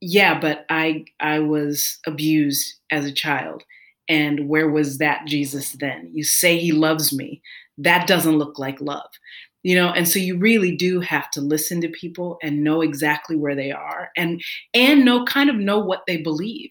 yeah, 0.00 0.38
but 0.38 0.64
I 0.70 1.04
I 1.20 1.40
was 1.40 1.98
abused 2.06 2.74
as 2.90 3.04
a 3.04 3.12
child. 3.12 3.62
And 4.08 4.48
where 4.48 4.68
was 4.68 4.98
that 4.98 5.26
Jesus 5.26 5.72
then? 5.72 6.10
You 6.12 6.24
say 6.24 6.58
he 6.58 6.72
loves 6.72 7.12
me. 7.12 7.42
That 7.78 8.08
doesn't 8.08 8.38
look 8.38 8.58
like 8.58 8.80
love. 8.80 9.10
You 9.62 9.76
know, 9.76 9.90
and 9.90 10.08
so 10.08 10.18
you 10.18 10.38
really 10.38 10.74
do 10.74 11.00
have 11.00 11.30
to 11.32 11.40
listen 11.40 11.80
to 11.82 11.88
people 11.88 12.38
and 12.42 12.64
know 12.64 12.80
exactly 12.80 13.36
where 13.36 13.54
they 13.54 13.70
are 13.70 14.10
and 14.16 14.42
and 14.74 15.04
know 15.04 15.24
kind 15.24 15.50
of 15.50 15.56
know 15.56 15.78
what 15.78 16.02
they 16.06 16.16
believe. 16.16 16.70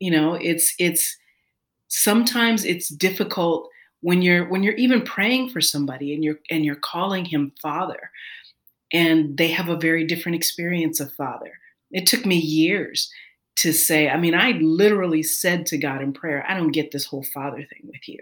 You 0.00 0.10
know, 0.10 0.34
it's 0.34 0.74
it's 0.78 1.16
sometimes 1.88 2.64
it's 2.64 2.88
difficult 2.88 3.68
when 4.00 4.20
you're 4.20 4.48
when 4.48 4.62
you're 4.62 4.74
even 4.74 5.02
praying 5.02 5.50
for 5.50 5.60
somebody 5.60 6.12
and 6.12 6.24
you're 6.24 6.40
and 6.50 6.64
you're 6.64 6.74
calling 6.76 7.24
him 7.24 7.52
father 7.62 8.10
and 8.92 9.36
they 9.36 9.48
have 9.48 9.68
a 9.68 9.76
very 9.76 10.04
different 10.04 10.36
experience 10.36 11.00
of 11.00 11.12
father 11.12 11.52
it 11.90 12.06
took 12.06 12.26
me 12.26 12.36
years 12.36 13.10
to 13.56 13.72
say, 13.72 14.08
I 14.08 14.16
mean, 14.16 14.34
I 14.34 14.52
literally 14.52 15.22
said 15.22 15.66
to 15.66 15.78
God 15.78 16.02
in 16.02 16.12
prayer, 16.12 16.44
I 16.46 16.54
don't 16.54 16.72
get 16.72 16.92
this 16.92 17.06
whole 17.06 17.24
father 17.24 17.58
thing 17.58 17.82
with 17.84 18.06
you. 18.08 18.18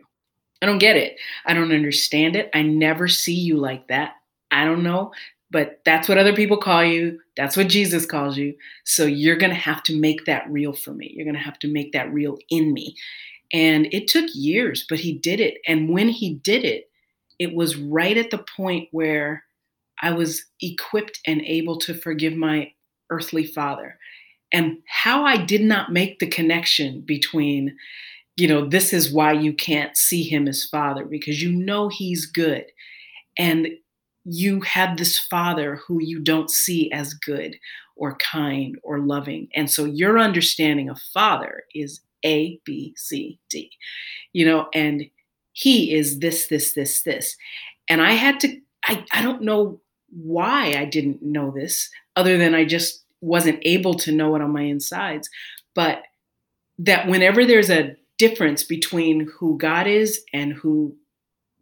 I 0.62 0.66
don't 0.66 0.78
get 0.78 0.96
it. 0.96 1.18
I 1.44 1.54
don't 1.54 1.72
understand 1.72 2.36
it. 2.36 2.50
I 2.54 2.62
never 2.62 3.08
see 3.08 3.34
you 3.34 3.56
like 3.56 3.88
that. 3.88 4.14
I 4.50 4.64
don't 4.64 4.82
know, 4.82 5.12
but 5.50 5.80
that's 5.84 6.08
what 6.08 6.18
other 6.18 6.34
people 6.34 6.56
call 6.56 6.84
you. 6.84 7.20
That's 7.36 7.56
what 7.56 7.68
Jesus 7.68 8.06
calls 8.06 8.36
you. 8.36 8.54
So 8.84 9.04
you're 9.04 9.36
going 9.36 9.52
to 9.52 9.56
have 9.56 9.82
to 9.84 9.98
make 9.98 10.24
that 10.26 10.48
real 10.48 10.72
for 10.72 10.92
me. 10.92 11.12
You're 11.14 11.26
going 11.26 11.34
to 11.34 11.40
have 11.40 11.58
to 11.60 11.72
make 11.72 11.92
that 11.92 12.12
real 12.12 12.38
in 12.50 12.72
me. 12.72 12.94
And 13.52 13.86
it 13.92 14.08
took 14.08 14.26
years, 14.34 14.86
but 14.88 15.00
he 15.00 15.18
did 15.18 15.40
it. 15.40 15.58
And 15.66 15.88
when 15.88 16.08
he 16.08 16.34
did 16.34 16.64
it, 16.64 16.90
it 17.38 17.54
was 17.54 17.76
right 17.76 18.16
at 18.16 18.30
the 18.30 18.44
point 18.56 18.88
where 18.92 19.44
I 20.00 20.12
was 20.12 20.44
equipped 20.60 21.20
and 21.26 21.40
able 21.42 21.78
to 21.80 21.94
forgive 21.94 22.34
my 22.34 22.72
earthly 23.10 23.46
father 23.46 23.98
and 24.54 24.78
how 24.86 25.24
I 25.24 25.36
did 25.36 25.62
not 25.62 25.92
make 25.92 26.20
the 26.20 26.28
connection 26.28 27.00
between, 27.00 27.76
you 28.36 28.46
know, 28.46 28.68
this 28.68 28.92
is 28.92 29.12
why 29.12 29.32
you 29.32 29.52
can't 29.52 29.96
see 29.96 30.22
him 30.22 30.46
as 30.46 30.64
father 30.64 31.04
because 31.04 31.42
you 31.42 31.50
know 31.50 31.88
he's 31.88 32.24
good. 32.24 32.64
And 33.36 33.66
you 34.24 34.60
have 34.60 34.96
this 34.96 35.18
father 35.18 35.80
who 35.84 36.00
you 36.00 36.20
don't 36.20 36.50
see 36.50 36.90
as 36.92 37.14
good 37.14 37.56
or 37.96 38.16
kind 38.18 38.78
or 38.84 39.00
loving. 39.00 39.48
And 39.56 39.68
so 39.68 39.84
your 39.84 40.20
understanding 40.20 40.88
of 40.88 41.00
father 41.12 41.64
is 41.74 42.00
A, 42.24 42.60
B, 42.64 42.94
C, 42.96 43.40
D, 43.50 43.70
you 44.32 44.46
know, 44.46 44.68
and 44.72 45.04
he 45.52 45.92
is 45.92 46.20
this, 46.20 46.46
this, 46.46 46.74
this, 46.74 47.02
this. 47.02 47.36
And 47.88 48.00
I 48.00 48.12
had 48.12 48.38
to, 48.40 48.56
I, 48.84 49.04
I 49.12 49.22
don't 49.22 49.42
know 49.42 49.80
why 50.14 50.74
I 50.76 50.84
didn't 50.84 51.22
know 51.22 51.50
this, 51.50 51.90
other 52.16 52.38
than 52.38 52.54
I 52.54 52.64
just 52.64 53.04
wasn't 53.20 53.60
able 53.62 53.94
to 53.94 54.12
know 54.12 54.34
it 54.36 54.42
on 54.42 54.52
my 54.52 54.62
insides. 54.62 55.28
But 55.74 56.02
that 56.78 57.08
whenever 57.08 57.44
there's 57.44 57.70
a 57.70 57.96
difference 58.18 58.62
between 58.62 59.28
who 59.38 59.58
God 59.58 59.86
is 59.86 60.22
and 60.32 60.52
who 60.52 60.96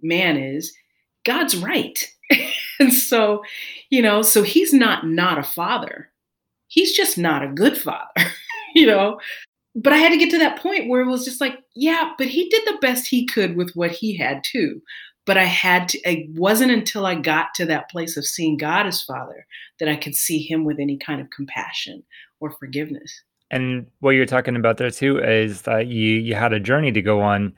man 0.02 0.36
is, 0.36 0.72
God's 1.24 1.56
right. 1.56 2.06
and 2.80 2.92
so, 2.92 3.42
you 3.90 4.02
know, 4.02 4.22
so 4.22 4.42
he's 4.42 4.72
not 4.72 5.06
not 5.06 5.38
a 5.38 5.42
father. 5.42 6.10
He's 6.68 6.96
just 6.96 7.18
not 7.18 7.42
a 7.42 7.48
good 7.48 7.76
father, 7.76 8.30
you 8.74 8.86
know 8.86 9.18
but 9.74 9.92
I 9.92 9.96
had 9.96 10.10
to 10.10 10.18
get 10.18 10.30
to 10.30 10.38
that 10.38 10.58
point 10.58 10.88
where 10.88 11.00
it 11.00 11.08
was 11.08 11.24
just 11.24 11.40
like, 11.40 11.58
yeah, 11.74 12.12
but 12.18 12.26
he 12.26 12.48
did 12.48 12.62
the 12.66 12.78
best 12.80 13.06
he 13.06 13.26
could 13.26 13.56
with 13.56 13.72
what 13.74 13.90
he 13.90 14.16
had 14.16 14.44
too. 14.44 14.82
But 15.24 15.36
I 15.36 15.44
had 15.44 15.88
to, 15.90 15.98
it 16.00 16.28
wasn't 16.30 16.72
until 16.72 17.06
I 17.06 17.14
got 17.14 17.54
to 17.54 17.66
that 17.66 17.88
place 17.90 18.16
of 18.16 18.26
seeing 18.26 18.56
God 18.56 18.86
as 18.86 19.02
Father 19.02 19.46
that 19.78 19.88
I 19.88 19.96
could 19.96 20.16
see 20.16 20.38
him 20.38 20.64
with 20.64 20.80
any 20.80 20.98
kind 20.98 21.20
of 21.20 21.30
compassion 21.30 22.02
or 22.40 22.50
forgiveness. 22.50 23.22
And 23.50 23.86
what 24.00 24.10
you're 24.12 24.26
talking 24.26 24.56
about 24.56 24.78
there 24.78 24.90
too 24.90 25.18
is 25.18 25.62
that 25.62 25.86
you 25.86 26.14
you 26.14 26.34
had 26.34 26.52
a 26.52 26.58
journey 26.58 26.90
to 26.90 27.02
go 27.02 27.20
on 27.20 27.52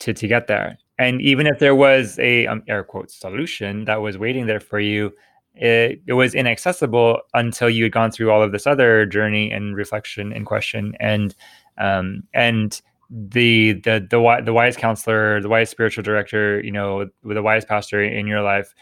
to 0.00 0.12
to 0.12 0.26
get 0.26 0.48
there. 0.48 0.76
And 0.98 1.22
even 1.22 1.46
if 1.46 1.60
there 1.60 1.74
was 1.74 2.18
a 2.18 2.46
um, 2.46 2.62
air 2.68 2.84
quote 2.84 3.10
solution 3.10 3.86
that 3.86 4.02
was 4.02 4.18
waiting 4.18 4.46
there 4.46 4.60
for 4.60 4.80
you, 4.80 5.12
it, 5.54 6.02
it 6.06 6.12
was 6.12 6.34
inaccessible 6.34 7.20
until 7.32 7.70
you 7.70 7.84
had 7.84 7.92
gone 7.92 8.10
through 8.10 8.30
all 8.30 8.42
of 8.42 8.52
this 8.52 8.66
other 8.66 9.06
journey 9.06 9.50
and 9.50 9.76
reflection 9.76 10.32
and 10.32 10.44
question 10.46 10.94
and 11.00 11.34
um, 11.78 12.24
and 12.34 12.82
the 13.10 13.72
the 13.72 14.06
the 14.08 14.42
the 14.44 14.52
wise 14.52 14.76
counselor, 14.76 15.40
the 15.40 15.48
wise 15.48 15.70
spiritual 15.70 16.02
director, 16.02 16.60
you 16.62 16.72
know, 16.72 17.08
with 17.22 17.36
the 17.36 17.42
wise 17.42 17.64
pastor 17.64 18.02
in 18.02 18.26
your 18.26 18.42
life 18.42 18.74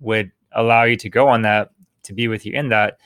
would 0.00 0.30
allow 0.52 0.84
you 0.84 0.96
to 0.96 1.10
go 1.10 1.28
on 1.28 1.42
that 1.42 1.70
to 2.04 2.12
be 2.12 2.28
with 2.28 2.46
you 2.46 2.52
in 2.52 2.68
that 2.68 2.98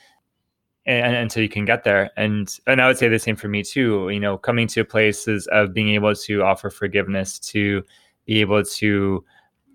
and, 0.85 1.15
until 1.15 1.41
you 1.43 1.49
can 1.49 1.65
get 1.65 1.83
there 1.83 2.11
and 2.17 2.59
and 2.67 2.81
i 2.81 2.87
would 2.87 2.97
say 2.97 3.07
the 3.07 3.17
same 3.19 3.35
for 3.35 3.47
me 3.47 3.63
too 3.63 4.09
you 4.09 4.19
know 4.19 4.37
coming 4.37 4.67
to 4.67 4.83
places 4.83 5.47
of 5.47 5.73
being 5.73 5.89
able 5.89 6.13
to 6.13 6.43
offer 6.43 6.69
forgiveness 6.69 7.39
to 7.39 7.83
be 8.25 8.41
able 8.41 8.63
to 8.63 9.23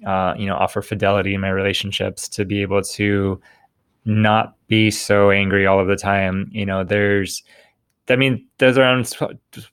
uh, 0.05 0.35
you 0.37 0.47
know, 0.47 0.57
offer 0.57 0.83
fidelity 0.83 1.35
in 1.35 1.41
my 1.41 1.49
relationships 1.49 2.29
to 2.29 2.45
be 2.45 2.61
able 2.63 2.83
to 2.83 3.41
not 4.05 4.55
be 4.69 4.91
so 4.91 5.31
angry 5.31 5.67
all 5.67 5.81
of 5.81 5.89
the 5.89 5.97
time. 5.97 6.49
You 6.53 6.67
know, 6.67 6.85
there's, 6.85 7.43
I 8.09 8.17
mean, 8.17 8.47
those 8.59 8.77
are 8.79 8.99
in 8.99 9.05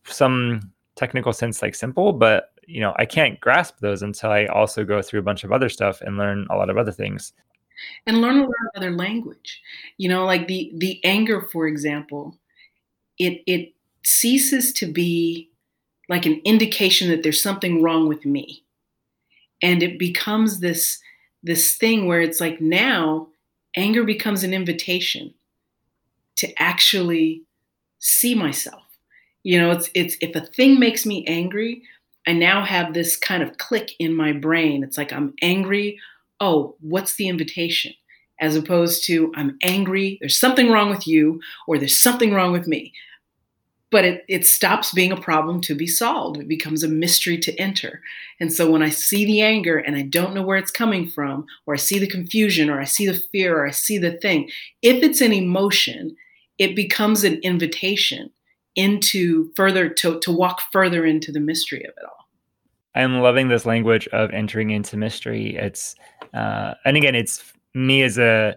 some 0.05 0.71
technical 0.95 1.33
sense 1.33 1.61
like 1.61 1.75
simple, 1.75 2.13
but 2.13 2.51
you 2.65 2.79
know, 2.79 2.93
I 2.97 3.05
can't 3.05 3.39
grasp 3.39 3.79
those 3.79 4.01
until 4.01 4.29
I 4.29 4.45
also 4.45 4.85
go 4.85 5.01
through 5.01 5.19
a 5.19 5.23
bunch 5.23 5.43
of 5.43 5.51
other 5.51 5.69
stuff 5.69 6.01
and 6.01 6.17
learn 6.17 6.47
a 6.49 6.55
lot 6.55 6.69
of 6.69 6.77
other 6.77 6.91
things. 6.91 7.33
And 8.05 8.21
learn 8.21 8.37
a 8.37 8.41
lot 8.41 8.49
of 8.49 8.77
other 8.77 8.91
language. 8.91 9.61
You 9.97 10.07
know, 10.09 10.25
like 10.25 10.47
the 10.47 10.71
the 10.75 11.03
anger, 11.03 11.41
for 11.51 11.67
example, 11.67 12.37
it 13.17 13.41
it 13.47 13.73
ceases 14.03 14.71
to 14.73 14.85
be 14.85 15.49
like 16.09 16.25
an 16.25 16.41
indication 16.43 17.09
that 17.09 17.23
there's 17.23 17.41
something 17.41 17.81
wrong 17.81 18.07
with 18.07 18.25
me 18.25 18.63
and 19.63 19.81
it 19.81 19.97
becomes 19.97 20.59
this 20.59 20.99
this 21.41 21.75
thing 21.75 22.05
where 22.05 22.21
it's 22.21 22.39
like 22.39 22.61
now 22.61 23.27
anger 23.75 24.03
becomes 24.03 24.43
an 24.43 24.53
invitation 24.53 25.33
to 26.35 26.61
actually 26.61 27.41
see 27.99 28.35
myself 28.35 28.82
you 29.43 29.59
know 29.59 29.71
it's 29.71 29.89
it's 29.93 30.15
if 30.21 30.35
a 30.35 30.45
thing 30.45 30.79
makes 30.79 31.05
me 31.05 31.25
angry 31.27 31.81
i 32.27 32.33
now 32.33 32.63
have 32.63 32.93
this 32.93 33.15
kind 33.15 33.43
of 33.43 33.57
click 33.57 33.91
in 33.99 34.15
my 34.15 34.31
brain 34.31 34.83
it's 34.83 34.97
like 34.97 35.13
i'm 35.13 35.33
angry 35.41 35.99
oh 36.39 36.75
what's 36.79 37.15
the 37.15 37.27
invitation 37.27 37.93
as 38.39 38.55
opposed 38.55 39.05
to 39.05 39.31
i'm 39.35 39.57
angry 39.61 40.17
there's 40.19 40.39
something 40.39 40.71
wrong 40.71 40.89
with 40.89 41.07
you 41.07 41.39
or 41.67 41.77
there's 41.77 41.99
something 41.99 42.33
wrong 42.33 42.51
with 42.51 42.67
me 42.67 42.93
but 43.93 44.05
it, 44.05 44.25
it 44.27 44.47
stops 44.47 44.91
being 44.91 45.11
a 45.11 45.21
problem 45.21 45.61
to 45.61 45.75
be 45.75 45.85
solved. 45.85 46.39
It 46.39 46.47
becomes 46.47 46.81
a 46.81 46.87
mystery 46.87 47.37
to 47.37 47.55
enter. 47.59 48.01
And 48.39 48.51
so 48.51 48.71
when 48.71 48.81
I 48.81 48.89
see 48.89 49.23
the 49.23 49.41
anger 49.43 49.77
and 49.77 49.95
I 49.95 50.01
don't 50.01 50.33
know 50.33 50.41
where 50.41 50.57
it's 50.57 50.71
coming 50.71 51.07
from, 51.07 51.45
or 51.67 51.75
I 51.75 51.77
see 51.77 51.99
the 51.99 52.07
confusion, 52.07 52.71
or 52.71 52.81
I 52.81 52.85
see 52.85 53.05
the 53.05 53.21
fear, 53.31 53.59
or 53.59 53.67
I 53.67 53.69
see 53.69 53.99
the 53.99 54.13
thing, 54.13 54.49
if 54.81 55.03
it's 55.03 55.21
an 55.21 55.31
emotion, 55.31 56.15
it 56.57 56.75
becomes 56.75 57.23
an 57.23 57.35
invitation 57.43 58.31
into 58.75 59.51
further 59.55 59.89
to, 59.89 60.19
to 60.19 60.31
walk 60.31 60.61
further 60.71 61.05
into 61.05 61.31
the 61.31 61.39
mystery 61.39 61.83
of 61.83 61.93
it 61.97 62.03
all. 62.03 62.27
I'm 62.95 63.21
loving 63.21 63.47
this 63.47 63.65
language 63.65 64.07
of 64.09 64.31
entering 64.31 64.69
into 64.69 64.97
mystery. 64.97 65.55
It's 65.55 65.95
uh, 66.33 66.73
and 66.85 66.97
again, 66.97 67.15
it's 67.15 67.53
me 67.73 68.03
as 68.03 68.17
a 68.17 68.55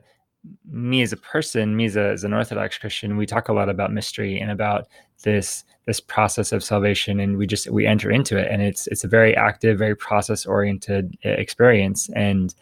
me 0.71 1.03
as 1.03 1.13
a 1.13 1.17
person, 1.17 1.77
me 1.77 1.87
as, 1.87 1.97
a, 1.97 2.11
as 2.11 2.25
an 2.25 2.33
Orthodox 2.33 2.79
Christian, 2.79 3.17
we 3.17 3.27
talk 3.27 3.49
a 3.49 3.53
lot 3.53 3.69
about 3.69 3.93
mystery 3.93 4.39
and 4.39 4.51
about 4.51 4.89
this 5.25 5.65
this 5.87 6.01
process 6.01 6.53
of 6.53 6.65
salvation, 6.65 7.21
and 7.21 7.37
we 7.37 7.47
just 7.47 7.71
we 7.71 7.87
enter 7.87 8.11
into 8.11 8.37
it, 8.37 8.49
and 8.51 8.63
it's 8.63 8.87
it's 8.89 9.05
a 9.05 9.09
very 9.09 9.37
active, 9.37 9.79
very 9.79 9.97
process 9.97 10.45
oriented 10.45 11.17
uh, 11.25 11.31
experience, 11.31 12.11
and 12.15 12.55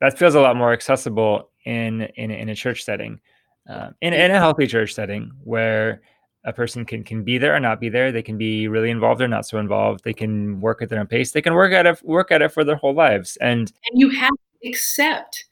that 0.00 0.18
feels 0.18 0.34
a 0.34 0.40
lot 0.40 0.56
more 0.56 0.72
accessible 0.72 1.50
in 1.64 2.02
in, 2.16 2.30
in 2.30 2.48
a 2.48 2.54
church 2.54 2.82
setting, 2.82 3.20
uh, 3.68 3.90
in 4.00 4.12
in 4.12 4.30
a 4.30 4.38
healthy 4.38 4.66
church 4.66 4.94
setting 4.94 5.30
where 5.44 6.02
a 6.44 6.52
person 6.52 6.84
can 6.84 7.04
can 7.04 7.24
be 7.24 7.38
there 7.38 7.54
or 7.54 7.60
not 7.60 7.80
be 7.80 7.88
there. 7.88 8.12
They 8.12 8.22
can 8.22 8.38
be 8.38 8.68
really 8.68 8.90
involved 8.90 9.20
or 9.20 9.28
not 9.28 9.46
so 9.46 9.58
involved. 9.58 10.04
They 10.04 10.12
can 10.12 10.60
work 10.60 10.82
at 10.82 10.88
their 10.88 11.00
own 11.00 11.06
pace. 11.06 11.32
They 11.32 11.42
can 11.42 11.54
work 11.54 11.72
at 11.72 11.86
it 11.86 12.02
work 12.02 12.30
at 12.30 12.42
it 12.42 12.52
for 12.52 12.64
their 12.64 12.76
whole 12.76 12.94
lives, 12.94 13.36
and 13.40 13.72
and 13.90 14.00
you 14.00 14.10
have 14.10 14.30
to 14.30 14.68
accept 14.68 15.44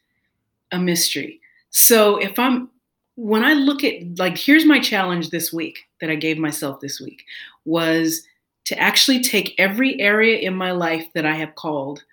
a 0.71 0.79
mystery 0.79 1.43
so 1.73 2.19
if 2.19 2.39
I'm 2.39 2.71
when 3.17 3.45
I 3.45 3.55
look 3.55 3.83
at 3.83 4.19
like 4.19 4.39
here's 4.39 4.65
my 4.65 4.79
challenge 4.79 5.31
this 5.31 5.53
week 5.53 5.79
that 6.01 6.11
I 6.11 6.15
gave 6.15 6.39
myself 6.39 6.81
this 6.81 7.01
week 7.01 7.25
was 7.65 8.23
to 8.67 8.79
actually 8.79 9.21
take 9.21 9.55
every 9.59 9.99
area 9.99 10.39
in 10.39 10.55
my 10.55 10.71
life 10.71 11.07
that 11.15 11.27
I 11.27 11.35
have 11.35 11.55
called 11.55 12.05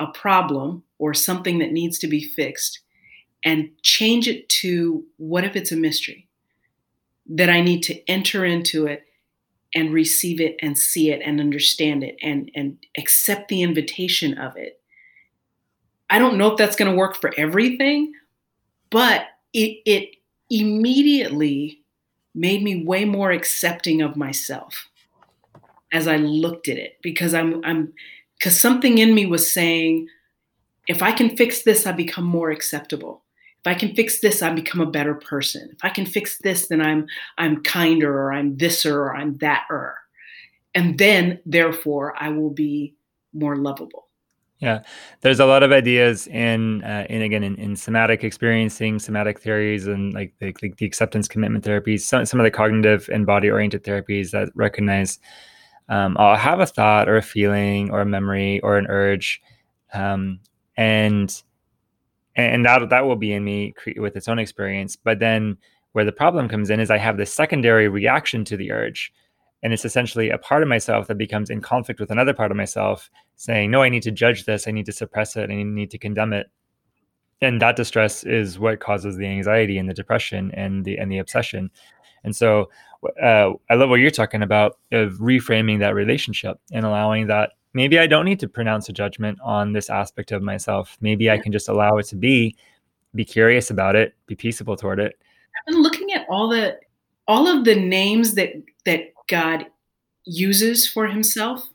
a 0.00 0.06
problem 0.08 0.82
or 0.98 1.14
something 1.14 1.58
that 1.58 1.72
needs 1.72 1.98
to 2.00 2.08
be 2.08 2.24
fixed 2.24 2.80
and 3.44 3.70
change 3.82 4.26
it 4.26 4.48
to 4.48 5.04
what 5.18 5.44
if 5.44 5.56
it's 5.56 5.72
a 5.72 5.76
mystery 5.76 6.26
that 7.26 7.48
I 7.48 7.60
need 7.60 7.82
to 7.84 8.10
enter 8.10 8.44
into 8.44 8.86
it 8.86 9.04
and 9.74 9.92
receive 9.92 10.40
it 10.40 10.56
and 10.60 10.76
see 10.76 11.10
it 11.10 11.22
and 11.24 11.40
understand 11.40 12.04
it 12.04 12.16
and 12.22 12.50
and 12.54 12.78
accept 12.98 13.48
the 13.48 13.62
invitation 13.62 14.38
of 14.38 14.56
it. 14.56 14.80
I 16.10 16.18
don't 16.18 16.36
know 16.36 16.52
if 16.52 16.58
that's 16.58 16.76
going 16.76 16.90
to 16.90 16.96
work 16.96 17.16
for 17.16 17.32
everything, 17.38 18.12
but 18.90 19.26
it, 19.54 19.78
it 19.86 20.16
immediately 20.50 21.80
made 22.34 22.62
me 22.62 22.84
way 22.84 23.06
more 23.06 23.30
accepting 23.30 24.02
of 24.02 24.16
myself 24.16 24.88
as 25.92 26.06
I 26.06 26.16
looked 26.16 26.68
at 26.68 26.76
it 26.76 26.98
because 27.02 27.34
I'm 27.34 27.64
I'm 27.64 27.92
because 28.38 28.60
something 28.60 28.98
in 28.98 29.14
me 29.14 29.24
was 29.24 29.50
saying, 29.50 30.08
if 30.88 31.02
I 31.02 31.12
can 31.12 31.36
fix 31.36 31.62
this, 31.62 31.86
I 31.86 31.92
become 31.92 32.24
more 32.24 32.50
acceptable. 32.50 33.22
If 33.64 33.70
I 33.70 33.74
can 33.74 33.94
fix 33.94 34.20
this, 34.20 34.42
I 34.42 34.52
become 34.52 34.80
a 34.80 34.90
better 34.90 35.14
person. 35.14 35.70
If 35.72 35.84
I 35.84 35.88
can 35.88 36.04
fix 36.04 36.38
this, 36.38 36.66
then 36.68 36.80
I'm 36.80 37.06
I'm 37.38 37.62
kinder 37.62 38.12
or 38.12 38.32
I'm 38.32 38.56
thiser 38.56 39.02
or 39.02 39.14
I'm 39.14 39.38
thater. 39.38 39.94
And 40.74 40.98
then 40.98 41.38
therefore 41.46 42.14
I 42.18 42.30
will 42.30 42.50
be 42.50 42.94
more 43.32 43.56
lovable. 43.56 44.08
Yeah, 44.58 44.82
there's 45.22 45.40
a 45.40 45.46
lot 45.46 45.64
of 45.64 45.72
ideas 45.72 46.28
in, 46.28 46.84
uh, 46.84 47.04
in 47.10 47.20
again, 47.22 47.42
in, 47.42 47.56
in 47.56 47.74
somatic 47.74 48.22
experiencing, 48.22 49.00
somatic 49.00 49.40
theories, 49.40 49.88
and 49.88 50.14
like 50.14 50.34
the, 50.38 50.54
the, 50.60 50.72
the 50.78 50.86
acceptance 50.86 51.26
commitment 51.26 51.64
therapies. 51.64 52.02
Some 52.02 52.24
some 52.26 52.38
of 52.38 52.44
the 52.44 52.50
cognitive 52.50 53.08
and 53.12 53.26
body 53.26 53.50
oriented 53.50 53.82
therapies 53.82 54.30
that 54.30 54.50
recognize 54.54 55.18
um, 55.88 56.16
I'll 56.18 56.36
have 56.36 56.60
a 56.60 56.66
thought 56.66 57.08
or 57.08 57.16
a 57.16 57.22
feeling 57.22 57.90
or 57.90 58.00
a 58.00 58.06
memory 58.06 58.60
or 58.60 58.78
an 58.78 58.86
urge, 58.88 59.42
um, 59.94 60.38
and 60.76 61.42
and 62.36 62.64
that 62.64 62.88
that 62.88 63.06
will 63.06 63.16
be 63.16 63.32
in 63.32 63.44
me 63.44 63.74
with 63.96 64.16
its 64.16 64.28
own 64.28 64.38
experience. 64.38 64.96
But 64.96 65.18
then 65.18 65.56
where 65.92 66.04
the 66.04 66.12
problem 66.12 66.48
comes 66.48 66.70
in 66.70 66.80
is 66.80 66.90
I 66.90 66.98
have 66.98 67.16
this 67.16 67.32
secondary 67.32 67.88
reaction 67.88 68.44
to 68.46 68.56
the 68.56 68.72
urge. 68.72 69.12
And 69.62 69.72
it's 69.72 69.84
essentially 69.84 70.30
a 70.30 70.38
part 70.38 70.62
of 70.62 70.68
myself 70.68 71.06
that 71.06 71.18
becomes 71.18 71.48
in 71.48 71.60
conflict 71.60 72.00
with 72.00 72.10
another 72.10 72.34
part 72.34 72.50
of 72.50 72.56
myself 72.56 73.08
saying 73.36 73.70
no 73.70 73.82
i 73.82 73.88
need 73.88 74.02
to 74.02 74.10
judge 74.10 74.44
this. 74.44 74.66
I 74.66 74.72
need 74.72 74.86
to 74.86 74.92
suppress 74.92 75.36
it. 75.36 75.50
I 75.50 75.62
need 75.62 75.90
to 75.90 75.98
condemn 75.98 76.32
it. 76.32 76.48
And 77.40 77.60
that 77.60 77.76
distress 77.76 78.24
is 78.24 78.58
what 78.58 78.80
causes 78.80 79.16
the 79.16 79.26
anxiety 79.26 79.78
and 79.78 79.88
the 79.88 79.94
depression 79.94 80.50
and 80.52 80.84
the 80.84 80.98
and 80.98 81.12
the 81.12 81.18
obsession. 81.18 81.70
And 82.24 82.34
so 82.34 82.70
uh, 83.20 83.50
i 83.68 83.74
love 83.74 83.90
what 83.90 83.96
you're 83.96 84.10
talking 84.10 84.42
about 84.42 84.78
of 84.92 85.14
reframing 85.14 85.80
that 85.80 85.94
relationship 85.94 86.58
and 86.72 86.84
allowing 86.84 87.26
that 87.26 87.52
maybe 87.74 87.98
i 87.98 88.06
don't 88.06 88.24
need 88.24 88.40
to 88.40 88.48
pronounce 88.48 88.88
a 88.88 88.92
judgment 88.92 89.38
on 89.42 89.72
this 89.72 89.90
aspect 89.90 90.32
of 90.32 90.42
myself 90.42 90.96
maybe 91.00 91.30
i 91.30 91.38
can 91.38 91.52
just 91.52 91.68
allow 91.68 91.96
it 91.96 92.06
to 92.06 92.16
be 92.16 92.54
be 93.14 93.24
curious 93.24 93.70
about 93.70 93.94
it 93.96 94.14
be 94.26 94.34
peaceable 94.34 94.76
toward 94.76 94.98
it 94.98 95.18
i've 95.56 95.72
been 95.72 95.82
looking 95.82 96.12
at 96.12 96.26
all 96.30 96.48
the 96.48 96.78
all 97.28 97.46
of 97.46 97.64
the 97.64 97.76
names 97.76 98.34
that 98.34 98.52
that 98.84 99.12
God 99.28 99.66
uses 100.24 100.86
for 100.86 101.06
himself, 101.06 101.68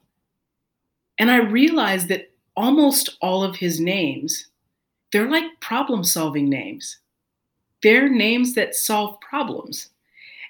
And 1.20 1.32
I 1.32 1.38
realized 1.38 2.10
that 2.10 2.32
almost 2.56 3.18
all 3.22 3.43
of 3.43 3.56
his 3.56 3.80
names, 3.80 4.48
they're 5.12 5.30
like 5.30 5.45
problem 5.62 6.04
solving 6.04 6.48
names. 6.48 7.00
They're 7.82 8.10
names 8.10 8.54
that 8.54 8.76
solve 8.76 9.20
problems. 9.22 9.89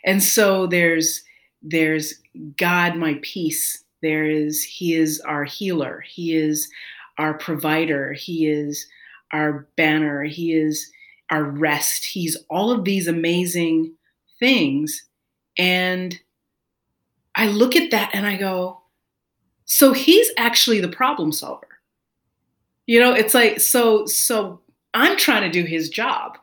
And 0.04 0.22
so 0.22 0.68
there's 0.68 1.24
there's 1.62 2.16
God 2.58 2.98
my 2.98 3.20
peace. 3.22 3.84
There 4.08 4.24
is 4.24 4.64
he 4.64 4.94
is 4.94 5.20
our 5.20 5.44
healer. 5.44 6.02
He 6.08 6.34
is 6.34 6.70
our 7.18 7.34
provider. 7.34 8.14
He 8.14 8.48
is 8.48 8.88
our 9.34 9.68
banner. 9.76 10.24
He 10.24 10.54
is 10.54 10.90
our 11.30 11.44
rest. 11.44 12.06
He's 12.06 12.38
all 12.50 12.72
of 12.72 12.86
these 12.86 13.10
amazing 13.10 13.94
things. 14.40 15.04
And 15.58 16.18
I 17.36 17.48
look 17.48 17.76
at 17.76 17.92
that 17.92 18.12
and 18.14 18.26
I 18.26 18.38
go, 18.38 18.82
so 19.66 19.92
he's 19.92 20.30
actually 20.38 20.80
the 20.80 20.88
problem 20.88 21.34
solver. 21.34 21.68
You 22.86 23.02
know, 23.02 23.12
it's 23.12 23.34
like, 23.34 23.60
so, 23.60 24.06
so 24.06 24.62
I'm 24.94 25.18
trying 25.18 25.42
to 25.42 25.50
do 25.50 25.68
his 25.68 25.90
job 25.90 26.38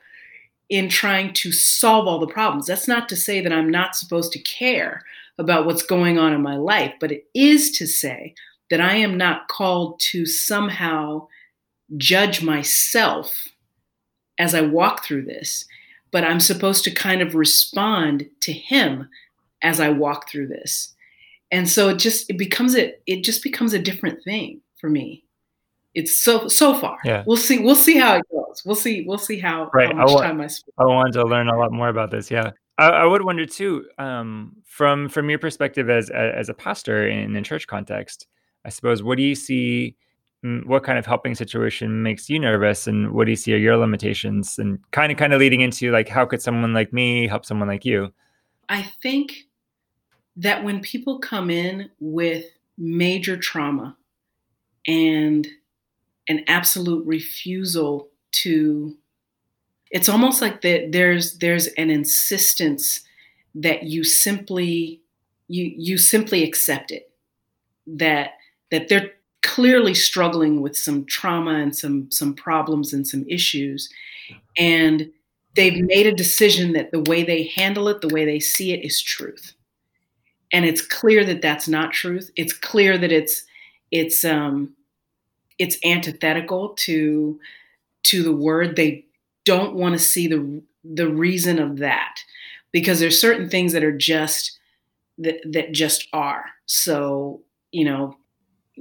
in 0.69 0.91
trying 0.91 1.33
to 1.33 1.51
solve 1.51 2.07
all 2.07 2.19
the 2.19 2.27
problems. 2.27 2.67
That's 2.67 2.89
not 2.89 3.09
to 3.09 3.17
say 3.17 3.41
that 3.41 3.55
I'm 3.55 3.71
not 3.71 3.97
supposed 3.97 4.33
to 4.33 4.39
care 4.41 5.03
about 5.39 5.67
what's 5.67 5.83
going 5.83 6.19
on 6.19 6.33
in 6.33 6.43
my 6.43 6.57
life, 6.57 6.93
but 7.01 7.13
it 7.13 7.25
is 7.35 7.71
to 7.73 7.87
say 7.87 8.35
that 8.71 8.81
I 8.81 8.95
am 8.97 9.17
not 9.17 9.49
called 9.49 10.01
to 10.11 10.27
somehow 10.27 11.27
judge 11.97 12.43
myself 12.43 13.49
as 14.39 14.55
I 14.55 14.63
walk 14.63 15.05
through 15.05 15.25
this, 15.25 15.67
but 16.11 16.25
I'm 16.25 16.41
supposed 16.41 16.85
to 16.85 16.91
kind 16.91 17.21
of 17.21 17.35
respond 17.35 18.27
to 18.43 18.53
him 18.53 19.09
as 19.63 19.81
I 19.81 19.91
walk 19.91 20.29
through 20.29 20.49
this. 20.49 20.93
And 21.51 21.69
so 21.69 21.89
it 21.91 21.99
just 21.99 22.29
it 22.31 22.39
becomes 22.39 22.77
a 22.77 22.95
it 23.07 23.23
just 23.23 23.43
becomes 23.43 23.75
a 23.75 23.79
different 23.79 24.23
thing 24.25 24.61
for 24.81 24.91
me. 24.91 25.25
It's 25.95 26.19
so 26.19 26.49
so 26.49 26.75
far. 26.75 26.99
Yeah. 27.05 27.23
We'll 27.27 27.37
see 27.37 27.59
we'll 27.59 27.77
see 27.77 27.97
how 27.97 28.17
it 28.17 28.25
goes. 28.31 28.63
We'll 28.65 28.75
see 28.75 29.05
we'll 29.07 29.19
see 29.19 29.39
how, 29.39 29.71
right. 29.73 29.89
how 29.89 29.95
much 29.95 30.11
I 30.11 30.27
time 30.27 30.41
I 30.41 30.49
spend. 30.49 30.73
I 30.79 30.85
wanted 30.87 31.13
to 31.13 31.25
learn 31.25 31.49
a 31.49 31.57
lot 31.57 31.71
more 31.71 31.89
about 31.89 32.11
this. 32.11 32.31
Yeah. 32.31 32.51
I, 32.77 33.05
would 33.05 33.25
wonder 33.25 33.47
too, 33.47 33.87
um, 33.99 34.57
from 34.65 35.09
from 35.09 35.31
your 35.31 35.39
perspective 35.39 35.89
as 35.89 36.11
as 36.11 36.49
a 36.49 36.55
pastor 36.55 37.07
in 37.07 37.37
a 37.37 37.43
church 37.43 37.67
context, 37.67 38.27
I 38.65 38.71
suppose, 38.71 39.03
what 39.03 39.17
do 39.17 39.23
you 39.23 39.35
see? 39.35 39.97
Mm, 40.45 40.67
what 40.67 40.83
kind 40.83 40.99
of 40.99 41.07
helping 41.07 41.35
situation 41.35 42.03
makes 42.03 42.29
you 42.29 42.39
nervous, 42.39 42.87
and 42.87 43.13
what 43.13 43.27
do 43.27 43.31
you 43.31 43.37
see 43.37 43.55
are 43.55 43.59
your 43.59 43.77
limitations? 43.77 44.59
And 44.59 44.79
kind 44.91 45.13
of 45.13 45.19
kind 45.19 45.33
of 45.33 45.41
leading 45.41 45.61
into 45.61 45.93
like, 45.93 46.09
how 46.09 46.27
could 46.27 46.43
someone 46.43 46.75
like 46.75 46.93
me 46.93 47.29
help 47.29 47.45
someone 47.45 47.69
like 47.69 47.85
you? 47.85 48.13
I 48.69 48.83
think 49.03 49.45
that 50.37 50.65
when 50.65 50.81
people 50.81 51.19
come 51.19 51.51
in 51.51 51.91
with 52.01 52.47
major 52.77 53.37
trauma 53.37 53.97
and 54.87 55.47
an 56.29 56.45
absolute 56.49 57.07
refusal 57.07 58.09
to 58.33 58.97
it's 59.95 60.09
almost 60.09 60.43
like 60.43 60.61
that 60.63 60.91
there's 60.91 61.39
there's 61.39 61.69
an 61.69 61.89
insistence 61.89 63.01
that 63.55 63.85
you 63.85 64.03
simply 64.03 65.01
you 65.47 65.73
you 65.77 65.97
simply 65.97 66.43
accept 66.43 66.91
it. 66.91 67.13
That 67.87 68.33
that 68.73 68.89
they're 68.89 69.13
clearly 69.43 69.95
struggling 69.95 70.61
with 70.61 70.77
some 70.77 71.05
trauma 71.05 71.55
and 71.55 71.75
some 71.77 72.11
some 72.11 72.35
problems 72.35 72.93
and 72.93 73.07
some 73.07 73.25
issues. 73.29 73.89
And 74.59 75.13
they've 75.55 75.81
made 75.81 76.09
a 76.09 76.13
decision 76.13 76.73
that 76.73 76.91
the 76.91 77.05
way 77.09 77.23
they 77.23 77.45
handle 77.45 77.87
it 77.87 78.01
the 78.01 78.13
way 78.13 78.25
they 78.25 78.41
see 78.41 78.73
it 78.73 78.85
is 78.85 79.01
truth. 79.01 79.53
And 80.53 80.65
it's 80.65 80.83
clear 80.83 81.25
that 81.25 81.41
that's 81.41 81.69
not 81.69 81.93
truth. 81.93 82.33
It's 82.35 82.53
clear 82.53 82.99
that 82.99 83.13
it's 83.13 83.45
it's 83.93 84.25
um 84.25 84.75
it's 85.61 85.79
antithetical 85.85 86.71
to 86.71 87.39
to 88.05 88.23
the 88.25 88.33
word 88.33 88.75
they 88.75 89.05
don't 89.45 89.75
want 89.75 89.95
to 89.95 89.99
see 89.99 90.27
the 90.27 90.63
the 90.85 91.09
reason 91.09 91.59
of 91.59 91.79
that 91.79 92.19
because 92.73 93.01
there's 93.01 93.21
certain 93.21 93.49
things 93.49 93.73
that 93.73 93.85
are 93.85 93.97
just 93.97 94.59
that 95.19 95.41
that 95.53 95.73
just 95.73 96.09
are. 96.13 96.45
So 96.67 97.43
you 97.75 97.85
know 97.85 98.17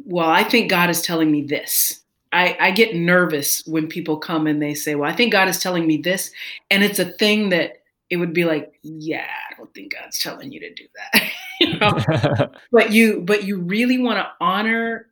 well 0.06 0.30
i 0.30 0.44
think 0.44 0.70
god 0.70 0.90
is 0.90 1.02
telling 1.02 1.32
me 1.32 1.42
this. 1.42 2.00
I, 2.32 2.58
I 2.60 2.72
get 2.72 2.96
nervous 2.96 3.64
when 3.68 3.88
people 3.88 4.18
come 4.18 4.48
and 4.48 4.60
they 4.60 4.74
say 4.74 4.96
well 4.96 5.10
i 5.10 5.16
think 5.16 5.32
god 5.32 5.48
is 5.48 5.60
telling 5.60 5.86
me 5.86 5.98
this 5.98 6.32
and 6.72 6.84
it's 6.84 7.00
a 7.00 7.06
thing 7.06 7.50
that 7.50 7.84
it 8.10 8.18
would 8.18 8.34
be 8.34 8.46
like 8.46 8.74
yeah 8.82 9.28
i 9.50 9.56
don't 9.56 9.72
think 9.74 9.94
god's 9.94 10.20
telling 10.20 10.52
you 10.52 10.60
to 10.62 10.74
do 10.74 10.86
that. 10.96 11.24
You 11.62 11.78
know? 11.78 12.50
but 12.72 12.92
you 12.92 13.22
but 13.22 13.44
you 13.44 13.62
really 13.62 13.98
want 13.98 14.18
to 14.18 14.28
honor 14.42 15.08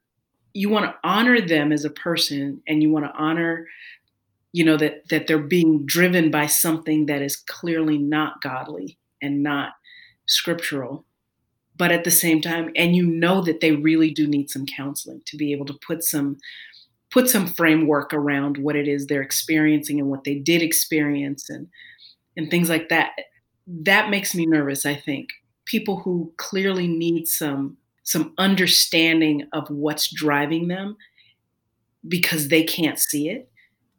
you 0.54 0.70
want 0.70 0.86
to 0.86 0.96
honor 1.04 1.40
them 1.40 1.72
as 1.72 1.86
a 1.86 1.90
person 1.90 2.62
and 2.68 2.82
you 2.82 2.92
want 2.92 3.06
to 3.06 3.14
honor 3.14 3.68
you 4.54 4.64
know 4.64 4.78
that 4.78 5.08
that 5.10 5.28
they're 5.28 5.40
being 5.40 5.86
driven 5.86 6.32
by 6.32 6.46
something 6.46 7.06
that 7.06 7.22
is 7.22 7.36
clearly 7.36 7.98
not 7.98 8.42
godly 8.42 8.98
and 9.22 9.44
not 9.44 9.74
scriptural. 10.28 11.06
But 11.78 11.92
at 11.92 12.04
the 12.04 12.12
same 12.12 12.42
time 12.42 12.70
and 12.76 12.96
you 12.96 13.06
know 13.06 13.42
that 13.42 13.62
they 13.62 13.72
really 13.72 14.12
do 14.12 14.28
need 14.28 14.50
some 14.50 14.66
counseling 14.66 15.22
to 15.26 15.38
be 15.38 15.52
able 15.52 15.66
to 15.66 15.80
put 15.86 16.04
some 16.04 16.38
put 17.10 17.30
some 17.30 17.48
framework 17.48 18.14
around 18.14 18.58
what 18.58 18.76
it 18.76 18.88
is 18.88 19.08
they're 19.08 19.22
experiencing 19.22 20.00
and 20.00 20.10
what 20.10 20.24
they 20.24 20.36
did 20.36 20.62
experience 20.62 21.50
and 21.50 21.68
and 22.38 22.50
things 22.50 22.70
like 22.70 22.90
that. 22.90 23.12
That 23.68 24.10
makes 24.10 24.36
me 24.36 24.46
nervous 24.46 24.86
i 24.86 24.96
think. 24.96 25.30
People 25.66 26.00
who 26.00 26.34
clearly 26.38 26.88
need 26.88 27.28
some 27.28 27.78
some 28.04 28.34
understanding 28.38 29.48
of 29.54 29.70
what's 29.70 30.14
driving 30.14 30.68
them 30.68 30.98
because 32.08 32.48
they 32.48 32.64
can't 32.64 33.00
see 33.00 33.30
it 33.30 33.51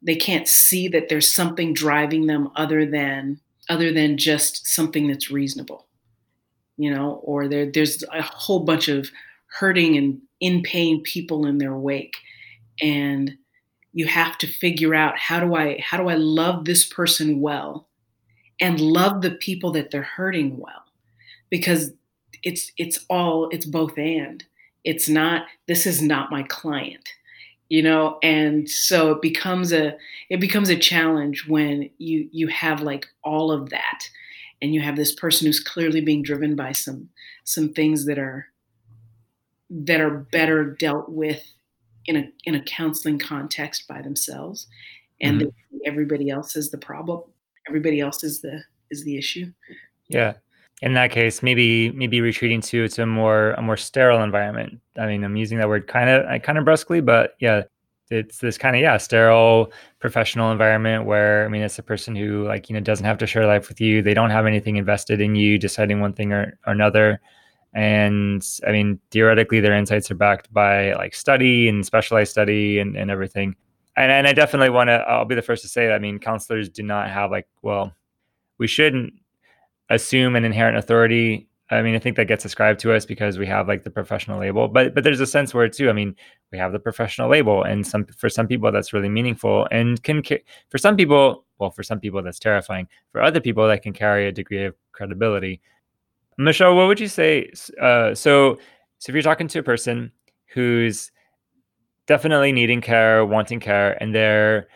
they 0.05 0.15
can't 0.15 0.47
see 0.47 0.87
that 0.87 1.09
there's 1.09 1.33
something 1.33 1.73
driving 1.73 2.27
them 2.27 2.49
other 2.55 2.85
than 2.85 3.39
other 3.69 3.91
than 3.91 4.17
just 4.17 4.67
something 4.67 5.07
that's 5.07 5.31
reasonable 5.31 5.87
you 6.77 6.93
know 6.93 7.21
or 7.23 7.47
there 7.47 7.69
there's 7.69 8.03
a 8.11 8.21
whole 8.21 8.59
bunch 8.61 8.87
of 8.87 9.09
hurting 9.59 9.95
and 9.97 10.19
in 10.43 10.61
pain 10.61 11.01
people 11.01 11.45
in 11.45 11.57
their 11.57 11.77
wake. 11.77 12.17
And 12.81 13.37
you 13.93 14.07
have 14.07 14.37
to 14.39 14.47
figure 14.47 14.93
out 14.93 15.17
how 15.17 15.39
do 15.39 15.55
i 15.55 15.79
how 15.79 15.97
do 15.97 16.09
i 16.09 16.15
love 16.15 16.65
this 16.65 16.83
person 16.85 17.39
well 17.39 17.87
and 18.59 18.79
love 18.81 19.21
the 19.21 19.31
people 19.31 19.71
that 19.71 19.89
they're 19.91 20.01
hurting 20.01 20.57
well? 20.57 20.83
Because 21.49 21.93
it's 22.43 22.71
it's 22.77 23.05
all 23.09 23.47
it's 23.49 23.65
both 23.65 23.97
and. 23.97 24.43
It's 24.83 25.07
not 25.07 25.45
this 25.67 25.85
is 25.85 26.01
not 26.01 26.31
my 26.31 26.43
client 26.43 27.07
you 27.73 27.81
know 27.81 28.19
and 28.21 28.69
so 28.69 29.13
it 29.13 29.21
becomes 29.23 29.73
a 29.73 29.97
it 30.29 30.39
becomes 30.39 30.69
a 30.69 30.77
challenge 30.77 31.47
when 31.47 31.89
you 31.97 32.29
you 32.31 32.47
have 32.47 32.83
like 32.83 33.07
all 33.23 33.51
of 33.51 33.71
that 33.71 34.07
and 34.61 34.75
you 34.75 34.81
have 34.81 34.95
this 34.95 35.11
person 35.15 35.47
who's 35.47 35.59
clearly 35.59 35.99
being 35.99 36.21
driven 36.21 36.55
by 36.55 36.71
some 36.71 37.09
some 37.45 37.73
things 37.73 38.05
that 38.05 38.19
are 38.19 38.45
that 39.71 39.99
are 39.99 40.19
better 40.31 40.65
dealt 40.65 41.09
with 41.09 41.43
in 42.05 42.15
a 42.15 42.29
in 42.43 42.53
a 42.53 42.61
counseling 42.61 43.17
context 43.17 43.87
by 43.87 44.03
themselves 44.03 44.67
and 45.19 45.41
mm-hmm. 45.41 45.77
everybody 45.83 46.29
else 46.29 46.55
is 46.55 46.69
the 46.69 46.77
problem 46.77 47.23
everybody 47.67 47.99
else 47.99 48.23
is 48.23 48.39
the 48.41 48.63
is 48.91 49.03
the 49.03 49.17
issue 49.17 49.51
yeah 50.09 50.33
in 50.83 50.93
that 50.95 51.11
case, 51.11 51.41
maybe 51.41 51.91
maybe 51.93 52.19
retreating 52.19 52.59
to 52.59 52.89
to 52.89 53.03
a 53.03 53.05
more 53.05 53.51
a 53.51 53.61
more 53.61 53.77
sterile 53.77 54.21
environment. 54.21 54.81
I 54.97 55.07
mean, 55.07 55.23
I'm 55.23 55.37
using 55.37 55.57
that 55.59 55.69
word 55.69 55.87
kind 55.87 56.09
of 56.09 56.41
kind 56.41 56.57
of 56.57 56.65
brusquely, 56.65 56.99
but 56.99 57.35
yeah, 57.39 57.63
it's 58.09 58.39
this 58.39 58.57
kind 58.57 58.75
of 58.75 58.81
yeah 58.81 58.97
sterile 58.97 59.71
professional 59.99 60.51
environment 60.51 61.05
where 61.05 61.45
I 61.45 61.47
mean 61.47 61.61
it's 61.61 61.79
a 61.79 61.83
person 61.83 62.17
who 62.17 62.45
like 62.45 62.69
you 62.69 62.73
know 62.73 62.81
doesn't 62.81 63.05
have 63.05 63.17
to 63.19 63.27
share 63.27 63.47
life 63.47 63.69
with 63.69 63.79
you. 63.79 64.01
They 64.01 64.13
don't 64.13 64.29
have 64.29 64.45
anything 64.45 64.75
invested 64.75 65.21
in 65.21 65.35
you 65.35 65.57
deciding 65.57 66.01
one 66.01 66.11
thing 66.11 66.33
or, 66.33 66.59
or 66.67 66.73
another. 66.73 67.21
And 67.73 68.45
I 68.67 68.71
mean, 68.73 68.99
theoretically, 69.09 69.61
their 69.61 69.73
insights 69.77 70.11
are 70.11 70.15
backed 70.15 70.53
by 70.53 70.93
like 70.95 71.15
study 71.15 71.69
and 71.69 71.85
specialized 71.85 72.31
study 72.31 72.79
and, 72.79 72.97
and 72.97 73.09
everything. 73.09 73.55
And, 73.95 74.11
and 74.11 74.27
I 74.27 74.33
definitely 74.33 74.69
want 74.69 74.89
to, 74.89 74.95
I'll 75.07 75.25
be 75.25 75.33
the 75.33 75.41
first 75.41 75.63
to 75.63 75.69
say 75.69 75.87
that. 75.87 75.95
I 75.95 75.99
mean, 75.99 76.19
counselors 76.19 76.69
do 76.69 76.83
not 76.83 77.09
have 77.09 77.31
like, 77.31 77.47
well, 77.63 77.95
we 78.59 78.67
shouldn't 78.67 79.13
assume 79.93 80.35
an 80.35 80.45
inherent 80.45 80.77
authority. 80.77 81.47
I 81.69 81.81
mean, 81.81 81.95
I 81.95 81.99
think 81.99 82.17
that 82.17 82.27
gets 82.27 82.45
ascribed 82.45 82.79
to 82.81 82.93
us 82.93 83.05
because 83.05 83.39
we 83.39 83.47
have 83.47 83.67
like 83.67 83.83
the 83.83 83.89
professional 83.89 84.39
label, 84.39 84.67
but 84.67 84.93
but 84.93 85.03
there's 85.03 85.19
a 85.19 85.25
sense 85.25 85.53
where 85.53 85.67
too. 85.69 85.89
I 85.89 85.93
mean, 85.93 86.15
we 86.51 86.57
have 86.57 86.71
the 86.71 86.79
professional 86.79 87.29
label, 87.29 87.63
and 87.63 87.85
some 87.85 88.05
for 88.05 88.29
some 88.29 88.47
people 88.47 88.71
that's 88.71 88.93
really 88.93 89.09
meaningful, 89.09 89.67
and 89.71 90.01
can 90.03 90.21
for 90.69 90.77
some 90.77 90.95
people, 90.95 91.45
well, 91.57 91.71
for 91.71 91.83
some 91.83 91.99
people 91.99 92.21
that's 92.21 92.39
terrifying. 92.39 92.87
For 93.11 93.21
other 93.21 93.39
people, 93.39 93.67
that 93.67 93.81
can 93.81 93.93
carry 93.93 94.27
a 94.27 94.31
degree 94.31 94.65
of 94.65 94.75
credibility. 94.91 95.61
Michelle, 96.37 96.75
what 96.75 96.87
would 96.87 96.99
you 96.99 97.07
say? 97.07 97.51
Uh, 97.79 98.13
so, 98.15 98.57
so 98.99 99.09
if 99.09 99.13
you're 99.13 99.21
talking 99.21 99.47
to 99.47 99.59
a 99.59 99.63
person 99.63 100.11
who's 100.47 101.11
definitely 102.07 102.51
needing 102.51 102.81
care, 102.81 103.25
wanting 103.25 103.59
care, 103.59 104.01
and 104.01 104.13
they're 104.13 104.67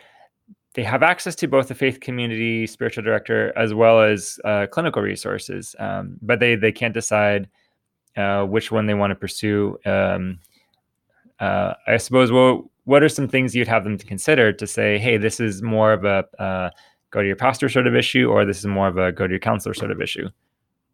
they 0.77 0.83
have 0.83 1.01
access 1.01 1.33
to 1.33 1.47
both 1.47 1.69
the 1.69 1.75
faith 1.75 1.99
community 2.01 2.67
spiritual 2.67 3.03
director 3.03 3.51
as 3.57 3.73
well 3.73 3.99
as 3.99 4.39
uh, 4.45 4.67
clinical 4.67 5.01
resources, 5.01 5.75
um, 5.79 6.17
but 6.21 6.39
they 6.39 6.55
they 6.55 6.71
can't 6.71 6.93
decide 6.93 7.49
uh, 8.15 8.43
which 8.43 8.71
one 8.71 8.85
they 8.85 8.93
want 8.93 9.09
to 9.09 9.15
pursue. 9.15 9.79
Um, 9.87 10.37
uh, 11.39 11.73
I 11.87 11.97
suppose 11.97 12.31
well, 12.31 12.69
what 12.83 13.01
are 13.01 13.09
some 13.09 13.27
things 13.27 13.55
you'd 13.55 13.67
have 13.67 13.83
them 13.85 13.97
to 13.97 14.05
consider 14.05 14.53
to 14.53 14.67
say, 14.67 14.99
hey, 14.99 15.17
this 15.17 15.39
is 15.39 15.63
more 15.63 15.93
of 15.93 16.05
a 16.05 16.25
uh, 16.39 16.69
go 17.09 17.21
to 17.21 17.27
your 17.27 17.35
pastor 17.35 17.69
sort 17.69 17.87
of 17.87 17.95
issue, 17.95 18.29
or 18.29 18.45
this 18.45 18.59
is 18.59 18.67
more 18.67 18.87
of 18.87 18.99
a 18.99 19.11
go 19.11 19.25
to 19.25 19.31
your 19.31 19.39
counselor 19.39 19.73
sort 19.73 19.89
of 19.89 19.99
issue? 19.99 20.29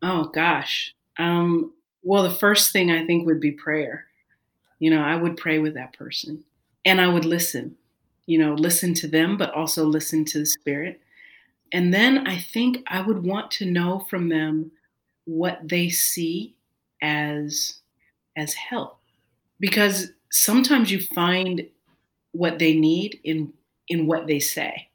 Oh 0.01 0.29
gosh. 0.33 0.95
Um, 1.19 1.73
well, 2.03 2.23
the 2.23 2.31
first 2.31 2.71
thing 2.71 2.89
I 2.89 3.05
think 3.05 3.25
would 3.25 3.41
be 3.41 3.51
prayer. 3.51 4.05
You 4.79 4.91
know, 4.91 5.01
I 5.01 5.17
would 5.17 5.35
pray 5.35 5.59
with 5.59 5.73
that 5.73 5.91
person, 5.91 6.45
and 6.85 7.01
I 7.01 7.09
would 7.09 7.25
listen. 7.25 7.75
You 8.25 8.39
know, 8.39 8.53
listen 8.53 8.93
to 8.95 9.07
them, 9.07 9.37
but 9.37 9.53
also 9.53 9.85
listen 9.85 10.25
to 10.25 10.39
the 10.39 10.45
Spirit. 10.45 11.01
And 11.71 11.93
then 11.93 12.27
I 12.27 12.39
think 12.39 12.83
I 12.87 13.01
would 13.01 13.23
want 13.23 13.51
to 13.51 13.65
know 13.65 14.05
from 14.09 14.29
them 14.29 14.71
what 15.25 15.59
they 15.63 15.89
see 15.89 16.55
as 17.01 17.79
as 18.37 18.53
help. 18.53 18.99
Because 19.59 20.11
sometimes 20.31 20.91
you 20.91 21.01
find 21.01 21.67
what 22.31 22.59
they 22.59 22.73
need 22.73 23.19
in 23.23 23.53
in 23.87 24.07
what 24.07 24.27
they 24.27 24.39
say. 24.39 24.89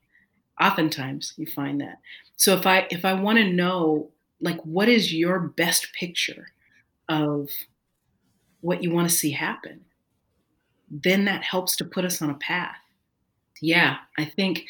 Oftentimes 0.60 1.34
you 1.36 1.46
find 1.46 1.80
that. 1.80 1.98
So 2.36 2.54
if 2.54 2.66
i 2.66 2.86
if 2.90 3.04
i 3.04 3.12
want 3.12 3.38
to 3.38 3.52
know 3.52 4.10
like 4.40 4.60
what 4.62 4.88
is 4.88 5.12
your 5.12 5.40
best 5.40 5.92
picture 5.92 6.48
of 7.08 7.48
what 8.60 8.82
you 8.82 8.90
want 8.90 9.08
to 9.08 9.14
see 9.14 9.30
happen 9.30 9.84
then 10.90 11.24
that 11.26 11.42
helps 11.42 11.76
to 11.76 11.84
put 11.84 12.04
us 12.04 12.22
on 12.22 12.30
a 12.30 12.34
path 12.34 12.76
yeah 13.60 13.96
i 14.18 14.24
think 14.24 14.64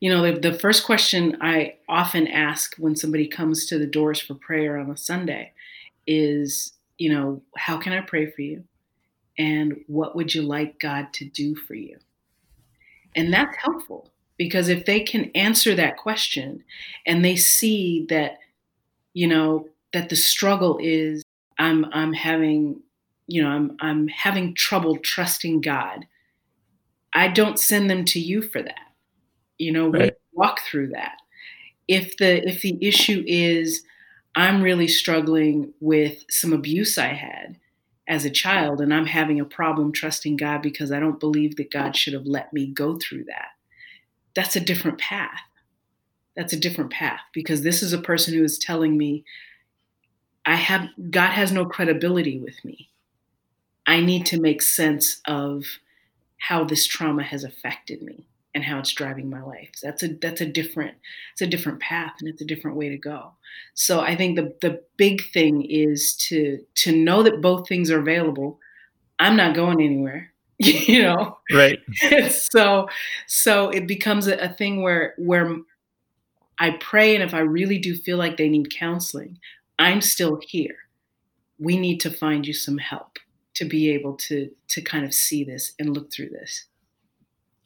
you 0.00 0.10
know 0.10 0.22
the, 0.22 0.38
the 0.40 0.58
first 0.58 0.84
question 0.84 1.36
i 1.40 1.74
often 1.88 2.26
ask 2.28 2.76
when 2.76 2.96
somebody 2.96 3.26
comes 3.26 3.66
to 3.66 3.78
the 3.78 3.86
doors 3.86 4.20
for 4.20 4.34
prayer 4.34 4.78
on 4.78 4.90
a 4.90 4.96
sunday 4.96 5.52
is 6.06 6.72
you 6.98 7.12
know 7.12 7.40
how 7.56 7.76
can 7.78 7.92
i 7.92 8.00
pray 8.00 8.30
for 8.30 8.42
you 8.42 8.62
and 9.38 9.76
what 9.86 10.14
would 10.14 10.34
you 10.34 10.42
like 10.42 10.78
god 10.80 11.12
to 11.12 11.24
do 11.24 11.54
for 11.54 11.74
you 11.74 11.96
and 13.14 13.32
that's 13.32 13.56
helpful 13.56 14.08
because 14.38 14.68
if 14.68 14.86
they 14.86 15.00
can 15.00 15.30
answer 15.34 15.74
that 15.74 15.96
question 15.96 16.64
and 17.06 17.24
they 17.24 17.36
see 17.36 18.06
that, 18.08 18.38
you 19.14 19.26
know, 19.26 19.68
that 19.92 20.08
the 20.08 20.16
struggle 20.16 20.78
is 20.82 21.22
I'm 21.58 21.84
I'm 21.92 22.12
having, 22.12 22.80
you 23.26 23.42
know, 23.42 23.50
I'm 23.50 23.76
I'm 23.80 24.08
having 24.08 24.54
trouble 24.54 24.96
trusting 24.98 25.60
God. 25.60 26.06
I 27.14 27.28
don't 27.28 27.58
send 27.58 27.90
them 27.90 28.04
to 28.06 28.20
you 28.20 28.42
for 28.42 28.62
that. 28.62 28.92
You 29.58 29.72
know, 29.72 29.88
right. 29.88 30.02
we 30.02 30.10
walk 30.32 30.60
through 30.60 30.88
that. 30.88 31.18
If 31.88 32.16
the 32.16 32.46
if 32.48 32.62
the 32.62 32.78
issue 32.80 33.22
is 33.26 33.82
I'm 34.34 34.62
really 34.62 34.88
struggling 34.88 35.72
with 35.80 36.24
some 36.30 36.52
abuse 36.52 36.96
I 36.96 37.08
had, 37.08 37.58
as 38.08 38.24
a 38.24 38.30
child 38.30 38.80
and 38.80 38.92
I'm 38.92 39.06
having 39.06 39.40
a 39.40 39.44
problem 39.44 39.92
trusting 39.92 40.36
God 40.36 40.62
because 40.62 40.90
I 40.90 41.00
don't 41.00 41.20
believe 41.20 41.56
that 41.56 41.70
God 41.70 41.96
should 41.96 42.14
have 42.14 42.26
let 42.26 42.52
me 42.52 42.66
go 42.66 42.98
through 42.98 43.24
that. 43.24 43.48
That's 44.34 44.56
a 44.56 44.60
different 44.60 44.98
path. 44.98 45.40
That's 46.36 46.52
a 46.52 46.58
different 46.58 46.90
path 46.90 47.20
because 47.32 47.62
this 47.62 47.82
is 47.82 47.92
a 47.92 47.98
person 47.98 48.34
who 48.34 48.42
is 48.42 48.58
telling 48.58 48.96
me 48.96 49.24
I 50.44 50.56
have 50.56 50.88
God 51.10 51.30
has 51.30 51.52
no 51.52 51.64
credibility 51.64 52.38
with 52.38 52.64
me. 52.64 52.90
I 53.86 54.00
need 54.00 54.26
to 54.26 54.40
make 54.40 54.62
sense 54.62 55.20
of 55.26 55.64
how 56.48 56.64
this 56.64 56.86
trauma 56.86 57.22
has 57.22 57.44
affected 57.44 58.02
me 58.02 58.26
and 58.52 58.64
how 58.64 58.78
it's 58.78 58.92
driving 58.92 59.30
my 59.30 59.40
life. 59.40 59.70
That's 59.80 60.02
a 60.02 60.08
that's 60.08 60.40
a 60.40 60.46
different 60.46 60.96
it's 61.32 61.42
a 61.42 61.46
different 61.46 61.80
path 61.80 62.14
and 62.20 62.28
it's 62.28 62.42
a 62.42 62.46
different 62.46 62.76
way 62.76 62.88
to 62.88 62.98
go. 62.98 63.32
So 63.74 64.00
I 64.00 64.16
think 64.16 64.36
the 64.36 64.54
the 64.60 64.82
big 64.96 65.22
thing 65.32 65.62
is 65.62 66.16
to 66.28 66.64
to 66.76 66.96
know 66.96 67.22
that 67.22 67.40
both 67.40 67.68
things 67.68 67.90
are 67.90 68.00
available. 68.00 68.58
I'm 69.18 69.36
not 69.36 69.54
going 69.54 69.80
anywhere. 69.80 70.32
you 70.58 71.02
know 71.02 71.38
right 71.50 71.80
so 72.30 72.86
so 73.26 73.68
it 73.70 73.88
becomes 73.88 74.28
a, 74.28 74.36
a 74.36 74.48
thing 74.50 74.80
where 74.80 75.14
where 75.18 75.56
i 76.60 76.70
pray 76.78 77.16
and 77.16 77.24
if 77.24 77.34
i 77.34 77.40
really 77.40 77.78
do 77.78 77.96
feel 77.96 78.16
like 78.16 78.36
they 78.36 78.48
need 78.48 78.72
counseling 78.72 79.38
i'm 79.80 80.00
still 80.00 80.38
here 80.46 80.76
we 81.58 81.76
need 81.76 81.98
to 81.98 82.10
find 82.10 82.46
you 82.46 82.52
some 82.52 82.78
help 82.78 83.18
to 83.62 83.68
be 83.68 83.90
able 83.90 84.14
to 84.16 84.50
to 84.68 84.80
kind 84.82 85.04
of 85.04 85.12
see 85.12 85.44
this 85.44 85.72
and 85.78 85.94
look 85.94 86.12
through 86.12 86.28
this 86.28 86.66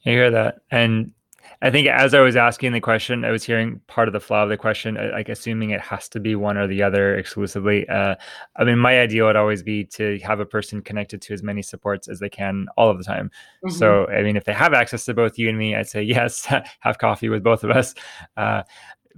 I 0.07 0.11
hear 0.11 0.31
that. 0.31 0.59
And 0.71 1.13
I 1.61 1.69
think 1.69 1.87
as 1.87 2.13
I 2.13 2.21
was 2.21 2.35
asking 2.35 2.71
the 2.71 2.79
question, 2.79 3.25
I 3.25 3.31
was 3.31 3.43
hearing 3.43 3.81
part 3.87 4.07
of 4.07 4.13
the 4.13 4.19
flaw 4.19 4.43
of 4.43 4.49
the 4.49 4.57
question, 4.57 4.97
uh, 4.97 5.09
like 5.11 5.27
assuming 5.27 5.71
it 5.71 5.81
has 5.81 6.07
to 6.09 6.19
be 6.19 6.35
one 6.35 6.55
or 6.55 6.67
the 6.67 6.83
other 6.83 7.15
exclusively. 7.15 7.87
Uh, 7.89 8.15
I 8.55 8.63
mean, 8.63 8.77
my 8.77 8.99
idea 8.99 9.25
would 9.25 9.35
always 9.35 9.63
be 9.63 9.83
to 9.85 10.17
have 10.19 10.39
a 10.39 10.45
person 10.45 10.81
connected 10.81 11.21
to 11.23 11.33
as 11.33 11.43
many 11.43 11.61
supports 11.61 12.07
as 12.07 12.19
they 12.19 12.29
can 12.29 12.67
all 12.77 12.89
of 12.89 12.97
the 12.97 13.03
time. 13.03 13.31
Mm-hmm. 13.65 13.75
So, 13.75 14.07
I 14.07 14.23
mean, 14.23 14.37
if 14.37 14.45
they 14.45 14.53
have 14.53 14.73
access 14.73 15.03
to 15.05 15.13
both 15.13 15.37
you 15.37 15.49
and 15.49 15.57
me, 15.57 15.75
I'd 15.75 15.89
say 15.89 16.01
yes, 16.03 16.45
have 16.45 16.99
coffee 16.99 17.29
with 17.29 17.43
both 17.43 17.63
of 17.63 17.71
us. 17.71 17.95
Uh, 18.37 18.63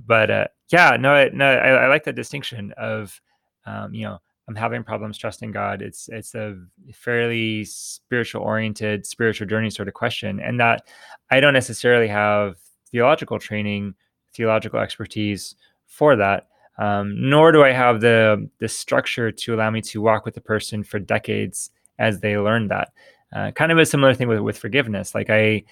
but 0.07 0.31
uh, 0.31 0.47
yeah, 0.69 0.97
no, 0.99 1.29
no, 1.33 1.45
I, 1.45 1.83
I, 1.83 1.87
like 1.87 2.05
that 2.05 2.15
distinction 2.15 2.73
of, 2.77 3.19
um, 3.65 3.93
you 3.93 4.05
know, 4.05 4.19
I'm 4.49 4.55
having 4.55 4.83
problems 4.83 5.17
trusting 5.19 5.51
God. 5.51 5.83
It's 5.83 6.09
it's 6.09 6.33
a 6.33 6.57
fairly 6.91 7.65
spiritual 7.65 8.41
oriented, 8.41 9.05
spiritual 9.05 9.45
journey 9.45 9.69
sort 9.69 9.87
of 9.87 9.93
question, 9.93 10.39
and 10.39 10.59
that 10.59 10.87
I 11.29 11.39
don't 11.39 11.53
necessarily 11.53 12.07
have 12.07 12.55
theological 12.91 13.37
training, 13.37 13.93
theological 14.33 14.79
expertise 14.79 15.55
for 15.85 16.15
that. 16.15 16.47
Um, 16.79 17.29
nor 17.29 17.51
do 17.51 17.63
I 17.63 17.71
have 17.71 18.01
the 18.01 18.49
the 18.57 18.67
structure 18.67 19.31
to 19.31 19.53
allow 19.53 19.69
me 19.69 19.81
to 19.81 20.01
walk 20.01 20.25
with 20.25 20.33
the 20.33 20.41
person 20.41 20.83
for 20.83 20.97
decades 20.97 21.69
as 21.99 22.19
they 22.19 22.35
learn 22.35 22.69
that. 22.69 22.91
Uh, 23.31 23.51
kind 23.51 23.71
of 23.71 23.77
a 23.77 23.85
similar 23.85 24.15
thing 24.15 24.27
with 24.27 24.39
with 24.39 24.57
forgiveness. 24.57 25.13
Like 25.13 25.29
I 25.29 25.63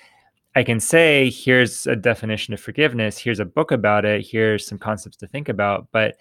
I 0.55 0.63
can 0.63 0.79
say, 0.79 1.31
here's 1.31 1.87
a 1.87 1.95
definition 1.95 2.53
of 2.53 2.59
forgiveness. 2.59 3.17
Here's 3.17 3.39
a 3.39 3.45
book 3.45 3.71
about 3.71 4.05
it. 4.05 4.23
Here's 4.23 4.67
some 4.67 4.77
concepts 4.77 5.17
to 5.17 5.27
think 5.27 5.49
about. 5.49 5.87
But 5.91 6.17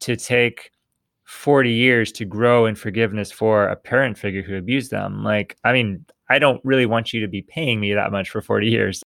to 0.00 0.16
take 0.16 0.72
40 1.24 1.70
years 1.70 2.12
to 2.12 2.24
grow 2.24 2.66
in 2.66 2.74
forgiveness 2.74 3.32
for 3.32 3.66
a 3.68 3.76
parent 3.76 4.18
figure 4.18 4.42
who 4.42 4.56
abused 4.56 4.90
them. 4.90 5.24
Like, 5.24 5.56
I 5.64 5.72
mean, 5.72 6.04
I 6.28 6.38
don't 6.38 6.60
really 6.64 6.86
want 6.86 7.12
you 7.12 7.20
to 7.20 7.28
be 7.28 7.42
paying 7.42 7.80
me 7.80 7.94
that 7.94 8.12
much 8.12 8.30
for 8.30 8.40
40 8.40 8.68
years. 8.68 9.02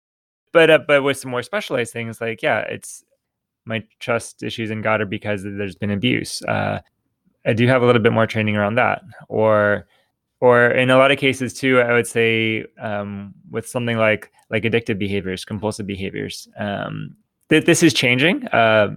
But 0.52 0.70
uh, 0.70 0.78
but 0.86 1.02
with 1.02 1.16
some 1.16 1.32
more 1.32 1.42
specialized 1.42 1.92
things, 1.92 2.20
like 2.20 2.40
yeah, 2.40 2.60
it's 2.60 3.04
my 3.64 3.82
trust 3.98 4.42
issues 4.42 4.70
in 4.70 4.82
God 4.82 5.00
are 5.00 5.06
because 5.06 5.42
there's 5.42 5.74
been 5.74 5.90
abuse. 5.90 6.42
Uh, 6.42 6.80
I 7.44 7.52
do 7.52 7.66
have 7.66 7.82
a 7.82 7.86
little 7.86 8.00
bit 8.00 8.12
more 8.12 8.26
training 8.26 8.56
around 8.56 8.76
that, 8.76 9.02
or 9.28 9.88
or 10.40 10.70
in 10.70 10.90
a 10.90 10.96
lot 10.96 11.10
of 11.10 11.18
cases 11.18 11.54
too, 11.54 11.80
I 11.80 11.92
would 11.92 12.06
say 12.06 12.66
um, 12.78 13.34
with 13.50 13.66
something 13.66 13.96
like 13.96 14.30
like 14.50 14.62
addictive 14.62 14.98
behaviors, 14.98 15.44
compulsive 15.44 15.86
behaviors. 15.86 16.46
Um, 16.58 17.16
th- 17.48 17.64
this 17.64 17.82
is 17.82 17.92
changing. 17.92 18.46
Uh, 18.48 18.96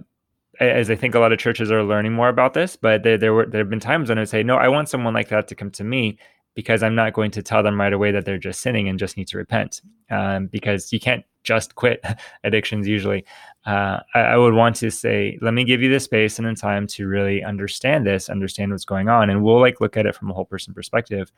as 0.60 0.90
I 0.90 0.96
think 0.96 1.14
a 1.14 1.18
lot 1.18 1.32
of 1.32 1.38
churches 1.38 1.70
are 1.70 1.84
learning 1.84 2.12
more 2.12 2.28
about 2.28 2.54
this, 2.54 2.76
but 2.76 3.02
there, 3.02 3.18
there 3.18 3.32
were 3.32 3.46
there 3.46 3.60
have 3.60 3.70
been 3.70 3.80
times 3.80 4.08
when 4.08 4.18
I 4.18 4.22
would 4.22 4.28
say, 4.28 4.42
no, 4.42 4.56
I 4.56 4.68
want 4.68 4.88
someone 4.88 5.14
like 5.14 5.28
that 5.28 5.48
to 5.48 5.54
come 5.54 5.70
to 5.72 5.84
me 5.84 6.18
because 6.54 6.82
I'm 6.82 6.96
not 6.96 7.12
going 7.12 7.30
to 7.30 7.42
tell 7.42 7.62
them 7.62 7.80
right 7.80 7.92
away 7.92 8.10
that 8.10 8.24
they're 8.24 8.38
just 8.38 8.60
sinning 8.60 8.88
and 8.88 8.98
just 8.98 9.16
need 9.16 9.28
to 9.28 9.38
repent. 9.38 9.80
Um, 10.10 10.46
because 10.48 10.92
you 10.92 10.98
can't 10.98 11.24
just 11.44 11.74
quit 11.76 12.04
addictions 12.44 12.88
usually. 12.88 13.24
Uh, 13.66 14.00
I, 14.14 14.20
I, 14.20 14.36
would 14.36 14.54
want 14.54 14.74
to 14.76 14.90
say, 14.90 15.38
let 15.40 15.54
me 15.54 15.64
give 15.64 15.82
you 15.82 15.90
the 15.90 16.00
space 16.00 16.38
and 16.38 16.48
the 16.48 16.54
time 16.54 16.86
to 16.88 17.06
really 17.06 17.44
understand 17.44 18.06
this, 18.06 18.28
understand 18.28 18.72
what's 18.72 18.84
going 18.84 19.08
on, 19.08 19.30
and 19.30 19.44
we'll 19.44 19.60
like 19.60 19.80
look 19.80 19.96
at 19.96 20.06
it 20.06 20.14
from 20.14 20.30
a 20.30 20.34
whole 20.34 20.46
person 20.46 20.74
perspective. 20.74 21.30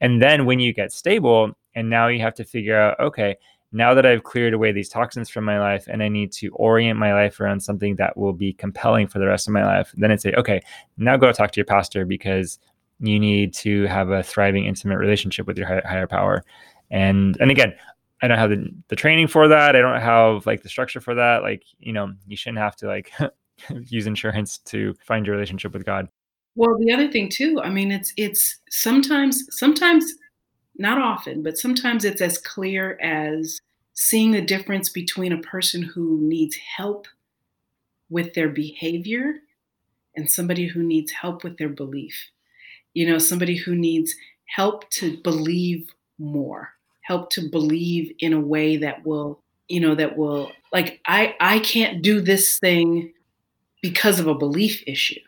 And 0.00 0.22
then 0.22 0.46
when 0.46 0.60
you 0.60 0.72
get 0.72 0.92
stable, 0.92 1.52
and 1.74 1.90
now 1.90 2.08
you 2.08 2.20
have 2.20 2.34
to 2.34 2.44
figure 2.44 2.78
out, 2.78 2.98
okay, 3.00 3.36
now 3.74 3.92
that 3.92 4.06
I've 4.06 4.22
cleared 4.22 4.54
away 4.54 4.70
these 4.70 4.88
toxins 4.88 5.28
from 5.28 5.44
my 5.44 5.58
life 5.58 5.88
and 5.88 6.00
I 6.00 6.08
need 6.08 6.30
to 6.34 6.48
orient 6.54 6.98
my 6.98 7.12
life 7.12 7.40
around 7.40 7.60
something 7.60 7.96
that 7.96 8.16
will 8.16 8.32
be 8.32 8.52
compelling 8.52 9.08
for 9.08 9.18
the 9.18 9.26
rest 9.26 9.48
of 9.48 9.52
my 9.52 9.64
life, 9.64 9.92
then 9.96 10.12
I'd 10.12 10.20
say, 10.20 10.32
okay, 10.34 10.62
now 10.96 11.16
go 11.16 11.32
talk 11.32 11.50
to 11.50 11.58
your 11.58 11.64
pastor 11.64 12.04
because 12.04 12.60
you 13.00 13.18
need 13.18 13.52
to 13.54 13.86
have 13.86 14.10
a 14.10 14.22
thriving, 14.22 14.66
intimate 14.66 14.98
relationship 14.98 15.48
with 15.48 15.58
your 15.58 15.66
higher 15.66 16.06
power. 16.06 16.44
And 16.92 17.36
and 17.40 17.50
again, 17.50 17.74
I 18.22 18.28
don't 18.28 18.38
have 18.38 18.50
the, 18.50 18.70
the 18.88 18.96
training 18.96 19.26
for 19.26 19.48
that. 19.48 19.74
I 19.74 19.80
don't 19.80 20.00
have 20.00 20.46
like 20.46 20.62
the 20.62 20.68
structure 20.68 21.00
for 21.00 21.16
that. 21.16 21.42
Like, 21.42 21.64
you 21.80 21.92
know, 21.92 22.12
you 22.28 22.36
shouldn't 22.36 22.58
have 22.58 22.76
to 22.76 22.86
like 22.86 23.12
use 23.88 24.06
insurance 24.06 24.58
to 24.58 24.94
find 25.04 25.26
your 25.26 25.34
relationship 25.34 25.72
with 25.72 25.84
God. 25.84 26.08
Well, 26.54 26.78
the 26.78 26.92
other 26.92 27.10
thing 27.10 27.28
too, 27.28 27.60
I 27.60 27.70
mean, 27.70 27.90
it's 27.90 28.12
it's 28.16 28.60
sometimes 28.70 29.44
sometimes 29.50 30.14
not 30.76 30.98
often, 30.98 31.42
but 31.42 31.58
sometimes 31.58 32.04
it's 32.04 32.20
as 32.20 32.38
clear 32.38 32.98
as 33.00 33.60
seeing 33.92 34.32
the 34.32 34.40
difference 34.40 34.88
between 34.88 35.32
a 35.32 35.40
person 35.40 35.82
who 35.82 36.18
needs 36.20 36.56
help 36.76 37.06
with 38.10 38.34
their 38.34 38.48
behavior 38.48 39.36
and 40.16 40.30
somebody 40.30 40.66
who 40.66 40.82
needs 40.82 41.12
help 41.12 41.44
with 41.44 41.58
their 41.58 41.68
belief. 41.68 42.30
You 42.92 43.06
know, 43.06 43.18
somebody 43.18 43.56
who 43.56 43.74
needs 43.74 44.14
help 44.46 44.88
to 44.90 45.16
believe 45.18 45.90
more, 46.18 46.70
help 47.02 47.30
to 47.30 47.48
believe 47.48 48.12
in 48.18 48.32
a 48.32 48.40
way 48.40 48.76
that 48.76 49.04
will, 49.04 49.40
you 49.68 49.80
know, 49.80 49.94
that 49.94 50.16
will 50.16 50.52
like 50.72 51.00
I 51.06 51.34
I 51.40 51.58
can't 51.60 52.02
do 52.02 52.20
this 52.20 52.58
thing 52.58 53.12
because 53.82 54.20
of 54.20 54.26
a 54.26 54.34
belief 54.34 54.82
issue 54.86 55.20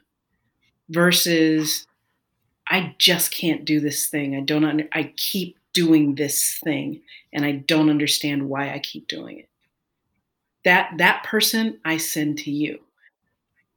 versus 0.88 1.86
I 2.68 2.94
just 2.98 3.30
can't 3.30 3.64
do 3.64 3.80
this 3.80 4.06
thing. 4.06 4.36
I 4.36 4.40
don't. 4.40 4.88
I 4.92 5.12
keep 5.16 5.58
doing 5.72 6.14
this 6.14 6.58
thing 6.64 7.02
and 7.32 7.44
I 7.44 7.52
don't 7.52 7.90
understand 7.90 8.48
why 8.48 8.72
I 8.72 8.78
keep 8.78 9.08
doing 9.08 9.40
it. 9.40 9.48
That 10.64 10.92
that 10.98 11.22
person 11.22 11.80
I 11.84 11.98
send 11.98 12.38
to 12.38 12.50
you. 12.50 12.80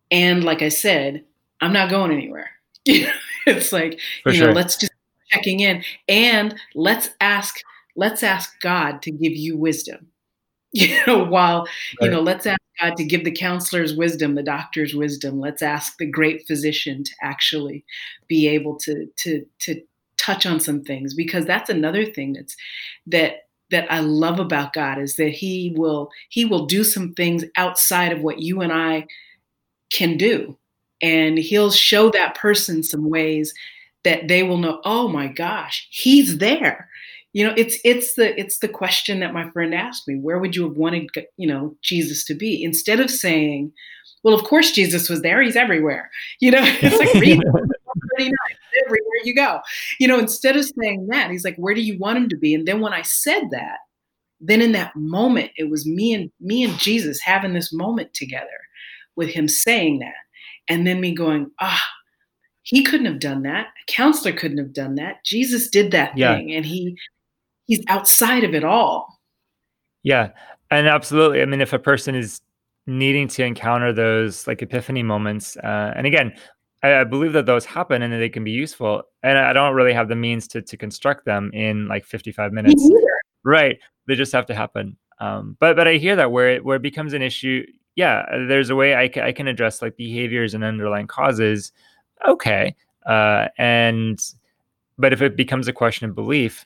And 0.10 0.44
like 0.44 0.62
I 0.62 0.70
said, 0.70 1.26
I'm 1.62 1.74
not 1.74 1.90
going 1.90 2.12
anywhere. 2.12 2.52
it's 2.86 3.72
like, 3.72 4.00
For 4.24 4.32
you 4.32 4.42
know, 4.42 4.52
let's 4.52 4.78
just 4.78 4.94
checking 5.30 5.60
in 5.60 5.84
and 6.08 6.56
let's 6.74 7.10
ask 7.22 7.60
let's 7.96 8.24
ask 8.24 8.60
God 8.62 9.02
to 9.04 9.12
give 9.12 9.34
you 9.34 9.58
wisdom. 9.58 10.08
You 10.74 11.04
know, 11.08 11.24
while 11.24 11.62
right. 12.00 12.06
you 12.06 12.12
know, 12.12 12.22
let's 12.22 12.46
ask 12.46 12.62
God 12.80 12.96
to 12.98 13.04
give 13.04 13.26
the 13.26 13.32
counselors 13.32 13.96
wisdom, 13.96 14.36
the 14.36 14.44
doctors 14.44 14.94
wisdom. 14.94 15.40
Let's 15.40 15.64
ask 15.64 15.98
the 15.98 16.06
great 16.06 16.46
physician 16.46 17.04
to 17.04 17.12
actually 17.24 17.84
be 18.28 18.48
able 18.48 18.76
to 18.82 19.08
to 19.08 19.46
to 19.62 19.82
touch 20.18 20.46
on 20.46 20.60
some 20.60 20.84
things 20.84 21.14
because 21.14 21.46
that's 21.46 21.70
another 21.70 22.06
thing 22.06 22.34
that's 22.34 22.56
that 23.08 23.48
that 23.72 23.92
I 23.92 24.00
love 24.00 24.40
about 24.40 24.74
God 24.74 25.00
is 25.00 25.16
that 25.16 25.30
he 25.30 25.74
will 25.76 26.12
he 26.30 26.46
will 26.46 26.66
do 26.66 26.84
some 26.84 27.14
things 27.14 27.46
outside 27.56 28.12
of 28.12 28.22
what 28.22 28.40
you 28.40 28.62
and 28.62 28.72
I 28.72 29.08
can 29.92 30.18
do 30.18 30.58
and 31.02 31.38
he'll 31.38 31.72
show 31.72 32.10
that 32.12 32.36
person 32.36 32.84
some 32.84 33.10
ways 33.10 33.54
that 34.04 34.28
they 34.28 34.44
will 34.44 34.58
know 34.58 34.82
oh 34.84 35.08
my 35.08 35.28
gosh 35.28 35.88
he's 35.90 36.38
there 36.38 36.89
you 37.34 37.46
know 37.46 37.54
it's 37.56 37.78
it's 37.84 38.16
the 38.16 38.38
it's 38.40 38.60
the 38.60 38.68
question 38.68 39.20
that 39.20 39.34
my 39.34 39.50
friend 39.52 39.74
asked 39.74 40.08
me 40.08 40.16
where 40.16 40.40
would 40.40 40.56
you 40.56 40.64
have 40.64 40.78
wanted 40.78 41.10
you 41.38 41.48
know 41.48 41.76
jesus 41.82 42.26
to 42.26 42.34
be? 42.34 42.64
Instead 42.64 43.00
of 43.00 43.10
saying 43.10 43.72
well 44.24 44.34
of 44.34 44.44
course 44.44 44.72
jesus 44.72 45.10
was 45.10 45.22
there 45.22 45.42
he's 45.42 45.56
everywhere. 45.56 46.10
You 46.40 46.52
know 46.52 46.62
it's 46.64 46.98
like 46.98 47.14
read 47.16 47.42
everywhere 48.86 49.22
you 49.24 49.36
go. 49.36 49.60
You 50.00 50.08
know 50.08 50.20
instead 50.20 50.58
of 50.58 50.66
saying 50.66 51.08
that 51.08 51.32
he's 51.32 51.46
like 51.46 51.56
where 51.58 51.74
do 51.74 51.82
you 51.82 51.98
want 51.98 52.18
him 52.18 52.30
to 52.30 52.38
be? 52.38 52.54
And 52.54 52.68
then 52.68 52.82
when 52.82 52.94
i 52.94 53.02
said 53.02 53.44
that 53.52 53.78
then 54.42 54.62
in 54.62 54.72
that 54.72 54.96
moment 54.96 55.52
it 55.58 55.70
was 55.70 55.86
me 55.86 56.14
and 56.14 56.32
me 56.40 56.64
and 56.64 56.78
jesus 56.80 57.20
having 57.22 57.54
this 57.54 57.74
moment 57.74 58.14
together 58.14 58.48
with 59.16 59.30
him 59.30 59.48
saying 59.48 60.00
that. 60.00 60.16
And 60.68 60.88
then 60.88 61.02
me 61.02 61.14
going 61.14 61.52
ah 61.60 61.84
he 62.64 62.84
couldn't 62.84 63.08
have 63.08 63.20
done 63.20 63.44
that. 63.44 63.68
A 63.68 63.92
counselor 63.92 64.32
couldn't 64.32 64.60
have 64.60 64.74
done 64.74 64.96
that. 64.96 65.26
Jesus 65.26 65.70
did 65.70 65.92
that 65.92 66.18
yeah. 66.18 66.36
thing 66.36 66.54
and 66.54 66.66
he 66.66 66.96
he's 67.70 67.84
outside 67.88 68.44
of 68.44 68.54
it 68.54 68.64
all. 68.64 69.22
Yeah. 70.04 70.30
And 70.72 70.88
absolutely. 70.88 71.42
I 71.42 71.46
mean, 71.46 71.62
if 71.62 71.72
a 71.72 71.80
person 71.80 72.16
is 72.16 72.42
needing 72.88 73.28
to 73.28 73.44
encounter 73.44 73.94
those 73.94 74.48
like 74.48 74.62
epiphany 74.62 75.04
moments, 75.04 75.56
uh, 75.58 75.94
and 75.96 76.08
again, 76.08 76.34
I, 76.82 77.02
I, 77.02 77.04
believe 77.04 77.34
that 77.34 77.46
those 77.46 77.66
happen 77.66 78.02
and 78.02 78.12
that 78.12 78.18
they 78.18 78.30
can 78.30 78.44
be 78.44 78.52
useful. 78.52 79.04
And 79.22 79.38
I 79.38 79.54
don't 79.54 79.76
really 79.76 79.94
have 79.94 80.08
the 80.08 80.16
means 80.16 80.48
to 80.50 80.62
to 80.62 80.78
construct 80.78 81.26
them 81.26 81.52
in 81.54 81.88
like 81.88 82.06
55 82.06 82.52
minutes. 82.52 82.90
Right. 83.44 83.78
They 84.08 84.16
just 84.16 84.32
have 84.32 84.48
to 84.48 84.56
happen. 84.56 84.98
Um, 85.20 85.56
but 85.60 85.76
but 85.76 85.88
I 85.88 85.98
hear 85.98 86.16
that 86.16 86.32
where 86.32 86.50
it 86.50 86.66
where 86.66 86.78
it 86.78 86.82
becomes 86.82 87.14
an 87.14 87.22
issue, 87.22 87.66
yeah, 87.96 88.26
there's 88.48 88.72
a 88.72 88.76
way 88.76 88.96
I, 88.96 89.10
ca- 89.10 89.26
I 89.26 89.32
can 89.32 89.48
address 89.48 89.82
like 89.82 89.96
behaviors 89.96 90.56
and 90.56 90.64
underlying 90.64 91.08
causes. 91.08 91.72
Okay. 92.28 92.76
Uh, 93.06 93.48
and 93.58 94.20
but 94.98 95.14
if 95.14 95.22
it 95.22 95.36
becomes 95.36 95.68
a 95.68 95.74
question 95.74 96.10
of 96.10 96.16
belief, 96.16 96.66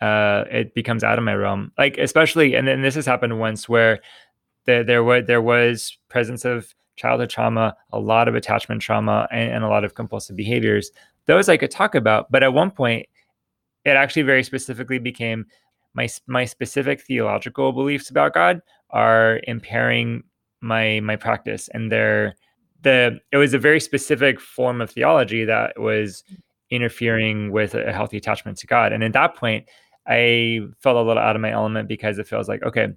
uh, 0.00 0.44
it 0.50 0.74
becomes 0.74 1.02
out 1.02 1.18
of 1.18 1.24
my 1.24 1.34
realm. 1.34 1.72
Like 1.78 1.98
especially, 1.98 2.54
and 2.54 2.66
then 2.66 2.82
this 2.82 2.94
has 2.94 3.06
happened 3.06 3.38
once 3.38 3.68
where 3.68 4.00
there 4.66 4.84
there 4.84 5.04
was 5.04 5.24
there 5.26 5.42
was 5.42 5.96
presence 6.08 6.44
of 6.44 6.74
childhood 6.96 7.30
trauma, 7.30 7.76
a 7.92 7.98
lot 7.98 8.28
of 8.28 8.34
attachment 8.34 8.82
trauma, 8.82 9.28
and, 9.30 9.52
and 9.52 9.64
a 9.64 9.68
lot 9.68 9.84
of 9.84 9.94
compulsive 9.94 10.36
behaviors. 10.36 10.90
Those 11.26 11.48
I 11.48 11.56
could 11.56 11.70
talk 11.70 11.94
about, 11.94 12.30
but 12.30 12.42
at 12.42 12.52
one 12.52 12.70
point, 12.70 13.06
it 13.84 13.90
actually 13.90 14.22
very 14.22 14.42
specifically 14.42 14.98
became 14.98 15.46
my 15.94 16.08
my 16.26 16.44
specific 16.44 17.00
theological 17.00 17.72
beliefs 17.72 18.10
about 18.10 18.34
God 18.34 18.60
are 18.90 19.40
impairing 19.44 20.22
my 20.60 21.00
my 21.00 21.16
practice, 21.16 21.68
and 21.74 21.90
they're 21.90 22.36
the 22.82 23.18
it 23.32 23.36
was 23.36 23.54
a 23.54 23.58
very 23.58 23.80
specific 23.80 24.40
form 24.40 24.80
of 24.80 24.90
theology 24.90 25.44
that 25.44 25.78
was 25.80 26.22
interfering 26.70 27.50
with 27.50 27.74
a 27.74 27.92
healthy 27.92 28.18
attachment 28.18 28.58
to 28.58 28.66
God. 28.66 28.92
And 28.92 29.02
at 29.02 29.12
that 29.14 29.34
point, 29.34 29.66
I 30.08 30.60
felt 30.80 30.96
a 30.96 31.02
little 31.02 31.22
out 31.22 31.36
of 31.36 31.42
my 31.42 31.50
element 31.50 31.88
because 31.88 32.18
it 32.18 32.26
feels 32.26 32.48
like, 32.48 32.62
okay, 32.62 32.88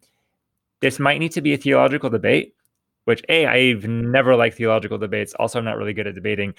this 0.80 0.99
might 0.99 1.20
need 1.20 1.34
to 1.34 1.41
be 1.41 1.53
a 1.53 1.57
theological 1.57 2.09
debate, 2.09 2.55
which 3.05 3.22
A, 3.30 3.45
I've 3.45 3.86
never 3.86 4.36
liked 4.36 4.57
theological 4.57 4.97
debates. 4.97 5.34
Also, 5.36 5.59
I'm 5.59 5.66
not 5.66 5.78
really 5.78 5.93
good 5.93 6.07
at 6.07 6.16
debating. 6.16 6.53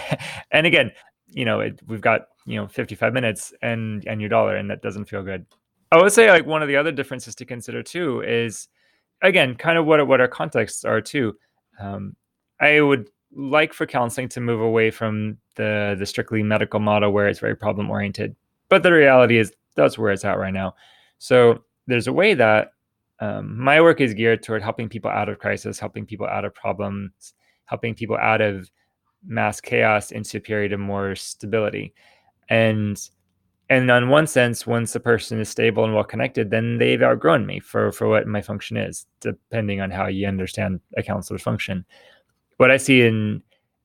and 0.50 0.66
again, 0.66 0.90
you 1.28 1.44
know, 1.44 1.60
it, 1.60 1.80
we've 1.86 2.00
got, 2.00 2.28
you 2.46 2.56
know, 2.56 2.66
55 2.66 3.12
minutes 3.12 3.52
and 3.60 4.04
and 4.06 4.20
your 4.20 4.30
dollar, 4.30 4.56
and 4.56 4.70
that 4.70 4.82
doesn't 4.82 5.04
feel 5.04 5.22
good. 5.22 5.44
I 5.92 6.00
would 6.00 6.12
say 6.12 6.30
like 6.30 6.46
one 6.46 6.62
of 6.62 6.68
the 6.68 6.76
other 6.76 6.92
differences 6.92 7.34
to 7.36 7.44
consider 7.44 7.82
too 7.82 8.22
is 8.22 8.68
again, 9.22 9.54
kind 9.54 9.78
of 9.78 9.86
what 9.86 10.06
what 10.06 10.20
our 10.20 10.28
contexts 10.28 10.84
are 10.84 11.00
too. 11.00 11.36
Um, 11.78 12.16
I 12.60 12.80
would 12.80 13.08
like 13.32 13.74
for 13.74 13.86
counseling 13.86 14.28
to 14.30 14.40
move 14.40 14.60
away 14.60 14.90
from 14.90 15.38
the 15.56 15.96
the 15.98 16.06
strictly 16.06 16.42
medical 16.42 16.80
model 16.80 17.12
where 17.12 17.28
it's 17.28 17.40
very 17.40 17.56
problem 17.56 17.90
oriented. 17.90 18.34
But 18.68 18.82
the 18.82 18.92
reality 18.92 19.38
is 19.38 19.52
that's 19.82 19.98
where 19.98 20.12
it's 20.12 20.24
at 20.24 20.38
right 20.38 20.52
now. 20.52 20.74
So 21.18 21.64
there's 21.86 22.06
a 22.06 22.12
way 22.12 22.34
that 22.34 22.72
um, 23.20 23.58
my 23.58 23.80
work 23.80 24.00
is 24.00 24.14
geared 24.14 24.42
toward 24.42 24.62
helping 24.62 24.88
people 24.88 25.10
out 25.10 25.28
of 25.28 25.38
crisis, 25.38 25.78
helping 25.78 26.06
people 26.06 26.26
out 26.26 26.44
of 26.44 26.54
problems, 26.54 27.34
helping 27.64 27.94
people 27.94 28.16
out 28.16 28.40
of 28.40 28.70
mass 29.26 29.60
chaos 29.60 30.12
into 30.12 30.38
a 30.38 30.40
period 30.40 30.72
of 30.72 30.80
more 30.80 31.14
stability. 31.14 31.94
And 32.48 32.98
and 33.70 33.90
in 33.90 34.08
one 34.08 34.26
sense, 34.26 34.66
once 34.66 34.94
a 34.94 35.00
person 35.00 35.38
is 35.40 35.50
stable 35.50 35.84
and 35.84 35.94
well 35.94 36.04
connected, 36.04 36.50
then 36.50 36.78
they've 36.78 37.02
outgrown 37.02 37.44
me 37.44 37.60
for 37.60 37.92
for 37.92 38.08
what 38.08 38.26
my 38.26 38.40
function 38.40 38.76
is, 38.76 39.06
depending 39.20 39.80
on 39.80 39.90
how 39.90 40.06
you 40.06 40.26
understand 40.26 40.80
a 40.96 41.02
counselor's 41.02 41.42
function. 41.42 41.84
What 42.56 42.70
I 42.70 42.76
see 42.76 43.02
in 43.02 43.42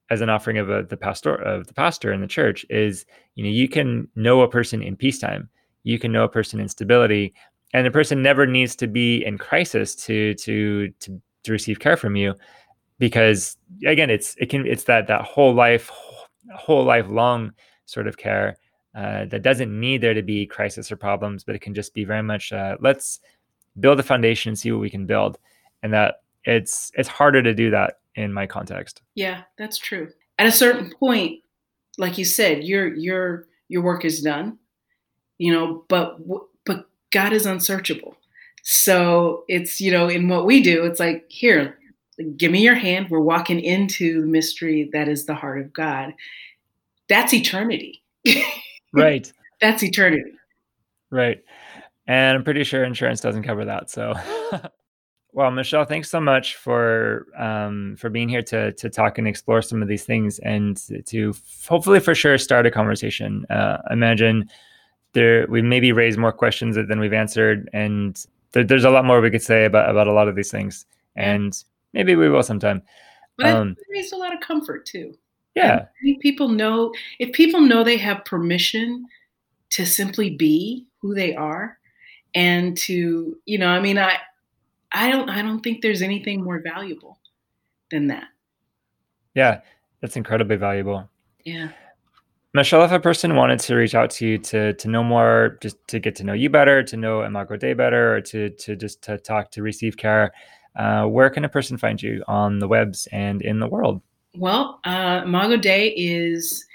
as 0.09 0.21
an 0.21 0.29
offering 0.29 0.57
of 0.57 0.69
a, 0.69 0.83
the 0.83 0.97
pastor 0.97 1.35
of 1.35 1.67
the 1.67 1.73
pastor 1.73 2.13
in 2.13 2.21
the 2.21 2.27
church 2.27 2.65
is, 2.69 3.05
you 3.35 3.43
know, 3.43 3.49
you 3.49 3.67
can 3.67 4.07
know 4.15 4.41
a 4.41 4.49
person 4.49 4.83
in 4.83 4.95
peacetime 4.95 5.49
you 5.84 5.99
can 5.99 6.11
know 6.11 6.23
a 6.23 6.29
person 6.29 6.59
in 6.59 6.67
stability 6.67 7.34
and 7.73 7.86
the 7.86 7.91
person 7.91 8.21
never 8.21 8.45
needs 8.45 8.75
to 8.75 8.88
be 8.88 9.23
in 9.25 9.38
crisis 9.38 9.95
to 9.95 10.34
to 10.36 10.89
to, 10.99 11.21
to 11.43 11.51
receive 11.51 11.79
care 11.79 11.97
from 11.97 12.15
you 12.15 12.34
because 12.99 13.57
again 13.86 14.09
it's 14.09 14.36
it 14.39 14.49
can 14.49 14.65
it's 14.65 14.86
that 14.86 15.07
that 15.07 15.21
whole 15.21 15.53
life 15.53 15.91
whole 16.55 16.84
life 16.84 17.07
long 17.09 17.51
sort 17.86 18.07
of 18.07 18.17
care 18.17 18.55
uh, 18.95 19.25
that 19.25 19.41
doesn't 19.41 19.77
need 19.79 20.01
there 20.01 20.13
to 20.13 20.21
be 20.21 20.45
crisis 20.45 20.91
or 20.91 20.95
problems 20.95 21.43
but 21.43 21.55
it 21.55 21.61
can 21.61 21.73
just 21.73 21.93
be 21.93 22.05
very 22.05 22.23
much 22.23 22.51
uh, 22.51 22.75
let's 22.79 23.19
build 23.79 23.99
a 23.99 24.03
foundation 24.03 24.49
and 24.49 24.59
see 24.59 24.71
what 24.71 24.81
we 24.81 24.89
can 24.89 25.05
build. 25.05 25.38
And 25.81 25.93
that 25.93 26.21
it's 26.45 26.91
it's 26.95 27.09
harder 27.09 27.41
to 27.41 27.53
do 27.53 27.69
that 27.71 27.95
in 28.15 28.34
my 28.34 28.47
context. 28.47 29.01
Yeah 29.15 29.41
that's 29.57 29.77
true. 29.77 30.09
At 30.39 30.47
a 30.47 30.51
certain 30.51 30.91
point 30.99 31.41
like 31.97 32.17
you 32.17 32.25
said 32.25 32.63
your 32.63 32.93
your 32.95 33.47
your 33.67 33.81
work 33.81 34.05
is 34.05 34.21
done 34.21 34.57
you 35.43 35.51
know, 35.51 35.83
but 35.89 36.19
but 36.65 36.87
God 37.11 37.33
is 37.33 37.45
unsearchable. 37.45 38.15
So 38.63 39.43
it's 39.49 39.81
you 39.81 39.91
know, 39.91 40.07
in 40.07 40.29
what 40.29 40.45
we 40.45 40.63
do, 40.63 40.85
it's 40.85 41.01
like 41.01 41.25
here, 41.27 41.77
give 42.37 42.49
me 42.49 42.61
your 42.61 42.75
hand. 42.75 43.07
We're 43.09 43.19
walking 43.19 43.59
into 43.59 44.21
the 44.21 44.27
mystery 44.27 44.89
that 44.93 45.09
is 45.09 45.25
the 45.25 45.35
heart 45.35 45.59
of 45.59 45.73
God. 45.73 46.13
That's 47.09 47.33
eternity. 47.33 48.01
Right. 48.95 49.33
That's 49.59 49.81
eternity. 49.81 50.33
Right. 51.09 51.43
And 52.05 52.37
I'm 52.37 52.43
pretty 52.43 52.63
sure 52.63 52.83
insurance 52.83 53.21
doesn't 53.21 53.41
cover 53.41 53.65
that. 53.65 53.89
So 53.89 54.13
Well, 55.35 55.49
Michelle, 55.49 55.83
thanks 55.83 56.11
so 56.11 56.21
much 56.21 56.57
for 56.57 57.25
um, 57.35 57.95
for 57.97 58.11
being 58.11 58.29
here 58.29 58.43
to 58.43 58.71
to 58.73 58.87
talk 58.87 59.17
and 59.17 59.27
explore 59.27 59.63
some 59.63 59.81
of 59.81 59.87
these 59.87 60.05
things, 60.05 60.37
and 60.39 60.79
to 61.07 61.33
hopefully 61.67 61.99
for 61.99 62.13
sure 62.13 62.37
start 62.37 62.67
a 62.67 62.71
conversation. 62.71 63.43
Uh, 63.49 63.79
imagine 63.89 64.47
there 65.14 65.45
we 65.47 65.61
maybe 65.61 65.91
raised 65.91 66.18
more 66.18 66.32
questions 66.32 66.76
than 66.76 66.99
we've 66.99 67.14
answered, 67.14 67.70
and 67.74 68.24
there, 68.51 68.64
there's 68.64 68.84
a 68.84 68.89
lot 68.89 69.05
more 69.05 69.22
we 69.22 69.32
could 69.32 69.41
say 69.41 69.66
about 69.66 69.89
about 69.89 70.07
a 70.07 70.14
lot 70.14 70.28
of 70.28 70.36
these 70.36 70.51
things, 70.51 70.86
and 71.16 71.64
maybe 71.93 72.16
we 72.16 72.30
will 72.30 72.43
sometime. 72.43 72.82
But 73.38 73.47
um, 73.47 73.76
it 73.80 73.88
raised 73.91 74.14
a 74.14 74.18
lot 74.18 74.34
of 74.34 74.39
comfort 74.41 74.86
too. 74.86 75.16
Yeah, 75.55 75.86
I 75.86 76.03
think 76.03 76.22
people 76.22 76.49
know 76.49 76.91
if 77.20 77.32
people 77.34 77.61
know 77.61 77.84
they 77.84 77.97
have 77.97 78.26
permission 78.26 79.05
to 79.72 79.86
simply 79.86 80.32
be 80.32 80.88
who 81.01 81.14
they 81.14 81.36
are, 81.36 81.78
and 82.36 82.76
to 82.78 83.38
you 83.45 83.57
know, 83.57 83.68
I 83.68 83.80
mean, 83.80 83.97
I 83.97 84.18
I 84.91 85.11
don't 85.11 85.30
I 85.30 85.41
don't 85.41 85.61
think 85.61 85.82
there's 85.82 86.01
anything 86.01 86.43
more 86.43 86.61
valuable 86.64 87.20
than 87.91 88.07
that. 88.07 88.28
Yeah, 89.36 89.61
that's 90.01 90.16
incredibly 90.16 90.55
valuable. 90.55 91.09
Yeah. 91.43 91.70
Michelle, 92.55 92.83
if 92.83 92.91
a 92.91 92.99
person 92.99 93.35
wanted 93.35 93.59
to 93.61 93.75
reach 93.75 93.95
out 93.95 94.11
to 94.11 94.27
you 94.27 94.37
to 94.37 94.73
to 94.73 94.87
know 94.87 95.03
more, 95.03 95.57
just 95.61 95.75
to 95.87 95.99
get 95.99 96.15
to 96.17 96.23
know 96.23 96.33
you 96.33 96.49
better, 96.49 96.83
to 96.83 96.95
know 96.95 97.23
Imago 97.23 97.57
Dei 97.57 97.73
better, 97.73 98.15
or 98.15 98.21
to 98.21 98.51
to 98.51 98.75
just 98.75 99.01
to 99.03 99.17
talk 99.17 99.49
to 99.51 99.63
receive 99.63 99.97
care, 99.97 100.31
uh, 100.75 101.05
where 101.05 101.31
can 101.31 101.45
a 101.45 101.49
person 101.49 101.77
find 101.77 102.01
you 102.01 102.23
on 102.27 102.57
the 102.59 102.67
webs 102.67 103.07
and 103.11 103.41
in 103.41 103.59
the 103.59 103.67
world? 103.67 104.01
Well, 104.35 104.79
uh, 104.83 105.21
Imago 105.25 105.57
Dei 105.57 105.89
is 105.89 106.65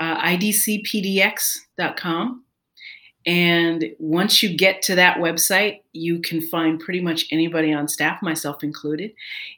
uh, 0.00 0.18
idcpdx.com. 0.22 2.44
And 3.26 3.84
once 3.98 4.42
you 4.42 4.56
get 4.56 4.80
to 4.82 4.94
that 4.94 5.16
website, 5.18 5.80
you 5.92 6.20
can 6.20 6.40
find 6.40 6.78
pretty 6.80 7.00
much 7.02 7.26
anybody 7.30 7.74
on 7.74 7.86
staff, 7.86 8.22
myself 8.22 8.64
included. 8.64 9.12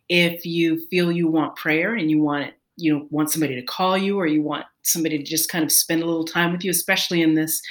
If 0.08 0.44
you 0.44 0.84
feel 0.88 1.12
you 1.12 1.28
want 1.28 1.54
prayer 1.54 1.94
and 1.94 2.10
you 2.10 2.20
want 2.20 2.46
it, 2.46 2.54
you 2.76 2.92
know, 2.92 3.06
want 3.10 3.30
somebody 3.30 3.54
to 3.54 3.62
call 3.62 3.96
you 3.96 4.18
or 4.18 4.26
you 4.26 4.42
want 4.42 4.66
somebody 4.82 5.18
to 5.18 5.24
just 5.24 5.50
kind 5.50 5.64
of 5.64 5.72
spend 5.72 6.02
a 6.02 6.06
little 6.06 6.24
time 6.24 6.52
with 6.52 6.64
you, 6.64 6.70
especially 6.70 7.22
in 7.22 7.34
this 7.34 7.62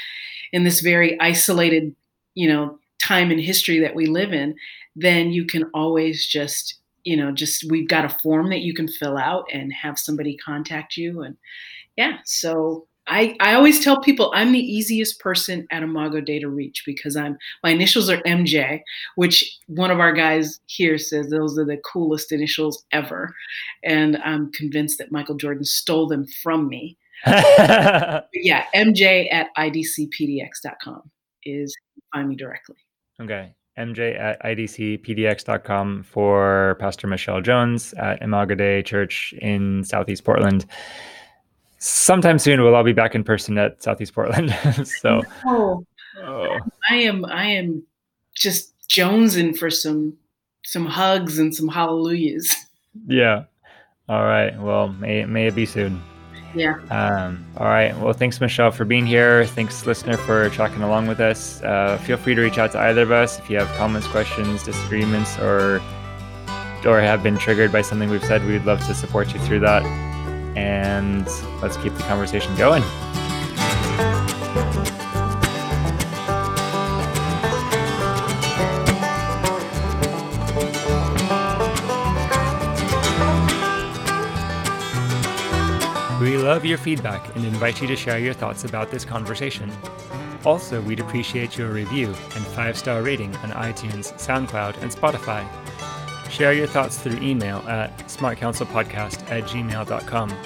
in 0.51 0.63
this 0.63 0.81
very 0.81 1.19
isolated, 1.19 1.95
you 2.35 2.47
know, 2.47 2.79
time 3.01 3.31
in 3.31 3.39
history 3.39 3.79
that 3.79 3.95
we 3.95 4.07
live 4.07 4.33
in, 4.33 4.55
then 4.95 5.31
you 5.31 5.45
can 5.45 5.63
always 5.73 6.25
just, 6.25 6.79
you 7.03 7.15
know, 7.15 7.31
just 7.31 7.65
we've 7.69 7.87
got 7.87 8.05
a 8.05 8.17
form 8.21 8.49
that 8.49 8.61
you 8.61 8.73
can 8.73 8.87
fill 8.87 9.17
out 9.17 9.45
and 9.53 9.71
have 9.73 9.99
somebody 9.99 10.35
contact 10.37 10.97
you 10.97 11.21
and 11.21 11.37
yeah, 11.97 12.19
so 12.23 12.87
I, 13.09 13.35
I 13.39 13.55
always 13.55 13.83
tell 13.83 13.99
people 13.99 14.31
I'm 14.35 14.51
the 14.51 14.59
easiest 14.59 15.19
person 15.19 15.67
at 15.71 15.81
Imago 15.83 16.21
Dei 16.21 16.39
to 16.39 16.47
reach 16.47 16.83
because 16.85 17.15
I'm 17.15 17.37
my 17.63 17.71
initials 17.71 18.09
are 18.09 18.21
MJ, 18.21 18.81
which 19.15 19.57
one 19.67 19.89
of 19.89 19.99
our 19.99 20.13
guys 20.13 20.59
here 20.67 20.97
says 20.97 21.29
those 21.29 21.57
are 21.57 21.65
the 21.65 21.77
coolest 21.77 22.31
initials 22.31 22.85
ever, 22.91 23.33
and 23.83 24.17
I'm 24.17 24.51
convinced 24.51 24.99
that 24.99 25.11
Michael 25.11 25.35
Jordan 25.35 25.65
stole 25.65 26.07
them 26.07 26.27
from 26.43 26.69
me. 26.69 26.97
yeah, 27.25 28.65
MJ 28.75 29.27
at 29.33 29.47
idcpdx.com 29.57 31.01
is 31.43 31.75
find 32.13 32.29
me 32.29 32.35
directly. 32.35 32.77
Okay. 33.19 33.53
MJ 33.77 34.19
at 34.19 34.41
idcpdx.com 34.43 36.03
for 36.03 36.75
Pastor 36.79 37.07
Michelle 37.07 37.41
Jones 37.41 37.93
at 37.93 38.21
Imago 38.21 38.53
Dei 38.53 38.83
Church 38.83 39.33
in 39.41 39.83
Southeast 39.85 40.25
Portland 40.25 40.65
sometime 41.79 42.37
soon 42.37 42.61
we'll 42.61 42.75
all 42.75 42.83
be 42.83 42.93
back 42.93 43.15
in 43.15 43.23
person 43.23 43.57
at 43.57 43.81
Southeast 43.81 44.13
Portland. 44.13 44.55
so 45.01 45.21
oh, 45.45 45.85
oh. 46.21 46.57
I 46.89 46.95
am 46.95 47.25
I 47.25 47.45
am 47.45 47.83
just 48.35 48.73
jonesing 48.87 49.57
for 49.57 49.69
some 49.69 50.15
some 50.63 50.85
hugs 50.85 51.39
and 51.39 51.55
some 51.55 51.67
hallelujahs. 51.67 52.55
Yeah. 53.07 53.45
All 54.07 54.23
right. 54.23 54.57
Well, 54.59 54.89
may 54.89 55.25
may 55.25 55.47
it 55.47 55.55
be 55.55 55.65
soon. 55.65 56.01
Yeah. 56.55 56.79
Um, 56.89 57.45
all 57.57 57.67
right. 57.67 57.95
Well, 57.99 58.11
thanks, 58.11 58.41
Michelle, 58.41 58.71
for 58.71 58.83
being 58.83 59.05
here. 59.05 59.45
Thanks, 59.45 59.85
listener, 59.85 60.17
for 60.17 60.49
tracking 60.49 60.81
along 60.81 61.05
with 61.05 61.19
us. 61.19 61.61
Uh, 61.61 61.99
feel 61.99 62.17
free 62.17 62.33
to 62.33 62.41
reach 62.41 62.57
out 62.57 62.71
to 62.71 62.79
either 62.79 63.03
of 63.03 63.11
us 63.11 63.37
if 63.37 63.51
you 63.51 63.57
have 63.59 63.67
comments, 63.77 64.07
questions, 64.07 64.63
disagreements, 64.63 65.37
or 65.37 65.79
or 66.85 66.99
have 66.99 67.21
been 67.21 67.37
triggered 67.37 67.71
by 67.71 67.83
something 67.83 68.09
we've 68.09 68.23
said. 68.25 68.43
We'd 68.45 68.65
love 68.65 68.79
to 68.87 68.95
support 68.95 69.31
you 69.33 69.39
through 69.41 69.59
that 69.59 70.08
and 70.55 71.27
let's 71.61 71.77
keep 71.77 71.93
the 71.93 72.03
conversation 72.03 72.55
going. 72.55 72.83
We 86.19 86.37
love 86.37 86.65
your 86.65 86.77
feedback 86.77 87.33
and 87.35 87.45
invite 87.45 87.81
you 87.81 87.87
to 87.87 87.95
share 87.95 88.19
your 88.19 88.33
thoughts 88.33 88.65
about 88.65 88.91
this 88.91 89.05
conversation. 89.05 89.71
Also, 90.45 90.81
we'd 90.81 90.99
appreciate 90.99 91.57
your 91.57 91.69
review 91.69 92.07
and 92.07 92.45
five 92.47 92.77
star 92.77 93.01
rating 93.01 93.33
on 93.37 93.51
iTunes, 93.51 94.13
SoundCloud, 94.13 94.81
and 94.81 94.91
Spotify. 94.91 95.47
Share 96.29 96.53
your 96.53 96.67
thoughts 96.67 96.97
through 96.97 97.17
email 97.21 97.57
at 97.67 97.97
smartcounselpodcast 98.07 99.29
at 99.31 99.43
gmail.com. 99.43 100.37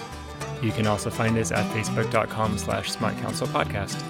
You 0.61 0.71
can 0.71 0.88
also 0.88 1.09
find 1.09 1.38
us 1.38 1.51
at 1.51 1.69
facebook.com 1.71 2.57
slash 2.57 2.91
smartcounselpodcast. 2.91 4.01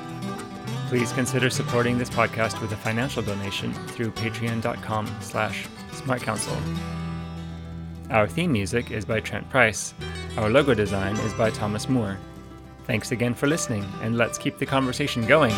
Please 0.87 1.11
consider 1.13 1.49
supporting 1.49 1.97
this 1.97 2.09
podcast 2.09 2.61
with 2.61 2.71
a 2.71 2.77
financial 2.77 3.23
donation 3.23 3.73
through 3.73 4.11
patreon.com 4.11 5.07
slash 5.21 5.67
smartcounsel. 5.91 6.55
Our 8.11 8.27
theme 8.27 8.51
music 8.51 8.91
is 8.91 9.03
by 9.05 9.19
Trent 9.19 9.49
Price. 9.49 9.95
Our 10.37 10.49
logo 10.51 10.75
design 10.75 11.15
is 11.17 11.33
by 11.33 11.49
Thomas 11.49 11.89
Moore. 11.89 12.19
Thanks 12.85 13.11
again 13.11 13.33
for 13.33 13.47
listening, 13.47 13.85
and 14.01 14.17
let's 14.17 14.37
keep 14.37 14.59
the 14.59 14.65
conversation 14.67 15.25
going. 15.25 15.55